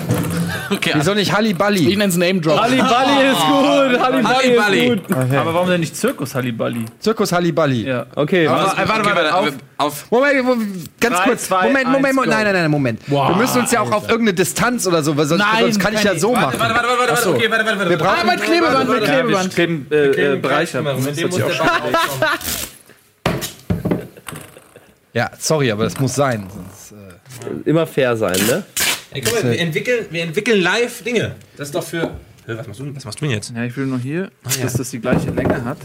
Okay, 0.70 0.92
Wieso 0.94 1.12
nicht 1.14 1.32
Halliballi? 1.34 1.94
nenne 1.96 2.04
es 2.06 2.16
Name 2.16 2.40
Drop. 2.40 2.58
Halliballi 2.58 3.30
ist 3.30 3.38
gut. 3.38 4.00
Halliballi 4.00 4.24
Halliballi. 4.24 4.86
ist 4.94 5.06
gut. 5.08 5.16
Aber 5.36 5.52
warum 5.54 5.68
denn 5.68 5.80
nicht 5.80 5.94
Zirkus 5.96 6.34
Halliballi? 6.34 6.84
Zirkus 7.00 7.32
Halliballi. 7.32 7.86
Ja. 7.86 8.06
Okay, 8.14 8.46
Aber, 8.46 8.64
was, 8.64 8.76
warte, 8.76 8.88
warte, 8.88 9.14
warte. 9.14 9.34
Auf. 9.34 9.52
auf. 9.78 10.10
Moment, 10.10 10.44
Moment, 10.44 11.00
ganz 11.00 11.16
Drei, 11.16 11.24
kurz. 11.24 11.46
zwei, 11.48 11.66
Moment, 11.66 11.84
Moment, 11.86 12.06
eins, 12.06 12.14
Moment. 12.14 12.32
Nein, 12.32 12.44
nein, 12.44 12.54
nein, 12.54 12.70
Moment. 12.70 13.00
Wow, 13.08 13.28
wir 13.30 13.36
müssen 13.36 13.60
uns 13.60 13.72
ja 13.72 13.80
auch 13.80 13.90
auf 13.92 14.04
irgendeine 14.08 14.34
Distanz 14.34 14.86
oder 14.86 15.02
so, 15.02 15.14
weil 15.16 15.26
sonst, 15.26 15.40
Nein, 15.42 15.64
sonst 15.64 15.80
kann 15.80 15.94
ich 15.94 16.02
ja 16.02 16.16
so 16.18 16.32
Warte, 16.32 16.46
machen. 16.56 16.60
warte, 16.60 16.74
warte, 16.74 16.88
warte, 16.98 17.12
warte. 17.12 17.28
Okay, 17.30 17.50
warte, 17.50 17.64
warte, 17.66 17.78
warte. 17.78 17.90
Wir 17.90 17.98
brauchen- 17.98 18.16
Ah, 18.20 18.24
mit 18.32 18.42
Klebeband, 18.42 18.88
mit 18.88 19.02
Ja, 19.02 19.06
wir 19.06 19.20
Klebeband. 19.22 19.54
kleben 19.54 19.86
äh, 19.90 20.32
äh, 20.34 20.36
Bereiche. 20.36 20.80
Mit 20.82 21.06
Das 21.06 21.14
dem 21.16 21.28
muss 21.28 21.36
der. 21.36 21.46
Ja, 25.14 25.30
sorry, 25.38 25.70
aber 25.70 25.84
das 25.84 25.98
muss 26.00 26.14
sein. 26.14 26.46
Sonst, 26.52 26.92
äh, 26.92 27.70
immer 27.70 27.86
fair 27.86 28.16
sein, 28.16 28.36
ne? 28.46 28.64
Ey, 29.12 29.20
guck 29.20 29.32
mal, 29.32 29.52
wir 29.52 29.60
entwickeln, 29.60 30.06
wir 30.10 30.24
entwickeln 30.24 30.60
live 30.60 31.04
Dinge. 31.04 31.36
Das 31.56 31.68
ist 31.68 31.74
doch 31.74 31.84
für. 31.84 32.10
Was 32.46 32.66
machst 32.66 32.80
du, 32.80 32.96
was 32.96 33.04
machst 33.04 33.20
du 33.20 33.24
denn 33.24 33.34
jetzt? 33.34 33.52
Ja, 33.54 33.62
ich 33.62 33.76
will 33.76 33.86
nur 33.86 34.00
hier, 34.00 34.30
dass 34.60 34.72
das 34.74 34.90
die 34.90 34.98
gleiche 35.00 35.30
Länge 35.30 35.64
hat. 35.64 35.78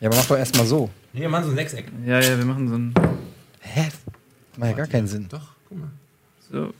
ja, 0.00 0.08
aber 0.08 0.16
mach 0.16 0.26
doch 0.26 0.36
erstmal 0.36 0.66
so. 0.66 0.90
Nee, 1.12 1.20
wir 1.20 1.28
machen 1.28 1.44
so 1.44 1.50
ein 1.50 1.56
Sechseck. 1.56 1.86
Ja, 2.04 2.20
ja, 2.20 2.36
wir 2.36 2.44
machen 2.44 2.68
so 2.68 2.74
ein. 2.74 2.94
Hä? 3.60 3.88
Macht 4.56 4.70
ja 4.70 4.76
gar 4.76 4.86
keinen 4.88 5.06
Sinn. 5.06 5.28
Doch, 5.28 5.54
guck 5.68 5.78
mal. 5.78 5.88
So, 6.50 6.64
äh, 6.64 6.70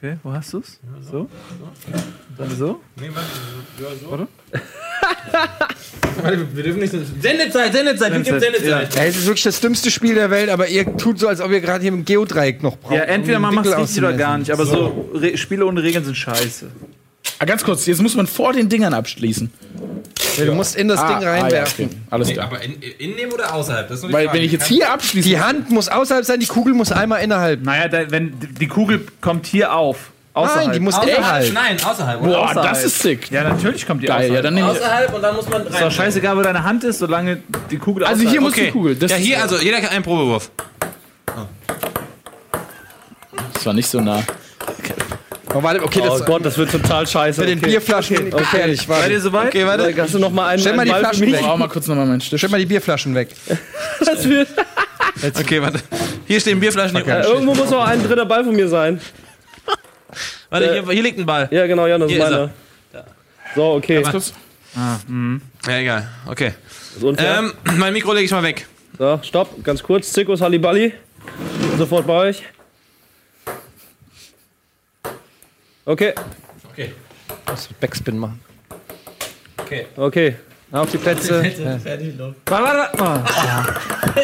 okay, 0.00 0.16
wo 0.22 0.32
hast 0.32 0.52
du's? 0.52 0.80
So? 1.10 1.28
Dann 2.38 2.56
so? 2.56 2.80
Nee, 2.96 3.10
warte, 3.12 3.28
ja, 3.78 3.88
so. 4.00 4.06
Oder? 4.14 4.28
Warte, 6.22 6.56
wir 6.56 6.62
dürfen 6.62 6.80
nicht 6.80 6.92
so. 6.92 6.98
Sendezeit, 7.20 7.72
Sendezeit, 7.72 8.12
wie 8.12 8.22
gibt 8.22 8.40
Sendezeit? 8.40 8.96
Ey, 8.96 9.08
es 9.08 9.16
ist 9.18 9.26
wirklich 9.26 9.44
das 9.44 9.60
dümmste 9.60 9.90
Spiel 9.90 10.14
der 10.14 10.30
Welt, 10.30 10.48
aber 10.48 10.68
ihr 10.68 10.96
tut 10.96 11.18
so, 11.18 11.28
als 11.28 11.40
ob 11.40 11.50
ihr 11.50 11.60
gerade 11.60 11.82
hier 11.82 11.92
ein 11.92 12.04
Geodreieck 12.04 12.62
noch 12.62 12.78
braucht. 12.78 12.94
Ja, 12.94 13.02
entweder 13.02 13.36
um 13.36 13.42
man 13.42 13.54
macht's 13.54 13.68
Winkel 13.68 13.82
richtig 13.82 14.02
oder 14.02 14.12
gar 14.14 14.38
nicht, 14.38 14.50
aber 14.50 14.64
so 14.66 15.10
Re 15.14 15.36
Spiele 15.36 15.66
ohne 15.66 15.82
Regeln 15.82 16.04
sind 16.04 16.16
scheiße. 16.16 16.70
Ah, 17.42 17.46
ganz 17.46 17.64
kurz, 17.64 17.86
jetzt 17.86 18.02
muss 18.02 18.14
man 18.14 18.26
vor 18.26 18.52
den 18.52 18.68
Dingern 18.68 18.92
abschließen. 18.92 19.50
Ja, 20.36 20.44
du 20.44 20.52
musst 20.52 20.76
in 20.76 20.88
das 20.88 21.00
Ding 21.00 21.16
reinwerfen. 21.26 21.86
okay. 21.86 21.96
Alles 22.10 22.28
Nee, 22.28 22.34
klar. 22.34 22.46
aber 22.48 22.62
in, 22.62 22.74
innen 22.98 23.32
oder 23.32 23.54
außerhalb? 23.54 23.88
Das 23.88 24.02
Weil 24.02 24.26
Frage. 24.26 24.32
wenn 24.38 24.44
ich 24.44 24.52
jetzt 24.52 24.66
hier 24.66 24.90
abschließe, 24.92 25.26
Die 25.26 25.40
Hand 25.40 25.70
muss 25.70 25.88
außerhalb 25.88 26.24
sein, 26.26 26.38
die 26.38 26.46
Kugel 26.46 26.74
muss 26.74 26.92
einmal 26.92 27.22
innerhalb. 27.22 27.62
Naja, 27.62 27.88
da, 27.88 28.10
wenn 28.10 28.34
die 28.60 28.68
Kugel 28.68 29.06
kommt 29.22 29.46
hier 29.46 29.74
auf. 29.74 30.10
Außerhalb. 30.34 30.66
Nein, 30.66 30.72
die 30.74 30.80
muss 30.80 30.94
Außerhalb? 30.94 31.16
innerhalb. 31.18 31.52
Nein, 31.54 31.76
außerhalb. 31.82 32.20
Boah, 32.22 32.50
außerhalb. 32.50 32.68
das 32.68 32.84
ist 32.84 32.98
sick. 33.00 33.30
Ja, 33.30 33.42
natürlich 33.44 33.86
kommt 33.86 34.02
die 34.02 34.06
Geil, 34.06 34.16
außerhalb. 34.18 34.34
ja, 34.36 34.42
dann 34.42 34.54
nehme 34.54 34.70
ich. 34.72 34.76
Außerhalb 34.78 35.14
und 35.14 35.22
dann 35.22 35.34
muss 35.34 35.48
man 35.48 35.62
rein. 35.62 35.72
ist 35.72 35.80
doch 35.80 35.90
scheißegal, 35.92 36.36
wo 36.36 36.42
deine 36.42 36.62
Hand 36.62 36.84
ist, 36.84 36.98
solange 36.98 37.42
die 37.70 37.78
Kugel 37.78 38.04
Also 38.04 38.20
außerhalb- 38.22 38.30
hier 38.30 38.40
muss 38.42 38.52
Okay. 38.52 38.66
die 38.66 38.70
Kugel. 38.72 38.94
Das 38.96 39.10
ja, 39.10 39.16
hier, 39.16 39.42
also 39.42 39.56
jeder 39.58 39.80
kann 39.80 39.88
einen 39.90 40.04
Probewurf. 40.04 40.50
Das 43.54 43.66
war 43.66 43.72
nicht 43.72 43.88
so 43.88 44.00
nah. 44.00 44.22
Oh, 45.52 45.62
warte, 45.62 45.82
okay, 45.82 46.00
Oh 46.02 46.06
das 46.18 46.24
Gott, 46.24 46.44
das 46.44 46.56
wird 46.56 46.70
total 46.70 47.06
scheiße. 47.06 47.40
mit 47.40 47.50
den 47.50 47.58
Okay. 47.58 47.70
Bierflaschen 47.70 48.30
gefährlich. 48.30 48.80
Seid 48.80 48.88
Warte. 48.88 49.12
ihr 49.12 49.20
soweit? 49.20 49.48
Okay, 49.48 49.66
warte. 49.66 49.94
Hast 50.00 50.14
du 50.14 50.18
noch 50.18 50.30
mal 50.30 50.48
einen, 50.48 50.60
Stell 50.60 50.74
mal 50.74 50.82
einen 50.82 50.86
die 50.88 50.92
Ball 50.92 51.00
Flaschen 51.00 51.32
weg. 51.32 51.40
Ich 51.40 51.46
mal 51.56 51.68
kurz 51.68 51.86
nochmal 51.88 52.06
meinen 52.06 52.20
Stift. 52.20 52.38
Stell 52.40 52.50
mal 52.50 52.58
die 52.60 52.66
Bierflaschen 52.66 53.14
weg. 53.14 53.30
Das 54.04 54.26
wird, 54.26 54.48
Okay, 55.38 55.60
warte. 55.60 55.80
Hier 56.26 56.40
stehen 56.40 56.58
Bierflaschen. 56.60 57.02
Hier, 57.04 57.18
äh, 57.18 57.22
irgendwo 57.24 57.54
muss 57.54 57.68
noch 57.70 57.84
ein 57.84 58.02
dritter 58.02 58.24
Ball 58.24 58.44
von 58.44 58.54
mir 58.56 58.68
sein. 58.68 59.00
warte, 60.48 60.72
hier, 60.72 60.90
hier 60.90 61.02
liegt 61.02 61.18
ein 61.18 61.26
Ball. 61.26 61.48
Ja, 61.50 61.66
genau, 61.66 61.86
ja, 61.86 61.98
das 61.98 62.10
ist 62.10 62.16
Hier 62.16 62.24
ist 62.24 62.30
meiner. 62.30 62.50
So, 63.54 63.72
okay. 63.72 64.02
Kurz. 64.02 64.32
Ja, 64.74 65.78
egal. 65.78 66.08
Okay. 66.26 66.54
Ähm, 67.18 67.52
mein 67.76 67.92
Mikro 67.92 68.12
lege 68.12 68.24
ich 68.24 68.30
mal 68.30 68.42
weg. 68.42 68.66
So, 68.98 69.18
stopp, 69.22 69.62
ganz 69.64 69.82
kurz. 69.82 70.12
Zirkus 70.12 70.40
Halliballi. 70.40 70.92
Sofort 71.76 72.06
bei 72.06 72.14
euch. 72.28 72.42
Okay, 75.90 76.14
Okay. 76.70 76.92
Backspin 77.80 78.16
machen. 78.16 78.40
Okay. 79.58 79.86
Okay. 79.96 80.36
Auf 80.72 80.88
die 80.88 80.98
Plätze. 80.98 81.42
Fertig, 81.82 82.16
los. 82.16 82.32
Warte, 82.46 82.64
warte, 82.64 82.98
warte. 83.00 83.24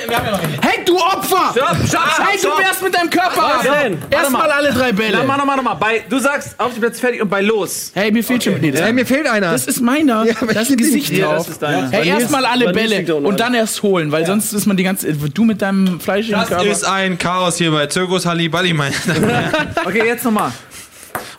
Wir 0.08 0.16
haben 0.16 0.26
ja 0.26 0.30
noch 0.30 0.38
einen. 0.44 0.58
Hey, 0.62 0.84
du 0.84 0.96
Opfer! 0.96 1.50
Stopp, 1.56 1.76
stopp, 1.88 2.02
Hey, 2.20 2.38
du 2.40 2.48
wärst 2.56 2.82
mit 2.84 2.94
deinem 2.94 3.10
Körper! 3.10 3.62
denn? 3.64 3.98
Erstmal 4.10 4.48
alle 4.48 4.72
drei 4.72 4.86
Dann 4.92 4.96
Bälle. 4.96 5.24
mach 5.26 5.38
nochmal, 5.38 5.56
nochmal. 5.56 5.74
Bei, 5.80 6.04
du 6.08 6.20
sagst, 6.20 6.54
auf 6.60 6.72
die 6.72 6.78
Plätze 6.78 7.00
fertig 7.00 7.20
und 7.20 7.28
bei 7.28 7.40
los. 7.40 7.90
Hey, 7.94 8.12
mir 8.12 8.22
fehlt 8.22 8.44
schon 8.44 8.62
wieder. 8.62 8.84
Hey, 8.84 8.92
mir 8.92 9.04
fehlt 9.04 9.26
einer. 9.26 9.50
Das 9.50 9.66
ist 9.66 9.80
meiner. 9.80 10.24
aber 10.40 10.54
da 10.54 10.60
ist 10.60 10.70
ein 10.70 10.76
Gesicht 10.76 11.08
Hier, 11.08 11.26
das 11.26 11.46
drauf. 11.58 11.60
ist. 11.62 11.90
Hey, 11.92 12.06
erstmal 12.08 12.46
alle 12.46 12.72
Bälle 12.72 13.12
und 13.16 13.40
dann 13.40 13.54
erst 13.54 13.82
holen, 13.82 14.12
weil 14.12 14.24
sonst 14.24 14.52
ist 14.52 14.66
man 14.66 14.76
die 14.76 14.84
ganze. 14.84 15.12
Du 15.14 15.42
mit 15.44 15.60
deinem 15.62 15.98
fleischigen 15.98 16.38
Das 16.38 16.48
Körper. 16.48 16.64
ist 16.66 16.84
ein 16.84 17.18
Chaos 17.18 17.56
hier 17.58 17.72
bei 17.72 17.86
Zirkus 17.88 18.24
Halliballi, 18.24 18.72
mein. 18.72 18.92
Okay, 19.84 20.06
jetzt 20.06 20.24
nochmal. 20.24 20.52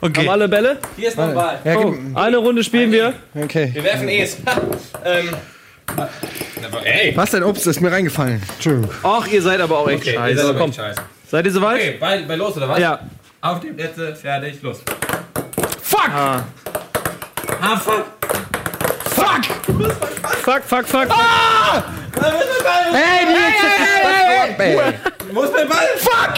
Haben 0.02 0.12
Okay. 0.12 0.28
alle 0.30 0.48
Bälle? 0.48 0.78
Hier 0.96 1.08
ist 1.10 1.18
noch 1.18 1.26
ein 1.30 1.34
Ball. 1.34 1.60
Ja, 1.64 1.78
Oh, 1.78 1.96
eine 2.16 2.38
Runde 2.38 2.64
spielen 2.64 2.92
wir. 2.92 3.14
okay. 3.36 3.72
Wir 3.74 3.84
werfen 3.84 4.08
E's. 4.10 4.38
ähm. 5.06 5.30
Ey. 6.84 7.16
Was 7.16 7.32
denn? 7.32 7.44
Ups, 7.44 7.66
ist 7.66 7.82
mir 7.82 7.92
reingefallen. 7.92 8.42
Entschuldigung. 8.56 8.92
Ach, 9.04 9.26
ihr 9.28 9.42
seid 9.42 9.60
aber 9.62 9.80
auch 9.80 9.88
echt 9.90 10.02
Okay, 10.02 10.12
ihr 10.12 10.16
scheiße. 10.20 10.38
seid 10.38 10.46
aber 10.50 10.60
Komm, 10.60 10.70
echt 10.70 10.78
scheiße. 10.80 11.02
seid 11.32 11.46
ihr 11.46 11.52
soweit? 11.52 11.76
Okay, 11.82 11.98
bei, 12.00 12.22
bei 12.24 12.36
los 12.36 12.58
oder 12.58 12.70
was? 12.70 12.80
Ja. 12.80 13.00
Auf 13.42 13.60
die 13.62 13.68
Plätze, 13.68 14.16
fertig, 14.16 14.62
los. 14.62 14.82
Fuck! 15.82 16.10
Ah. 16.10 16.44
Ah, 17.62 17.78
fuck. 17.78 18.06
Fuck! 19.16 19.46
Fuck, 20.44 20.64
fuck, 20.64 20.88
fuck. 20.88 21.08
Hey, 22.20 23.26
die 23.28 23.34
hey, 23.34 23.54
hey, 24.58 24.76
hey, 24.78 24.94
Wo 25.32 25.44
ist 25.44 25.54
mein 25.54 25.68
Ball? 25.68 25.88
Fuck! 25.98 26.34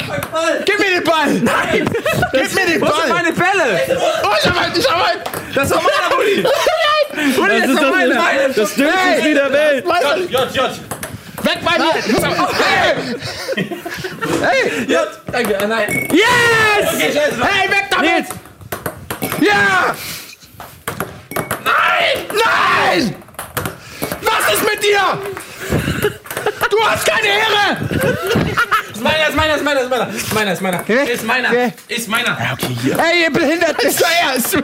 Gib 0.66 0.80
mir 0.80 0.90
den 0.96 1.04
Ball! 1.04 1.34
Nein! 1.42 1.90
Gib 2.34 2.54
mir 2.56 2.66
den 2.66 2.82
Wo 2.82 2.86
sind 2.88 2.96
Ball! 2.96 3.10
meine 3.10 3.32
Bälle? 3.32 4.00
Oh, 4.24 4.36
ich 4.42 4.50
hab 4.50 4.62
einen, 4.62 4.76
ich 4.76 4.90
hab 4.90 5.08
einen! 5.10 5.22
Das 5.54 5.64
ist 5.66 5.72
doch 5.74 5.82
meiner, 5.84 6.16
Rudi. 6.16 6.46
Rudi, 7.38 7.50
Das 7.50 7.62
das 7.62 7.70
ist 7.70 7.70
ist 7.70 7.82
doch 7.84 7.92
meiner. 7.92 8.16
das, 8.16 8.56
das 8.56 8.76
dümmste 8.76 9.20
Spiel 9.20 9.34
der 9.36 9.52
Welt. 9.54 9.86
J, 10.30 10.56
J. 10.56 10.70
Weg 11.44 11.60
bei 11.64 11.78
mir! 11.78 11.94
J. 14.88 15.08
Danke, 15.32 15.58
ah, 15.62 15.68
nein. 15.68 16.08
Yes! 16.12 16.94
Okay, 16.94 17.12
scheiße. 17.14 17.38
Hey, 17.46 17.70
weg 17.70 17.86
damit! 17.92 18.26
Ja! 19.42 19.96
Nein! 21.64 22.26
Nein! 22.34 23.16
Was 24.30 24.54
ist 24.54 24.64
mit 24.64 24.84
dir? 24.84 25.20
Du 26.70 26.78
hast 26.86 27.06
keine 27.06 27.28
Ehre! 27.28 27.78
Ist 28.94 29.02
meiner, 29.02 29.28
ist 29.28 29.36
meiner, 29.36 29.56
ist 29.56 29.64
meiner, 29.64 29.82
ist 29.82 29.90
meiner. 29.90 30.10
Ist 30.10 30.34
meiner, 30.34 30.54
ist 30.54 30.62
meiner. 30.62 31.10
Ist 31.10 31.24
meiner. 31.26 31.52
Wer? 31.52 31.74
Ist 31.88 32.08
meiner. 32.08 32.38
hey, 32.38 33.24
ihr 33.24 33.32
behindert 33.32 33.82
Ist 33.84 34.02
doch 34.02 34.08
er! 34.08 34.36
Ist 34.36 34.58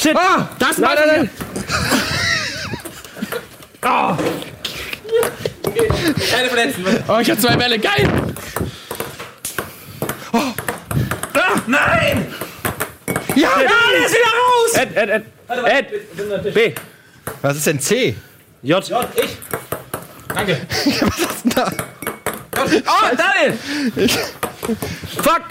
Shit. 0.00 0.16
Ah, 0.16 0.48
das 0.58 0.78
Nein, 0.78 0.98
nein, 1.06 1.08
nein. 1.16 1.30
Keine 6.30 6.48
Verletzten. 6.48 6.84
Oh, 7.08 7.18
ich 7.20 7.30
hab 7.30 7.40
zwei 7.40 7.56
Bälle. 7.56 7.78
Geil! 7.78 8.08
Ja, 13.34 13.48
Der 13.58 14.06
ist 14.06 14.14
wieder 14.14 14.32
raus. 14.38 14.74
Ed, 14.74 14.96
Ed, 14.96 15.10
Ed. 15.10 15.24
Ed. 16.44 16.54
B. 16.54 16.74
Was 17.40 17.56
ist 17.56 17.66
denn 17.66 17.80
C? 17.80 18.16
J. 18.62 18.88
J, 18.88 19.08
ich. 19.16 19.38
Danke. 20.34 20.60
Oh, 22.54 23.16
Daniel! 23.16 23.58
Fuck! 25.20 25.42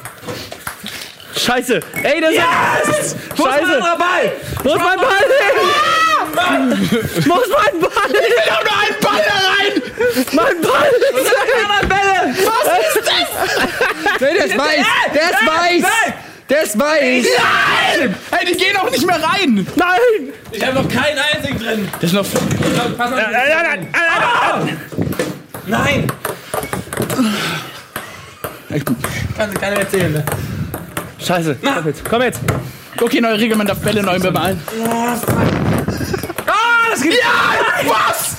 Scheiße! 1.36 1.82
Ey, 2.04 2.22
das 2.22 2.32
ist. 3.00 3.18
Wo 3.36 3.44
ist 3.44 3.50
mein 3.50 3.60
Scheiße! 3.60 3.76
anderer 3.76 3.98
Ball? 3.98 4.32
Wo 4.64 4.70
ist 4.70 4.84
mein 4.84 4.98
Ball 4.98 5.18
hin? 5.18 5.56
Wo 7.28 7.40
ist 7.40 7.52
mein 7.52 7.82
Ball? 7.82 8.12
Ich 8.12 8.16
will 8.16 8.50
Hau 8.50 8.64
nur 8.64 8.78
einen 8.80 9.00
Ball 9.02 9.22
da 9.28 9.38
rein! 9.50 9.74
Mein 10.32 10.62
Ball 10.62 10.90
ist 10.90 11.32
Die 11.32 11.54
anderen 11.60 11.90
Bälle! 11.90 12.18
Nee, 14.20 14.34
der 14.38 14.46
ist 14.46 14.58
weiß! 14.58 14.86
Der 15.14 15.24
ist 15.24 15.46
weiß! 15.46 15.84
Der 16.52 16.64
ist 16.64 16.78
weiß! 16.78 17.26
Nein! 18.02 18.16
Hey, 18.30 18.46
die 18.46 18.58
gehen 18.58 18.76
auch 18.76 18.92
nicht 18.92 19.08
mehr 19.08 19.16
rein! 19.16 19.66
Nein! 19.78 20.34
Ich 20.52 20.62
habe 20.68 20.84
noch 20.84 20.90
keinen 20.90 21.18
einzigen 21.18 21.58
drin. 21.58 21.88
Das 22.02 22.12
ist 22.12 22.14
noch. 22.14 22.26
Pass 22.98 23.10
auf. 23.14 23.18
Nein, 23.18 23.32
nein, 23.32 23.88
nein, 23.96 24.78
Nein! 25.66 26.12
Kann 29.38 29.54
keiner 29.54 29.78
erzählen, 29.78 30.12
ne? 30.12 30.26
Scheiße! 31.20 31.56
Komm 31.64 31.88
jetzt! 31.88 32.04
Komm 32.04 32.22
jetzt! 32.22 32.42
Okay, 33.00 33.22
neue 33.22 33.40
Regel, 33.40 33.56
man 33.56 33.68
darf 33.68 33.80
Bälle 33.80 34.04
neu 34.04 34.20
bemalen. 34.20 34.62
Ah, 34.86 35.16
das 36.92 37.02
geht. 37.02 37.14
Ja! 37.14 37.88
Was? 37.88 38.36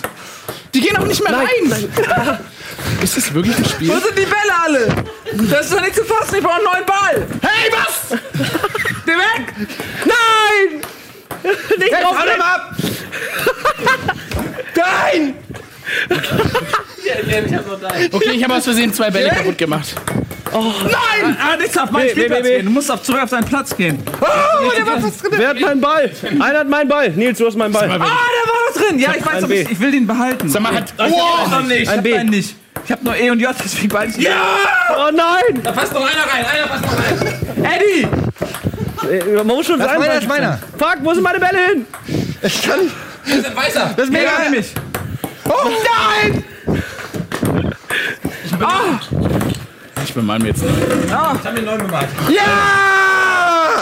Die 0.75 0.83
gehen 0.83 0.99
auch 0.99 1.07
nicht 1.07 1.25
mehr 1.25 1.35
rein! 1.35 2.39
Ist 3.03 3.17
das 3.17 3.33
wirklich 3.35 3.57
ein 3.57 3.65
Spiel? 3.65 3.89
Wo 3.89 3.99
sind 3.99 4.17
die 4.19 4.23
Bälle 4.25 4.55
alle? 4.65 4.89
Das 5.51 5.67
ist 5.67 5.73
doch 5.73 5.81
nicht 5.81 5.95
zu 5.97 6.05
fassen, 6.05 6.37
ich 6.37 6.43
brauche 6.43 6.57
einen 6.57 6.65
neuen 6.65 6.87
Ball. 6.87 7.27
Hey, 7.43 7.71
was? 7.73 8.19
Geh 9.07 9.13
weg! 9.13 9.55
Nein! 10.05 10.83
Nicht 11.79 11.93
drauf! 11.93 12.17
Hau 12.19 12.39
mal 12.39 12.41
ab! 12.41 12.77
Nein! 14.77 15.35
Okay, 18.13 18.31
ich 18.33 18.45
habe 18.45 18.55
aus 18.55 18.65
Versehen 18.65 18.93
zwei 18.95 19.11
Bälle 19.11 19.31
kaputt 19.31 19.59
gemacht. 19.59 19.95
Nein! 20.53 21.37
Ah, 21.41 21.57
nichts 21.57 21.77
auf 21.79 21.91
meinen 21.91 22.05
Nee, 22.05 22.11
Spielplatz 22.11 22.43
nee, 22.43 22.49
nee. 22.49 22.57
gehen. 22.57 22.67
Du 22.67 22.73
musst 22.73 22.91
auf, 22.91 23.03
zurück 23.03 23.23
auf 23.23 23.31
deinen 23.31 23.47
Platz 23.47 23.75
gehen. 23.77 23.99
Wer 25.31 25.49
hat 25.49 25.61
meinen 25.61 25.81
Ball? 25.81 26.11
Einer 26.41 26.59
hat 26.61 26.69
meinen 26.69 26.89
Ball. 26.89 27.11
Nils, 27.11 27.39
du 27.39 27.47
hast 27.47 27.57
meinen 27.57 27.73
Ball. 27.73 27.91
Ah, 27.91 27.99
da 27.99 28.05
war 28.05 28.11
was 28.69 28.75
drin. 28.75 28.99
Ja, 28.99 29.15
ich 29.17 29.25
weiß, 29.25 29.35
Ein 29.37 29.45
aber 29.45 29.55
ich, 29.55 29.71
ich 29.71 29.81
will 29.81 29.91
den 29.91 30.07
behalten. 30.07 30.49
Sag 30.49 30.63
mal, 30.63 30.75
hat. 30.75 30.93
Oh, 30.99 31.49
noch 31.51 31.63
nicht. 31.63 31.83
Ich 31.83 31.89
Ein 31.89 31.97
hab 31.99 32.05
B. 32.05 32.15
einen 32.17 32.31
nicht. 32.31 32.57
Ich 32.85 32.91
hab 32.93 33.03
nur 33.03 33.17
E 33.17 33.31
und 33.31 33.39
J, 33.41 33.55
deswegen 33.65 33.89
beide 33.89 34.13
nicht. 34.13 34.21
Ja! 34.23 34.35
Oh 34.97 35.11
nein! 35.13 35.63
Da 35.63 35.73
passt 35.73 35.93
noch 35.95 36.01
einer 36.01 36.23
rein. 36.33 36.45
Einer 36.45 36.67
passt 36.67 36.83
noch 36.85 36.93
rein. 36.99 37.73
Eddie! 37.81 38.09
Äh, 39.09 39.35
Man 39.37 39.47
muss 39.47 39.67
schon 39.67 39.79
Das 39.79 39.87
ist 39.89 39.93
sein. 39.93 40.01
meiner, 40.01 40.15
das 40.15 40.23
ist 40.23 40.29
meiner! 40.29 40.59
Fuck, 40.79 40.97
wo 41.03 41.15
sind 41.15 41.23
meine 41.23 41.39
Bälle 41.41 41.59
hin? 41.69 41.87
Ich 42.43 42.63
kann 42.63 42.81
nicht! 42.81 42.95
Das 43.27 43.37
ist 43.37 43.47
ein 43.47 43.57
weißer. 43.57 43.91
Das 43.97 44.05
ist 44.07 44.13
mega! 44.13 44.31
Ja, 44.45 44.51
mich. 44.51 44.75
Oh 45.49 45.71
nein! 46.23 46.45
Ich 50.05 50.15
bemal 50.15 50.39
mir 50.39 50.49
jetzt. 50.49 50.63
nicht. 50.63 50.75
Ich 51.07 51.13
habe 51.13 51.39
den 51.55 51.65
neuen 51.65 51.79
gemalt. 51.79 52.09
Ja! 52.29 52.43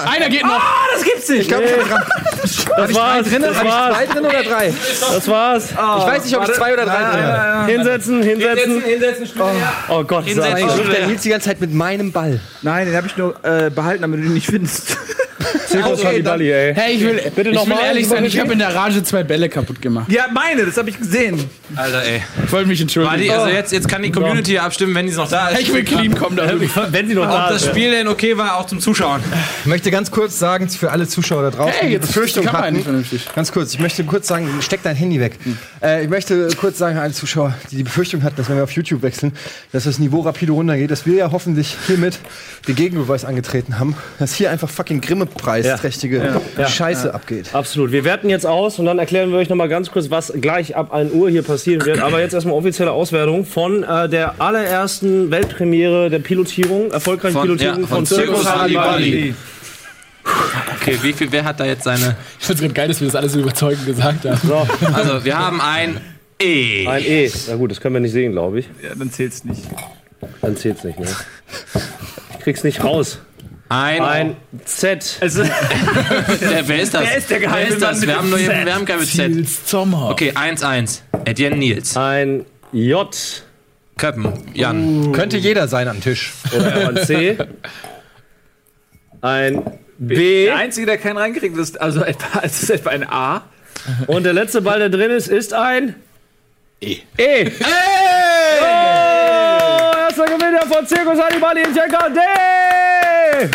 Einer 0.08 0.28
geht 0.28 0.42
noch. 0.42 0.50
Ah, 0.60 0.86
das 0.94 1.04
gibt's 1.04 1.28
nicht. 1.28 1.40
Ich 1.42 1.48
glaube, 1.48 1.64
ich 1.64 1.88
dran. 1.88 2.02
Das 2.76 2.94
war's. 2.94 3.28
Drin, 3.28 3.42
Das 3.42 3.56
habe 3.58 3.68
ich 3.68 3.72
zwei 3.74 3.90
war's. 3.90 4.08
drin 4.08 4.24
oder 4.24 4.42
drei? 4.42 4.72
Das 5.14 5.28
war's. 5.28 5.70
Ich 5.70 5.76
weiß 6.06 6.24
nicht, 6.24 6.36
ob 6.36 6.48
ich 6.48 6.54
zwei 6.54 6.72
oder 6.72 6.84
drei 6.86 6.96
drin 7.10 7.22
habe. 7.22 7.70
Hinsetzen, 7.72 8.22
hinsetzen. 8.22 8.80
Hinsetzen, 8.82 8.82
hinsetzen, 8.82 9.36
her. 9.36 9.72
Oh 9.88 10.04
Gott, 10.04 10.24
Hinsetzen. 10.24 10.68
Oh. 10.68 10.90
der 10.90 11.06
Nils 11.06 11.22
die 11.22 11.28
ganze 11.28 11.48
Zeit 11.48 11.60
mit 11.60 11.72
meinem 11.74 12.12
Ball. 12.12 12.40
Nein, 12.62 12.86
den 12.86 12.96
hab 12.96 13.04
ich 13.04 13.16
nur 13.16 13.34
äh, 13.44 13.70
behalten, 13.70 14.02
damit 14.02 14.20
du 14.20 14.24
ihn 14.24 14.34
nicht 14.34 14.46
findest. 14.46 14.96
Zirkus 15.68 16.04
Halliballi, 16.04 16.50
ey. 16.50 16.74
Hey, 16.74 16.94
ich 16.94 17.02
will, 17.02 17.20
Bitte 17.34 17.50
ich 17.50 17.54
noch 17.56 17.66
will 17.66 17.74
mal. 17.74 17.84
ehrlich 17.84 18.08
sein, 18.08 18.24
ich 18.24 18.38
habe 18.38 18.52
in 18.52 18.58
der 18.58 18.74
Rage 18.74 19.02
zwei 19.02 19.22
Bälle 19.22 19.48
kaputt 19.48 19.80
gemacht. 19.82 20.10
Ja, 20.10 20.26
meine, 20.32 20.64
das 20.64 20.76
habe 20.76 20.90
ich 20.90 20.98
gesehen. 20.98 21.48
Alter, 21.76 22.02
ey. 22.04 22.22
Ich 22.44 22.52
wollte 22.52 22.68
mich 22.68 22.80
entschuldigen. 22.80 23.28
Warte, 23.28 23.40
also 23.40 23.54
jetzt, 23.54 23.72
jetzt 23.72 23.88
kann 23.88 24.02
die 24.02 24.10
Community 24.10 24.58
abstimmen, 24.58 24.94
wenn 24.94 25.06
die 25.06 25.12
noch 25.12 25.28
da 25.28 25.48
ist. 25.48 25.60
Ich 25.60 25.72
will 25.72 25.84
clean 25.84 26.14
kommen 26.14 26.36
da. 26.36 26.50
Wenn 26.90 27.08
sie 27.08 27.14
noch 27.14 27.24
Ob 27.24 27.30
da 27.30 27.48
das 27.50 27.62
ist. 27.62 27.68
Spiel 27.70 27.90
denn 27.90 28.08
okay 28.08 28.36
war, 28.36 28.56
auch 28.58 28.66
zum 28.66 28.80
Zuschauen. 28.80 29.20
Ich 29.60 29.66
möchte 29.66 29.90
ganz 29.90 30.10
kurz 30.10 30.38
sagen, 30.38 30.68
für 30.68 30.90
alle 30.90 31.06
Zuschauer 31.06 31.42
da 31.42 31.50
draußen, 31.50 31.72
Hey, 31.78 31.88
die 31.88 31.92
jetzt 31.94 32.08
Befürchtung 32.08 32.44
kann 32.46 32.62
hatten. 32.62 32.74
nicht 32.74 32.84
vernünftig. 32.84 33.26
Ganz 33.34 33.52
kurz, 33.52 33.74
ich 33.74 33.80
möchte 33.80 34.02
kurz 34.04 34.26
sagen, 34.28 34.48
steck 34.60 34.82
dein 34.82 34.96
Handy 34.96 35.20
weg. 35.20 35.38
Äh, 35.82 36.04
ich 36.04 36.10
möchte 36.10 36.48
kurz 36.56 36.78
sagen, 36.78 36.98
alle 36.98 37.12
Zuschauer, 37.12 37.54
die 37.70 37.76
die 37.76 37.82
Befürchtung 37.84 38.22
hatten, 38.22 38.36
dass 38.36 38.48
wenn 38.48 38.56
wir 38.56 38.64
auf 38.64 38.72
YouTube 38.72 39.02
wechseln, 39.02 39.32
dass 39.72 39.84
das 39.84 39.98
Niveau 39.98 40.20
rapide 40.20 40.52
runtergeht, 40.52 40.90
dass 40.90 41.06
wir 41.06 41.14
ja 41.14 41.30
hoffentlich 41.32 41.76
hiermit 41.86 42.18
den 42.68 42.74
Gegenbeweis 42.74 43.24
angetreten 43.24 43.78
haben, 43.78 43.96
dass 44.18 44.34
hier 44.34 44.50
einfach 44.50 44.68
fucking 44.68 45.00
Grimme-Preisträchtige 45.00 46.40
Scheiße 46.66 47.12
abgeht. 47.14 47.50
Absolut. 47.54 47.92
Wir 47.92 48.04
werten 48.04 48.28
jetzt 48.30 48.46
aus 48.46 48.78
und 48.78 48.86
dann 48.86 48.98
erklären 48.98 49.30
wir 49.30 49.38
euch 49.38 49.48
noch 49.48 49.56
mal 49.56 49.68
ganz 49.68 49.90
kurz, 49.90 50.10
was 50.10 50.32
gleich 50.40 50.76
ab 50.76 50.92
1 50.92 51.12
Uhr 51.12 51.30
hier 51.30 51.42
passieren 51.60 51.84
wird. 51.84 52.00
Aber 52.00 52.20
jetzt 52.20 52.32
erstmal 52.32 52.54
offizielle 52.54 52.90
Auswertung 52.92 53.44
von 53.44 53.82
äh, 53.82 54.08
der 54.08 54.40
allerersten 54.40 55.30
Weltpremiere 55.30 56.10
der 56.10 56.18
Pilotierung, 56.20 56.90
erfolgreichen 56.90 57.34
Von- 57.34 57.42
Pilotierung 57.42 57.80
ja, 57.82 57.86
von, 57.86 58.06
von 58.06 58.06
Circus 58.06 58.50
Halliballi. 58.50 59.34
Okay, 60.80 60.98
wie 61.02 61.12
viel, 61.12 61.30
wer 61.32 61.44
hat 61.44 61.60
da 61.60 61.64
jetzt 61.64 61.84
seine. 61.84 62.16
Ich 62.38 62.46
find's 62.46 62.60
gerade 62.62 62.74
geil, 62.74 62.88
dass 62.88 63.00
wir 63.00 63.06
das 63.06 63.14
alles 63.16 63.32
so 63.32 63.40
überzeugend 63.40 63.84
gesagt 63.86 64.24
haben. 64.24 64.40
So, 64.46 64.66
Also, 64.92 65.24
wir 65.24 65.38
haben 65.38 65.60
ein 65.60 66.00
E. 66.40 66.86
ein 66.86 67.02
E. 67.04 67.30
Na 67.48 67.56
gut, 67.56 67.70
das 67.70 67.80
können 67.80 67.94
wir 67.94 68.00
nicht 68.00 68.12
sehen, 68.12 68.32
glaube 68.32 68.60
ich. 68.60 68.66
Ja, 68.82 68.90
dann 68.94 69.10
zählt's 69.10 69.44
nicht. 69.44 69.62
Dann 70.42 70.56
zählt's 70.56 70.84
nicht, 70.84 70.98
ne? 70.98 71.06
Ich 72.38 72.44
krieg's 72.44 72.64
nicht 72.64 72.82
raus. 72.84 73.18
Ein. 73.70 74.02
Ein 74.02 74.36
Z. 74.64 75.18
Also, 75.20 75.44
Der, 75.44 76.66
wer 76.66 76.80
ist 76.80 76.92
das? 76.92 77.02
Wer 77.04 77.16
ist 77.16 77.30
der 77.30 77.38
geheime 77.38 77.68
Wer 77.68 77.76
ist 77.76 77.82
das? 77.82 78.02
Wir 78.02 78.16
haben, 78.16 78.28
nur, 78.28 78.38
Z? 78.38 78.48
wir 78.66 78.74
haben 78.74 78.84
kein 78.84 78.98
mit 78.98 79.08
Z. 79.08 79.30
Nils 79.30 79.60
Sommer. 79.70 80.10
Okay, 80.10 80.32
1-1. 80.32 81.02
Etienne 81.24 81.56
Nils. 81.56 81.96
Ein 81.96 82.44
J. 82.72 83.42
Köppen. 83.96 84.32
Jan. 84.54 85.12
Könnte 85.12 85.36
jeder 85.36 85.68
sein 85.68 85.86
am 85.86 86.00
Tisch. 86.00 86.32
Oder 86.52 86.88
ein 86.88 86.96
C. 87.06 87.38
Ein 89.20 89.62
B. 89.98 90.46
der 90.46 90.56
Einzige, 90.56 90.86
der 90.86 90.98
keinen 90.98 91.18
reinkriegt, 91.18 91.56
ist 91.56 91.80
also 91.80 92.02
etwa, 92.02 92.40
es 92.42 92.62
ist 92.62 92.70
etwa 92.70 92.90
ein 92.90 93.08
A. 93.08 93.42
Und 94.08 94.24
der 94.24 94.32
letzte 94.32 94.62
Ball, 94.62 94.80
der 94.80 94.88
drin 94.88 95.10
ist, 95.12 95.28
ist 95.28 95.54
ein 95.54 95.94
E. 96.80 96.96
E. 97.18 97.50
Oh, 98.60 98.64
erster 100.08 100.24
Gewinner 100.24 100.62
von 100.66 100.86
Circus 100.86 101.20
Halliballi 101.20 101.60
in 101.62 101.74
Checker 103.48 103.48
D. 103.48 103.50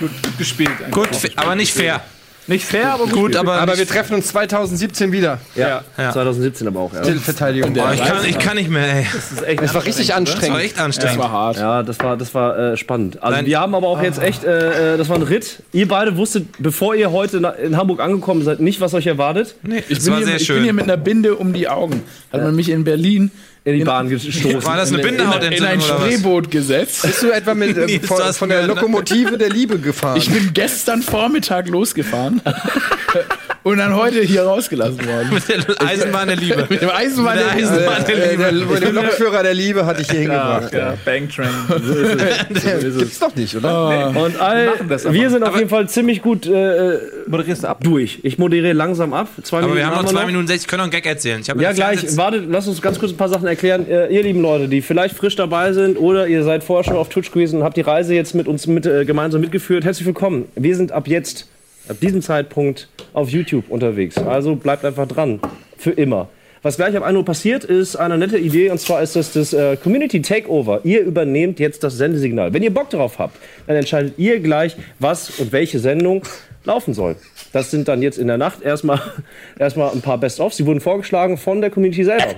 Gut 0.00 0.10
gespielt. 0.38 0.70
eigentlich. 0.78 0.90
Gut, 0.92 1.16
fa- 1.16 1.28
aber 1.36 1.54
nicht 1.54 1.72
fair. 1.72 2.00
Nicht 2.46 2.64
fair, 2.64 2.94
aber 2.94 3.04
gut. 3.04 3.12
Gut, 3.12 3.36
aber. 3.36 3.54
Aber 3.60 3.76
wir 3.76 3.86
treffen 3.86 4.14
uns 4.14 4.28
2017 4.28 5.12
wieder. 5.12 5.38
Ja, 5.54 5.82
Ja. 5.98 6.12
2017 6.12 6.66
aber 6.66 6.80
auch. 6.80 6.94
Ja, 6.94 7.02
Titelverteidigung. 7.02 7.76
oh, 7.78 7.92
ich, 7.92 8.02
kann, 8.02 8.24
ich 8.24 8.38
kann 8.38 8.56
nicht 8.56 8.70
mehr, 8.70 8.86
ey. 8.90 9.06
das 9.12 9.32
ist 9.32 9.42
echt 9.46 9.60
Das 9.62 9.74
war 9.74 9.84
richtig 9.84 10.06
Das 10.06 10.14
war 10.14 10.16
anstrengend. 10.16 10.60
echt 10.60 10.76
Das 10.78 10.84
anstrengend. 10.84 11.18
war 11.18 11.30
hart. 11.30 11.56
Ja, 11.58 11.82
das 11.82 11.98
war, 12.00 12.16
das 12.16 12.34
war 12.34 12.58
äh, 12.58 12.76
spannend. 12.78 13.22
Also 13.22 13.36
Nein. 13.36 13.44
wir 13.46 13.60
haben 13.60 13.74
aber 13.74 13.88
auch 13.88 14.00
jetzt 14.02 14.22
echt, 14.22 14.44
äh, 14.44 14.94
äh, 14.94 14.96
das 14.96 15.10
war 15.10 15.16
ein 15.16 15.24
Ritt. 15.24 15.62
Ihr 15.72 15.88
beide 15.88 16.16
wusstet, 16.16 16.46
bevor 16.58 16.94
ihr 16.94 17.12
heute 17.12 17.54
in 17.62 17.76
Hamburg 17.76 18.00
angekommen 18.00 18.42
seid, 18.42 18.60
nicht, 18.60 18.80
was 18.80 18.94
euch 18.94 19.06
erwartet. 19.06 19.54
Nee, 19.62 19.82
Ich 19.86 19.96
das 19.98 20.04
bin, 20.04 20.12
war 20.14 20.18
hier, 20.20 20.26
sehr 20.28 20.36
ich 20.36 20.48
bin 20.48 20.62
hier 20.62 20.72
mit 20.72 20.84
einer 20.84 20.96
Binde 20.96 21.34
um 21.36 21.52
die 21.52 21.68
Augen. 21.68 22.02
Hat 22.32 22.42
man 22.42 22.56
mich 22.56 22.70
in 22.70 22.82
Berlin 22.84 23.30
In 23.68 23.78
die 23.78 23.84
Bahn 23.84 24.08
gestoßen. 24.10 24.64
War 24.64 24.76
das 24.76 24.92
eine 24.92 25.02
in, 25.02 25.08
in, 25.08 25.14
in 25.14 25.18
Bindehautentzündung 25.18 25.68
ein? 25.68 25.80
Spreeboot 25.80 26.50
gesetzt. 26.50 27.02
Bist 27.02 27.22
du 27.22 27.30
etwa 27.30 27.54
mit, 27.54 27.76
äh, 27.76 28.00
von, 28.02 28.32
von 28.32 28.48
der 28.48 28.62
mir- 28.62 28.68
Lokomotive 28.68 29.36
der 29.36 29.50
Liebe 29.50 29.78
gefahren? 29.78 30.16
Ich 30.16 30.30
bin 30.30 30.52
gestern 30.54 31.02
Vormittag 31.02 31.68
losgefahren 31.68 32.40
und 33.68 33.78
dann 33.78 33.94
heute 33.94 34.22
hier 34.22 34.42
rausgelassen 34.42 35.06
worden. 35.06 35.28
Mit 35.32 35.48
der 35.48 35.86
Eisenbahn 35.86 36.28
der 36.28 36.36
Liebe. 36.36 36.66
Mit 36.68 36.82
dem 36.82 36.90
Eisenbahn 36.90 37.36
Mit 37.36 37.44
der 37.44 37.52
Eisenbahn 37.52 38.04
der 38.06 38.16
äh, 38.16 38.50
Liebe. 38.50 38.80
der, 38.80 38.80
den 38.80 38.94
Lokführer 38.94 39.42
der 39.42 39.54
Liebe 39.54 39.84
hatte 39.84 40.02
ich 40.02 40.10
hier 40.10 40.20
hingebracht. 40.20 40.72
Ja, 40.72 40.94
Bang 41.04 41.28
Train. 41.28 41.48
Gibt's 42.98 43.18
doch 43.18 43.34
nicht, 43.34 43.54
oder? 43.56 44.08
Und 44.16 44.40
all, 44.40 44.72
wir 44.88 45.30
sind 45.30 45.42
auf 45.42 45.56
jeden 45.56 45.68
Fall 45.68 45.88
ziemlich 45.88 46.22
gut 46.22 46.46
äh, 46.46 46.98
Moderierst 47.26 47.64
du 47.64 47.68
ab? 47.68 47.78
durch. 47.82 48.20
Ich 48.22 48.38
moderiere 48.38 48.72
langsam 48.72 49.12
ab. 49.12 49.28
Zwei 49.42 49.62
Aber 49.62 49.76
wir 49.76 49.86
haben 49.86 50.02
noch 50.02 50.04
zwei 50.10 50.20
noch. 50.20 50.26
Minuten 50.26 50.46
60. 50.46 50.64
Ich 50.64 50.68
kann 50.68 50.78
noch 50.78 50.84
einen 50.84 50.92
Gag 50.92 51.06
erzählen. 51.06 51.42
Ja, 51.44 51.72
gleich. 51.72 52.16
Wartet, 52.16 52.44
lasst 52.48 52.68
uns 52.68 52.80
ganz 52.80 52.98
kurz 52.98 53.12
ein 53.12 53.16
paar 53.16 53.28
Sachen 53.28 53.46
erklären. 53.46 53.86
Äh, 53.88 54.08
ihr 54.08 54.22
lieben 54.22 54.40
Leute, 54.40 54.68
die 54.68 54.80
vielleicht 54.82 55.16
frisch 55.16 55.36
dabei 55.36 55.72
sind 55.72 55.98
oder 55.98 56.26
ihr 56.26 56.42
seid 56.42 56.64
vorher 56.64 56.84
schon 56.84 56.96
auf 56.96 57.08
Twitch 57.08 57.30
gewesen 57.30 57.58
und 57.58 57.64
habt 57.64 57.76
die 57.76 57.82
Reise 57.82 58.14
jetzt 58.14 58.34
mit 58.34 58.48
uns 58.48 58.66
mit, 58.66 58.86
äh, 58.86 59.04
gemeinsam 59.04 59.40
mitgeführt. 59.40 59.84
Herzlich 59.84 60.06
willkommen. 60.06 60.46
Wir 60.54 60.76
sind 60.76 60.92
ab 60.92 61.06
jetzt, 61.08 61.48
ab 61.88 62.00
diesem 62.00 62.22
Zeitpunkt 62.22 62.88
auf 63.12 63.30
YouTube 63.30 63.70
unterwegs. 63.70 64.18
Also 64.18 64.56
bleibt 64.56 64.84
einfach 64.84 65.06
dran. 65.06 65.40
Für 65.76 65.90
immer. 65.92 66.28
Was 66.62 66.76
gleich 66.76 66.96
ab 66.96 67.04
1 67.04 67.16
Uhr 67.16 67.24
passiert, 67.24 67.64
ist 67.64 67.94
eine 67.94 68.18
nette 68.18 68.36
Idee 68.36 68.70
und 68.70 68.80
zwar 68.80 69.00
ist 69.00 69.14
das 69.14 69.32
das 69.32 69.52
äh, 69.52 69.76
Community 69.76 70.20
Takeover. 70.20 70.80
Ihr 70.82 71.02
übernehmt 71.02 71.60
jetzt 71.60 71.84
das 71.84 71.96
Sendesignal. 71.96 72.52
Wenn 72.52 72.64
ihr 72.64 72.74
Bock 72.74 72.90
darauf 72.90 73.18
habt, 73.20 73.36
dann 73.66 73.76
entscheidet 73.76 74.14
ihr 74.18 74.40
gleich, 74.40 74.76
was 74.98 75.38
und 75.38 75.52
welche 75.52 75.78
Sendung 75.78 76.22
laufen 76.64 76.94
soll. 76.94 77.14
Das 77.52 77.70
sind 77.70 77.86
dann 77.86 78.02
jetzt 78.02 78.18
in 78.18 78.26
der 78.26 78.38
Nacht 78.38 78.62
erstmal 78.62 79.00
erstmal 79.58 79.92
ein 79.92 80.00
paar 80.00 80.18
Best-ofs. 80.18 80.56
Die 80.56 80.66
wurden 80.66 80.80
vorgeschlagen 80.80 81.38
von 81.38 81.60
der 81.60 81.70
Community 81.70 82.04
selber. 82.04 82.24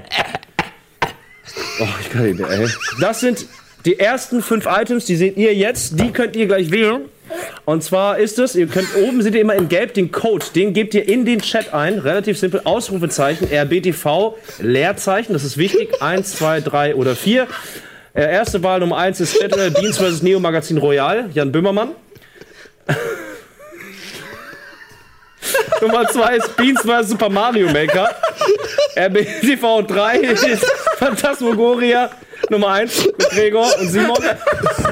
Oh, 1.81 1.87
ich 2.01 2.11
kann 2.11 2.27
nicht 2.27 2.39
mehr, 2.39 2.49
ey. 2.49 2.69
Das 3.01 3.21
sind 3.21 3.47
die 3.87 3.99
ersten 3.99 4.43
fünf 4.43 4.67
Items, 4.67 5.07
die 5.07 5.17
seht 5.17 5.39
ihr 5.39 5.55
jetzt. 5.55 5.99
Die 5.99 6.11
könnt 6.11 6.37
ihr 6.37 6.47
gleich 6.47 6.71
wählen. 6.71 7.07
Und 7.65 7.85
zwar 7.85 8.19
ist 8.19 8.39
es, 8.39 8.57
ihr 8.57 8.67
könnt 8.67 8.89
oben 8.97 9.23
seht 9.23 9.35
ihr 9.35 9.41
immer 9.41 9.55
in 9.55 9.69
Gelb 9.69 9.95
den 9.95 10.13
Code, 10.13 10.45
den 10.55 10.73
gebt 10.73 10.95
ihr 10.95 11.09
in 11.09 11.25
den 11.25 11.41
Chat 11.41 11.75
ein, 11.75 11.99
relativ 11.99 12.39
simpel, 12.39 12.63
Ausrufezeichen, 12.65 13.49
RBTV, 13.53 14.37
Leerzeichen, 14.59 15.33
das 15.33 15.45
ist 15.45 15.57
wichtig, 15.57 16.03
1, 16.03 16.37
2, 16.37 16.61
3 16.61 16.95
oder 16.97 17.15
4. 17.15 17.47
Äh, 18.13 18.23
erste 18.23 18.61
Wahl 18.63 18.81
Nummer 18.81 18.99
1 18.99 19.21
ist 19.21 19.39
Battle 19.39 19.71
Beans 19.71 19.99
vs. 19.99 20.23
Neo 20.23 20.41
Magazin 20.41 20.79
Royal, 20.79 21.31
Jan 21.33 21.53
Böhmermann. 21.53 21.91
Nummer 25.81 26.09
2 26.09 26.37
ist 26.37 26.57
Beans 26.57 26.81
vs. 26.83 27.11
Super 27.11 27.29
Mario 27.29 27.71
Maker. 27.71 28.13
RBTV 28.97 29.87
3 29.87 30.19
ist 30.19 30.65
Phantasmagoria. 30.99 32.11
Nummer 32.51 32.69
1 32.69 33.07
mit 33.07 33.31
Gregor 33.31 33.67
und 33.81 33.89
Simon. 33.89 34.19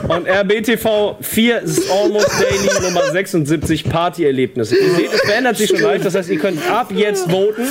Und 0.09 0.27
RBTV 0.27 1.17
4 1.21 1.63
ist 1.63 1.91
Almost 1.91 2.31
Daily 2.41 2.71
Nummer 2.83 3.11
76 3.11 3.85
Partyerlebnisse. 3.85 4.77
Ihr 4.77 4.95
seht, 4.95 5.13
es 5.13 5.21
verändert 5.21 5.57
sich 5.57 5.69
schon 5.69 5.81
leicht. 5.81 6.05
Das 6.05 6.15
heißt, 6.15 6.31
ihr 6.31 6.39
könnt 6.39 6.61
ab 6.71 6.91
jetzt 6.95 7.31
voten. 7.31 7.69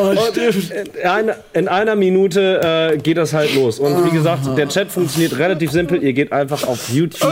Und 0.00 0.36
in, 0.36 1.08
einer, 1.08 1.36
in 1.52 1.68
einer 1.68 1.96
Minute 1.96 2.92
äh, 2.94 2.98
geht 2.98 3.16
das 3.16 3.32
halt 3.32 3.54
los. 3.54 3.78
Und 3.78 4.04
wie 4.04 4.10
gesagt, 4.10 4.42
der 4.56 4.68
Chat 4.68 4.90
funktioniert 4.90 5.38
relativ 5.38 5.70
simpel. 5.72 6.02
Ihr 6.02 6.12
geht 6.12 6.32
einfach 6.32 6.66
auf 6.66 6.88
YouTube 6.90 7.22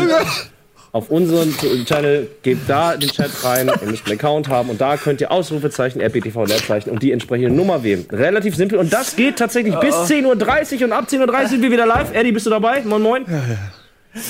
auf 0.95 1.11
unseren 1.11 1.53
Channel, 1.85 2.29
gebt 2.45 2.71
da 2.71 2.97
den 2.97 3.11
Chat 3.11 3.43
rein, 3.43 3.67
ihr 3.67 3.89
müsst 3.89 4.07
einen 4.07 4.17
Account 4.17 4.49
haben 4.49 4.71
und 4.71 4.81
da 4.81 4.97
könnt 4.97 5.21
ihr 5.21 5.33
Ausrufezeichen, 5.33 6.01
RPTV, 6.01 6.45
Leerzeichen 6.45 6.91
und 6.91 7.03
die 7.03 7.11
entsprechende 7.11 7.51
Nummer 7.51 7.83
wählen. 7.83 8.07
Relativ 8.13 8.55
simpel 8.55 8.79
und 8.79 8.93
das 8.93 9.17
geht 9.17 9.37
tatsächlich 9.37 9.75
bis 9.81 9.93
10.30 9.93 10.79
Uhr 10.79 10.85
und 10.85 10.93
ab 10.93 11.07
10.30 11.11 11.43
Uhr 11.43 11.49
sind 11.49 11.63
wir 11.63 11.73
wieder 11.73 11.85
live. 11.85 12.15
Eddie, 12.15 12.31
bist 12.31 12.47
du 12.47 12.51
dabei? 12.51 12.83
Moin 12.83 13.03
Moin. 13.03 13.27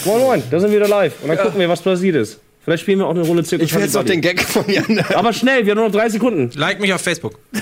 Moin 0.06 0.20
Moin, 0.20 0.42
da 0.50 0.58
sind 0.58 0.70
wir 0.70 0.78
wieder 0.78 0.88
live 0.88 1.22
und 1.22 1.28
dann 1.28 1.36
gucken 1.36 1.60
wir, 1.60 1.68
was 1.68 1.82
passiert 1.82 2.16
ist. 2.16 2.40
Vielleicht 2.64 2.82
spielen 2.82 2.98
wir 2.98 3.06
auch 3.06 3.10
eine 3.10 3.20
Runde 3.22 3.44
Zirkus. 3.44 3.66
Ich 3.68 3.74
will 3.74 3.82
jetzt 3.82 3.94
noch 3.94 4.04
den 4.04 4.20
Gag 4.22 4.40
von 4.42 4.68
Jan. 4.70 5.04
Aber 5.14 5.32
schnell, 5.32 5.64
wir 5.66 5.72
haben 5.72 5.78
nur 5.78 5.86
noch 5.88 5.94
drei 5.94 6.08
Sekunden. 6.08 6.50
Like 6.58 6.80
mich 6.80 6.92
auf 6.92 7.00
Facebook. 7.02 7.38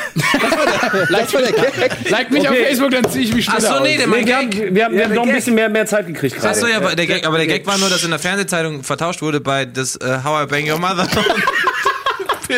Das 1.10 1.32
war 1.32 1.40
der 1.40 1.52
Gag. 1.52 2.10
Like 2.10 2.30
mich 2.30 2.42
auf 2.48 2.54
Okay. 2.54 2.64
Facebook, 2.66 2.90
dann 2.90 3.08
zieh 3.10 3.22
ich 3.22 3.34
mich 3.34 3.44
schneller 3.46 3.58
Achso, 3.70 3.82
nee, 3.82 3.92
aus. 3.92 3.96
der 3.96 4.06
Nee, 4.06 4.06
mein 4.06 4.26
wir 4.26 4.36
haben, 4.36 4.50
Gag. 4.50 4.74
wir 4.74 4.84
haben, 4.84 4.94
wir 4.94 5.04
haben 5.04 5.14
noch 5.14 5.26
ein 5.26 5.32
bisschen 5.32 5.54
mehr, 5.54 5.68
mehr 5.70 5.86
Zeit 5.86 6.06
gekriegt 6.06 6.36
gerade. 6.36 6.48
Achso, 6.50 6.66
ja, 6.66 6.76
aber 6.76 6.94
der 6.94 7.06
Gag, 7.06 7.26
aber 7.26 7.38
der 7.38 7.46
Gag 7.46 7.66
war 7.66 7.78
nur, 7.78 7.88
dass 7.88 8.04
in 8.04 8.10
der 8.10 8.18
Fernsehzeitung 8.18 8.82
vertauscht 8.84 9.22
wurde 9.22 9.40
bei 9.40 9.64
das 9.64 9.96
äh, 9.96 10.18
How 10.22 10.44
I 10.44 10.46
Bang 10.46 10.70
Your 10.70 10.78
Mother. 10.78 11.06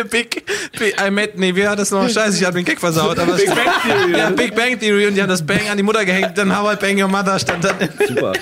Big, 0.02 0.44
Big, 0.78 0.96
I 1.00 1.10
met, 1.10 1.38
nee, 1.38 1.54
wie 1.54 1.66
hat 1.66 1.78
das 1.78 1.90
noch? 1.90 2.08
Scheiße, 2.08 2.38
ich 2.38 2.44
hab 2.44 2.54
den 2.54 2.64
Gag 2.64 2.80
versaut. 2.80 3.18
Aber 3.18 3.34
Big 3.34 3.46
Bang 3.46 3.64
Theory. 3.86 4.18
Ja, 4.18 4.30
Big 4.30 4.54
Bang 4.56 4.80
Theory 4.80 5.06
und 5.06 5.14
die 5.14 5.22
haben 5.22 5.28
das 5.28 5.46
Bang 5.46 5.68
an 5.70 5.76
die 5.76 5.82
Mutter 5.82 6.04
gehängt, 6.04 6.36
dann 6.36 6.56
How 6.56 6.74
I 6.74 6.76
Bang 6.76 7.00
Your 7.00 7.08
Mother 7.08 7.38
stand 7.38 7.64
dann 7.64 7.76
Super. 8.08 8.32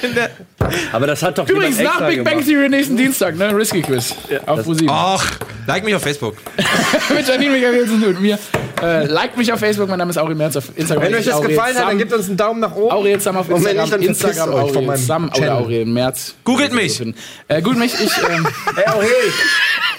Aber 0.92 1.06
das 1.06 1.22
hat 1.22 1.36
doch 1.36 1.48
Übrigens, 1.48 1.78
nach 1.78 1.90
extra 1.90 2.08
Big 2.08 2.24
Bang 2.24 2.34
gemacht. 2.34 2.48
Theory 2.48 2.68
nächsten 2.68 2.96
Dienstag, 2.96 3.36
ne? 3.36 3.54
Risky 3.54 3.82
Quiz. 3.82 4.14
auf 4.46 4.62
Pro 4.62 4.72
7. 4.72 4.88
Och, 4.88 5.24
like 5.66 5.84
mich 5.84 5.94
auf 5.94 6.02
Facebook. 6.02 6.36
mit 7.14 7.28
Janine 7.28 7.50
Michael 7.50 7.74
Wilson 7.74 8.04
und 8.04 8.22
mir. 8.22 8.38
Äh, 8.82 9.06
liked 9.06 9.36
mich 9.36 9.52
auf 9.52 9.60
Facebook, 9.60 9.88
mein 9.88 9.98
Name 9.98 10.10
ist 10.10 10.18
Aurel 10.18 10.34
Merz 10.34 10.56
auf 10.56 10.64
Instagram. 10.74 11.04
Wenn 11.04 11.14
euch 11.14 11.24
das 11.24 11.34
Aurel 11.34 11.50
gefallen 11.50 11.74
hat, 11.74 11.82
Sam. 11.82 11.88
dann 11.88 11.98
gebt 11.98 12.12
uns 12.12 12.26
einen 12.26 12.36
Daumen 12.36 12.60
nach 12.60 12.74
oben. 12.74 12.90
Aurel 12.90 13.20
Sam 13.20 13.36
auf 13.36 13.48
Instagram. 13.48 13.80
nicht, 13.80 13.92
dann 13.92 14.02
Instagram 14.02 14.48
euch 14.48 14.54
von 14.54 14.70
Aurel 14.70 14.86
meinem 14.86 14.96
Sam 14.96 15.24
oder 15.26 15.34
Channel. 15.34 15.50
Aurel 15.50 15.86
Merz. 15.86 16.34
Googelt 16.42 16.72
mich. 16.72 17.00
Äh, 17.48 17.62
googelt 17.62 17.78
mich, 17.78 17.94
ich, 17.94 18.12
ähm, 18.28 18.46
Hey, 18.74 18.86
Aurel, 18.88 19.06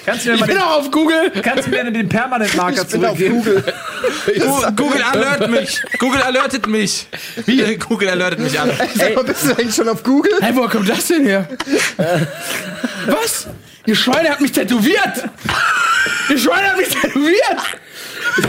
kannst 0.06 0.26
du 0.26 0.30
mir 0.30 0.36
ich 0.36 0.42
mal 0.42 0.46
bin 0.48 0.56
den, 0.56 0.64
auch 0.64 0.80
auf 0.80 0.92
Google. 0.92 1.32
kannst 1.42 1.68
du 1.68 1.72
mir 1.72 1.90
den 1.92 2.10
Permanent-Marker 2.10 2.88
zurückgeben? 2.88 3.44
Gu- 3.44 4.72
Google 4.76 5.02
alert 5.04 5.50
mich. 5.50 5.82
Google 6.00 6.22
alertet 6.22 6.68
mich. 6.68 7.08
Wie? 7.46 7.76
Google 7.78 8.10
alertet 8.10 8.40
mich 8.40 8.60
an. 8.60 8.72
Sag 8.96 9.16
mal, 9.16 9.24
bist 9.24 9.44
du 9.46 9.52
eigentlich 9.52 9.76
schon 9.76 9.88
auf 9.90 10.04
Google? 10.04 10.32
Hey, 10.42 10.56
woher 10.56 10.70
kommt 10.70 10.90
das 10.90 11.08
denn 11.08 11.26
her? 11.26 11.48
Was? 13.08 13.48
Ihr 13.86 13.96
Schweine 13.96 14.30
hat 14.30 14.40
mich 14.40 14.52
tätowiert! 14.54 15.30
Ihr 16.30 16.38
Schweine 16.38 16.70
hat 16.70 16.78
mich 16.78 16.88
tätowiert! 16.88 17.58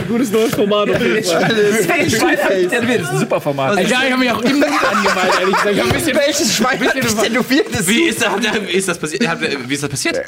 Gutes 0.07 0.31
neues 0.31 0.53
Format. 0.55 0.89
hat 0.89 1.01
mich 1.01 1.27
tätowiert. 1.27 3.01
Das 3.01 3.07
ist 3.07 3.13
ein 3.13 3.19
super 3.19 3.41
Format. 3.41 3.77
Ey, 3.77 3.85
ja, 3.87 3.99
ich 4.05 4.11
habe 4.11 4.17
mich 4.19 4.31
auch 4.31 4.41
im 4.41 4.59
Mund 4.59 4.65
angemalt, 4.65 5.39
ehrlich 5.39 5.55
gesagt. 5.55 5.75
Ich 5.75 5.81
ein 5.83 5.89
bisschen, 5.89 6.17
Welches 6.17 6.55
Schwein 6.55 6.79
hat 6.87 6.95
dich 6.95 7.03
tätowiert? 7.03 7.67
Das 7.71 7.87
Wie 7.87 8.01
ist, 8.03 8.21
das, 8.21 8.29
wie 8.67 8.71
ist 8.77 8.87
das 8.87 8.97
passiert? 8.97 9.27
Hat- 9.27 9.39
Wie 9.41 9.73
ist 9.73 9.83
das 9.83 9.89
passiert? 9.89 10.21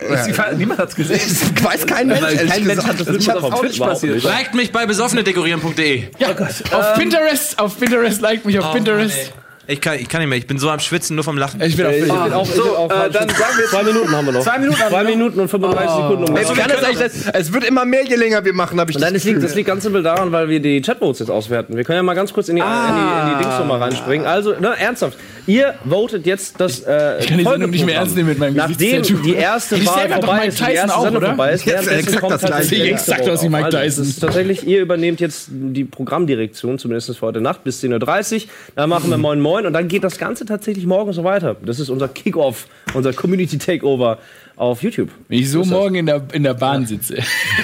Niemand 0.57 0.79
hat's 0.79 0.95
gesehen. 0.95 1.19
weiß 1.63 1.85
kein 1.85 2.07
Mensch. 2.07 2.21
Kein 2.49 2.65
Mensch 2.65 2.83
hat 2.83 2.99
das 2.99 3.07
Ich 3.07 3.13
nicht 3.17 3.29
hab's 3.29 3.43
auf 3.43 3.53
auch 3.53 3.59
Twitch 3.61 3.71
nicht 3.73 3.81
passiert. 3.83 4.23
Liked 4.23 4.53
mich 4.55 4.71
bei 4.71 4.85
besoffenedekorieren.de. 4.85 6.03
ja, 6.19 6.27
auf 6.71 6.93
Pinterest, 6.95 7.59
auf 7.59 7.79
Pinterest, 7.79 8.21
like 8.21 8.45
mich 8.45 8.59
auf 8.59 8.73
Pinterest. 8.73 9.31
Ich 9.69 9.81
kann, 9.81 9.95
ich 9.99 10.07
kann 10.07 10.21
nicht 10.21 10.29
mehr. 10.29 10.37
Ich 10.37 10.47
bin 10.47 10.57
so 10.57 10.69
am 10.69 10.79
Schwitzen, 10.79 11.15
nur 11.15 11.25
vom 11.25 11.37
Lachen. 11.37 11.61
Ich 11.61 11.75
bin 11.75 11.85
auf 11.85 11.91
Ich 11.93 12.01
bin 12.01 12.11
auch, 12.11 12.47
ich 12.47 12.53
bin 12.53 12.61
auch 12.63 12.89
äh, 12.89 13.09
dann 13.09 13.27
sagen 13.27 13.57
wir 13.57 13.65
zwei 13.67 13.83
Minuten 13.83 14.11
haben 14.11 14.25
wir 14.25 14.31
noch. 14.31 14.41
Zwei 14.41 14.59
Minuten 14.59 14.79
haben 14.79 14.89
Zwei 14.89 15.03
noch. 15.03 15.09
Minuten 15.09 15.39
und 15.41 15.47
35 15.49 15.95
Sekunden. 15.95 16.23
Um 16.29 16.37
Ey, 16.37 16.43
wie 16.49 16.53
kann 16.53 16.69
das 16.69 16.83
eigentlich 16.83 17.11
sein? 17.11 17.33
Es 17.33 17.51
wird 17.51 17.63
immer 17.65 17.83
mehr, 17.83 18.05
je 18.05 18.15
länger 18.15 18.45
wir 18.45 18.53
machen, 18.53 18.79
habe 18.79 18.91
ich 18.91 18.95
Und 18.95 19.01
das 19.01 19.07
dann 19.09 19.13
das 19.15 19.23
liegt, 19.25 19.43
das 19.43 19.55
liegt 19.55 19.67
ganz 19.67 19.83
simpel 19.83 20.03
daran, 20.03 20.31
weil 20.31 20.47
wir 20.47 20.61
die 20.61 20.81
Chatvotes 20.81 21.19
jetzt 21.19 21.29
auswerten. 21.29 21.75
Wir 21.75 21.83
können 21.83 21.97
ja 21.97 22.03
mal 22.03 22.13
ganz 22.13 22.31
kurz 22.31 22.47
in 22.47 22.55
die, 22.55 22.61
in 22.61 22.67
die, 22.67 23.31
in 23.31 23.37
die 23.37 23.43
Dings 23.43 23.59
nochmal 23.59 23.79
reinspringen. 23.79 24.25
Also, 24.25 24.53
ne, 24.57 24.73
ernsthaft. 24.79 25.17
Ihr 25.47 25.75
votet 25.87 26.25
jetzt 26.25 26.59
das 26.59 26.81
äh, 26.81 27.19
Ich 27.19 27.27
kann 27.27 27.37
die 27.37 27.43
Sendung 27.45 27.69
nicht 27.71 27.85
mehr 27.85 27.95
ernst 27.95 28.15
nehmen 28.17 28.29
mit 28.29 28.37
meinem 28.37 28.55
Nachdem 28.55 29.01
die 29.23 29.33
erste 29.33 29.75
Die 29.75 29.85
Wahl 29.87 30.09
vorbei 30.09 30.33
Mike 30.35 30.47
ist, 30.47 30.59
die 30.59 30.63
Tyson 30.63 30.75
erste 30.75 30.97
auch, 30.97 31.01
Sendung 31.03 31.17
oder? 31.17 31.27
vorbei 31.29 31.51
ist, 31.53 31.65
Jetzt 31.65 31.73
währenddessen 31.73 31.99
exakt 31.99 32.21
kommt 32.21 32.33
das 32.33 32.41
Gleiche. 32.41 32.75
der 32.75 32.85
exakt 32.91 33.25
wie 33.25 33.29
Vote 33.29 33.49
Mike. 33.49 33.65
Also, 33.65 33.77
Tyson. 33.77 34.03
es 34.03 34.09
ist 34.09 34.19
tatsächlich, 34.19 34.67
ihr 34.67 34.81
übernehmt 34.81 35.19
jetzt 35.21 35.47
die 35.49 35.85
Programmdirektion, 35.85 36.77
zumindest 36.77 37.17
für 37.17 37.25
heute 37.25 37.39
Nacht 37.39 37.63
bis 37.63 37.81
10.30 37.81 38.35
Uhr. 38.35 38.41
Dann 38.75 38.89
machen 38.89 39.09
wir 39.09 39.17
Moin 39.17 39.39
Moin 39.39 39.65
und 39.65 39.73
dann 39.73 39.87
geht 39.87 40.03
das 40.03 40.17
Ganze 40.17 40.45
tatsächlich 40.45 40.85
morgen 40.85 41.13
so 41.13 41.23
weiter. 41.23 41.55
Das 41.65 41.79
ist 41.79 41.89
unser 41.89 42.09
Kickoff, 42.09 42.67
unser 42.93 43.13
Community 43.13 43.57
Takeover 43.57 44.17
auf 44.57 44.83
YouTube. 44.83 45.09
Wenn 45.29 45.39
ich 45.39 45.49
so 45.49 45.63
morgen 45.63 45.95
in 45.95 46.07
der, 46.07 46.23
in 46.33 46.43
der 46.43 46.55
Bahn 46.55 46.85
sitze. 46.85 47.19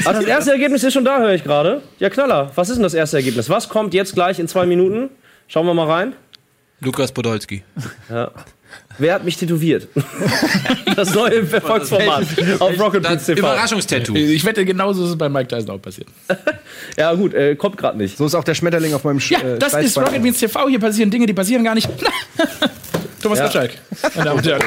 Ah, 0.06 0.14
das 0.14 0.26
erste 0.26 0.52
Ergebnis 0.52 0.84
ist 0.84 0.94
schon 0.94 1.04
da, 1.04 1.20
höre 1.20 1.34
ich 1.34 1.44
gerade. 1.44 1.82
Ja, 2.00 2.10
Knaller. 2.10 2.52
Was 2.56 2.70
ist 2.70 2.76
denn 2.76 2.84
das 2.84 2.94
erste 2.94 3.18
Ergebnis? 3.18 3.50
Was 3.50 3.68
kommt 3.68 3.94
jetzt 3.94 4.14
gleich 4.14 4.40
in 4.40 4.48
zwei 4.48 4.66
Minuten? 4.66 5.10
Schauen 5.48 5.66
wir 5.66 5.74
mal 5.74 5.88
rein. 5.88 6.14
Lukas 6.84 7.12
Podolski. 7.12 7.64
Wer 8.98 9.14
hat 9.16 9.24
mich 9.24 9.38
tätowiert? 9.38 9.88
das 10.96 11.14
neue 11.14 11.48
Erfolgsformat 11.52 12.26
auf 12.60 12.80
Rocket 12.80 13.04
TV. 13.04 13.34
Überraschungstattoo. 13.34 14.16
Ich 14.16 14.44
wette, 14.46 14.66
genauso 14.66 15.04
ist 15.04 15.12
es 15.12 15.18
bei 15.18 15.30
Mike 15.30 15.48
Tyson 15.48 15.72
auch 15.76 15.82
passiert. 15.82 16.08
Ja, 16.98 17.14
gut, 17.14 17.34
äh, 17.34 17.56
kommt 17.56 17.78
gerade 17.78 17.98
nicht. 17.98 18.18
So 18.18 18.26
ist 18.26 18.36
auch 18.36 18.44
der 18.44 18.54
Schmetterling 18.56 18.94
auf 18.94 19.04
meinem 19.04 19.20
Sch 19.20 19.32
Ja, 19.32 19.40
äh, 19.40 19.58
das 19.58 19.74
ist. 19.74 19.98
Rocket 19.98 20.22
Beans 20.22 20.38
TV. 20.40 20.68
Hier 20.68 20.80
passieren 20.80 21.10
Dinge, 21.10 21.26
die 21.26 21.34
passieren 21.34 21.64
gar 21.64 21.74
nicht. 21.76 21.90
Thomas 23.22 23.40
Ja. 23.40 23.46
Gottschalk. 23.46 23.72
Damen 24.16 24.38
und 24.38 24.46
Herren. 24.46 24.62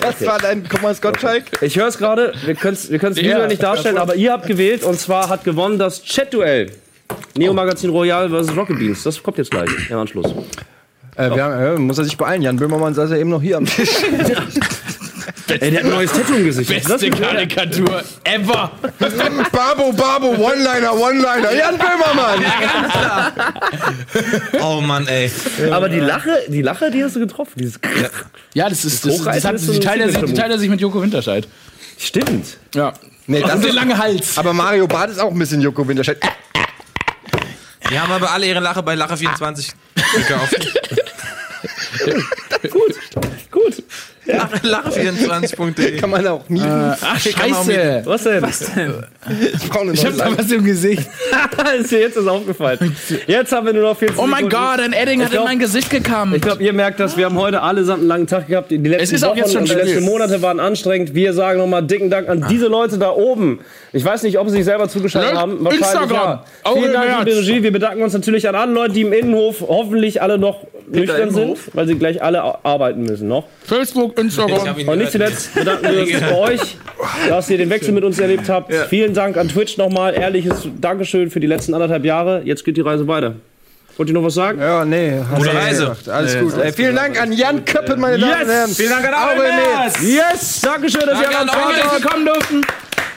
Das 0.00 0.26
war 0.26 0.38
dein 0.38 0.64
Thomas 0.64 1.00
Gottschalk. 1.00 1.44
Ich 1.60 1.76
höre 1.76 1.88
es 1.88 1.98
gerade, 1.98 2.32
wir 2.44 2.54
können 2.54 2.74
es 2.74 2.90
wir 2.90 2.98
können's 2.98 3.20
Ja. 3.20 3.46
nicht 3.46 3.62
darstellen, 3.62 3.98
aber 3.98 4.16
ihr 4.16 4.32
habt 4.32 4.46
gewählt 4.46 4.82
und 4.82 4.98
zwar 4.98 5.28
hat 5.28 5.44
gewonnen 5.44 5.78
das 5.78 6.02
Chat-Duell. 6.02 6.72
Neo 7.36 7.52
Magazin 7.52 7.90
Royal 7.90 8.28
vs. 8.30 8.56
Rocket 8.56 8.78
Beans. 8.78 9.02
Das 9.02 9.22
kommt 9.22 9.38
jetzt 9.38 9.50
gleich 9.50 9.68
im 9.90 9.98
Anschluss. 9.98 10.32
Äh, 11.16 11.30
wir 11.30 11.44
haben, 11.44 11.76
äh, 11.76 11.78
muss 11.78 11.98
er 11.98 12.04
sich 12.04 12.16
beeilen. 12.16 12.42
Jan 12.42 12.56
Böhmermann 12.56 12.94
saß 12.94 13.10
ja 13.10 13.16
eben 13.16 13.30
noch 13.30 13.42
hier 13.42 13.58
am 13.58 13.66
Tisch. 13.66 13.90
Ey, 15.48 15.70
der 15.70 15.80
hat 15.80 15.84
ein 15.84 15.90
neues 15.90 16.12
Tattoo 16.12 16.34
im 16.34 16.44
Gesicht. 16.46 16.70
Ist 16.70 16.88
das 16.88 17.00
Beste? 17.02 17.22
Karikatur 17.22 18.02
ever. 18.24 18.72
Babo, 19.52 19.92
Babo, 19.92 20.28
One-Liner, 20.28 20.94
One-Liner. 20.94 21.54
Jan 21.54 21.76
Böhmermann. 21.76 22.44
Oh 24.62 24.80
Mann, 24.80 25.06
ey. 25.08 25.30
Aber 25.70 25.90
die 25.90 26.00
Lache, 26.00 26.30
die 26.48 26.62
Lache, 26.62 26.90
die 26.90 27.04
hast 27.04 27.16
du 27.16 27.20
getroffen. 27.20 27.52
Dieses 27.56 27.78
Ja, 28.54 28.68
das 28.70 28.84
ist 28.84 29.04
das, 29.04 29.12
das, 29.12 29.20
Hochreißen 29.20 29.48
hat, 29.48 29.56
ist 29.56 29.66
so 29.66 29.72
die, 29.72 29.78
ein 29.78 29.84
teilt 29.84 30.00
er 30.50 30.58
sich, 30.58 30.68
er 30.68 30.70
mit 30.70 30.80
Joko 30.80 31.02
Winterscheid. 31.02 31.46
Stimmt. 31.98 32.56
Ja. 32.74 32.94
Nee, 33.26 33.42
das 33.42 33.54
Und 33.54 33.62
der 33.62 33.70
ist, 33.70 33.76
lange 33.76 33.98
Hals. 33.98 34.38
aber 34.38 34.52
Mario 34.54 34.86
Barth 34.86 35.10
ist 35.10 35.20
auch 35.20 35.30
ein 35.30 35.38
bisschen 35.38 35.60
Joko 35.60 35.86
Winterscheid. 35.86 36.18
Die 37.90 38.00
haben 38.00 38.10
aber 38.10 38.30
alle 38.30 38.46
ihre 38.46 38.60
Lache 38.60 38.82
bei 38.82 38.94
Lache24 38.94 39.72
gekauft. 40.16 40.68
Gut. 43.50 43.82
Lache, 44.24 44.56
Lache24.de. 44.58 45.96
Kann 45.96 46.10
man 46.10 46.26
auch 46.28 46.48
nie. 46.48 46.60
Ach, 46.62 46.96
kann 47.34 47.50
man 47.50 47.58
auch 47.58 47.66
scheiße. 47.66 48.02
Was 48.06 48.58
denn? 48.74 48.94
Ich 49.52 49.68
brauche 49.68 49.80
eine 49.82 49.92
Ich 49.92 50.06
hab 50.06 50.16
neue 50.16 50.30
da 50.30 50.38
was 50.38 50.50
im 50.52 50.64
Gesicht. 50.64 51.08
ist 51.80 51.90
dir 51.90 52.00
jetzt 52.00 52.16
ist 52.16 52.28
aufgefallen. 52.28 52.96
Jetzt 53.26 53.52
haben 53.52 53.66
wir 53.66 53.72
nur 53.72 53.82
noch 53.82 53.96
14 53.96 54.18
Oh 54.18 54.26
mein. 54.26 54.48
Gott, 54.48 54.78
ein 54.80 54.92
Edding 54.92 55.22
hat 55.22 55.32
glaub- 55.32 55.42
in 55.42 55.48
mein 55.48 55.58
Gesicht 55.58 55.90
gekammt. 55.90 56.36
Ich 56.36 56.42
glaube, 56.42 56.62
ihr 56.62 56.72
merkt 56.72 57.00
das. 57.00 57.16
Wir 57.16 57.24
haben 57.24 57.36
heute 57.36 57.62
allesamt 57.62 58.00
einen 58.00 58.08
langen 58.08 58.26
Tag 58.28 58.46
gehabt. 58.46 58.70
Die 58.70 58.76
letzten 58.76 59.16
ist 59.16 59.24
auch 59.24 59.30
Wochen 59.30 59.38
jetzt 59.38 59.52
schon 59.52 59.62
und 59.62 59.70
die 59.70 59.74
letzten 59.74 60.04
Monate 60.04 60.40
waren 60.40 60.60
anstrengend. 60.60 61.14
Wir 61.14 61.34
sagen 61.34 61.58
nochmal 61.58 61.82
dicken 61.82 62.08
Dank 62.08 62.28
an 62.28 62.46
diese 62.48 62.68
Leute 62.68 62.98
da 62.98 63.10
oben. 63.10 63.60
Ich 63.92 64.04
weiß 64.04 64.22
nicht, 64.22 64.38
ob 64.38 64.48
sie 64.48 64.54
sich 64.56 64.64
selber 64.64 64.88
zugeschaltet 64.88 65.34
haben. 65.34 65.64
Wahrscheinlich 65.64 65.80
Instagram. 65.88 66.40
ja. 66.64 66.72
Vielen 66.72 66.92
Dank 66.92 67.18
für 67.18 67.24
die 67.24 67.32
Regie. 67.32 67.62
Wir 67.64 67.72
bedanken 67.72 68.02
uns 68.02 68.12
natürlich 68.12 68.48
an 68.48 68.54
alle 68.54 68.72
Leute, 68.72 68.94
die 68.94 69.02
im 69.02 69.12
Innenhof 69.12 69.62
hoffentlich 69.62 70.22
alle 70.22 70.38
noch 70.38 70.64
nüchtern 70.88 71.30
sind, 71.30 71.58
weil 71.74 71.86
sie 71.86 71.94
gleich 71.96 72.22
alle 72.22 72.42
arbeiten 72.64 73.02
müssen 73.02 73.28
noch. 73.28 73.46
Facebook, 73.64 74.18
Instagram. 74.18 74.88
Und 74.88 74.98
nicht 74.98 75.12
zuletzt 75.12 75.54
bedanken 75.54 75.86
wir 75.90 76.02
uns 76.02 76.20
bei 76.20 76.38
euch, 76.38 76.76
dass 77.28 77.50
ihr 77.50 77.58
den 77.58 77.70
Wechsel 77.70 77.92
mit 77.92 78.04
uns 78.04 78.18
erlebt 78.18 78.48
habt. 78.48 78.72
Vielen 78.88 79.14
Dank 79.14 79.36
an 79.36 79.48
Twitch 79.48 79.76
nochmal. 79.78 80.14
Ehrliches 80.14 80.68
Dankeschön 80.80 81.30
für 81.30 81.40
die 81.40 81.46
letzten 81.46 81.74
anderthalb 81.74 82.04
Jahre. 82.04 82.42
Jetzt 82.44 82.64
geht 82.64 82.76
die 82.76 82.82
Reise 82.82 83.06
weiter. 83.08 83.34
Wollt 83.96 84.08
ihr 84.08 84.14
noch 84.14 84.24
was 84.24 84.34
sagen? 84.34 84.58
Ja, 84.58 84.84
nee. 84.84 85.20
Gute 85.34 85.50
nee, 85.50 85.56
Reise. 85.56 85.96
Alles 86.10 86.38
gut. 86.38 86.54
Ey, 86.58 86.72
vielen 86.72 86.96
Dank 86.96 87.20
an 87.20 87.30
Jan 87.30 87.64
Köppen, 87.64 88.00
meine 88.00 88.18
Damen 88.18 88.42
und 88.42 88.48
Herren. 88.48 88.70
Vielen 88.70 88.90
Dank 88.90 89.06
an 89.06 89.38
mit. 89.38 90.08
Yes! 90.08 90.60
Dankeschön, 90.62 91.02
dass 91.06 91.20
ihr 91.20 91.28
Danke 91.28 91.38
am 91.40 91.48
an. 91.50 91.74
Freitag 91.74 92.10
kommen 92.10 92.26
durften. 92.26 92.62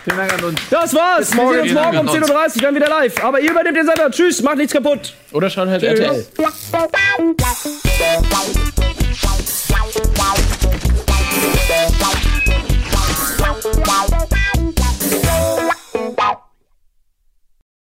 Vielen 0.05 0.17
Dank 0.17 0.33
an 0.33 0.43
uns. 0.43 0.61
Das 0.69 0.93
war's. 0.93 1.31
Wir 1.31 1.41
morgen. 1.41 1.53
sehen 1.53 1.61
uns 1.63 1.73
morgen 1.73 1.97
um 1.97 2.05
Dank 2.05 2.29
an 2.29 2.49
10.30 2.51 2.55
Uhr 2.57 2.61
dann 2.61 2.75
wieder 2.75 2.89
live. 2.89 3.23
Aber 3.23 3.39
ihr 3.39 3.49
übernehmt 3.49 3.75
den 3.75 3.87
Sender. 3.87 4.11
Tschüss, 4.11 4.43
macht 4.43 4.57
nichts 4.57 4.71
kaputt. 4.71 5.13
Oder 5.31 5.49
schaut 5.49 5.67
halt 5.67 5.81
RTL. 5.81 6.23
Wow. 6.37 6.53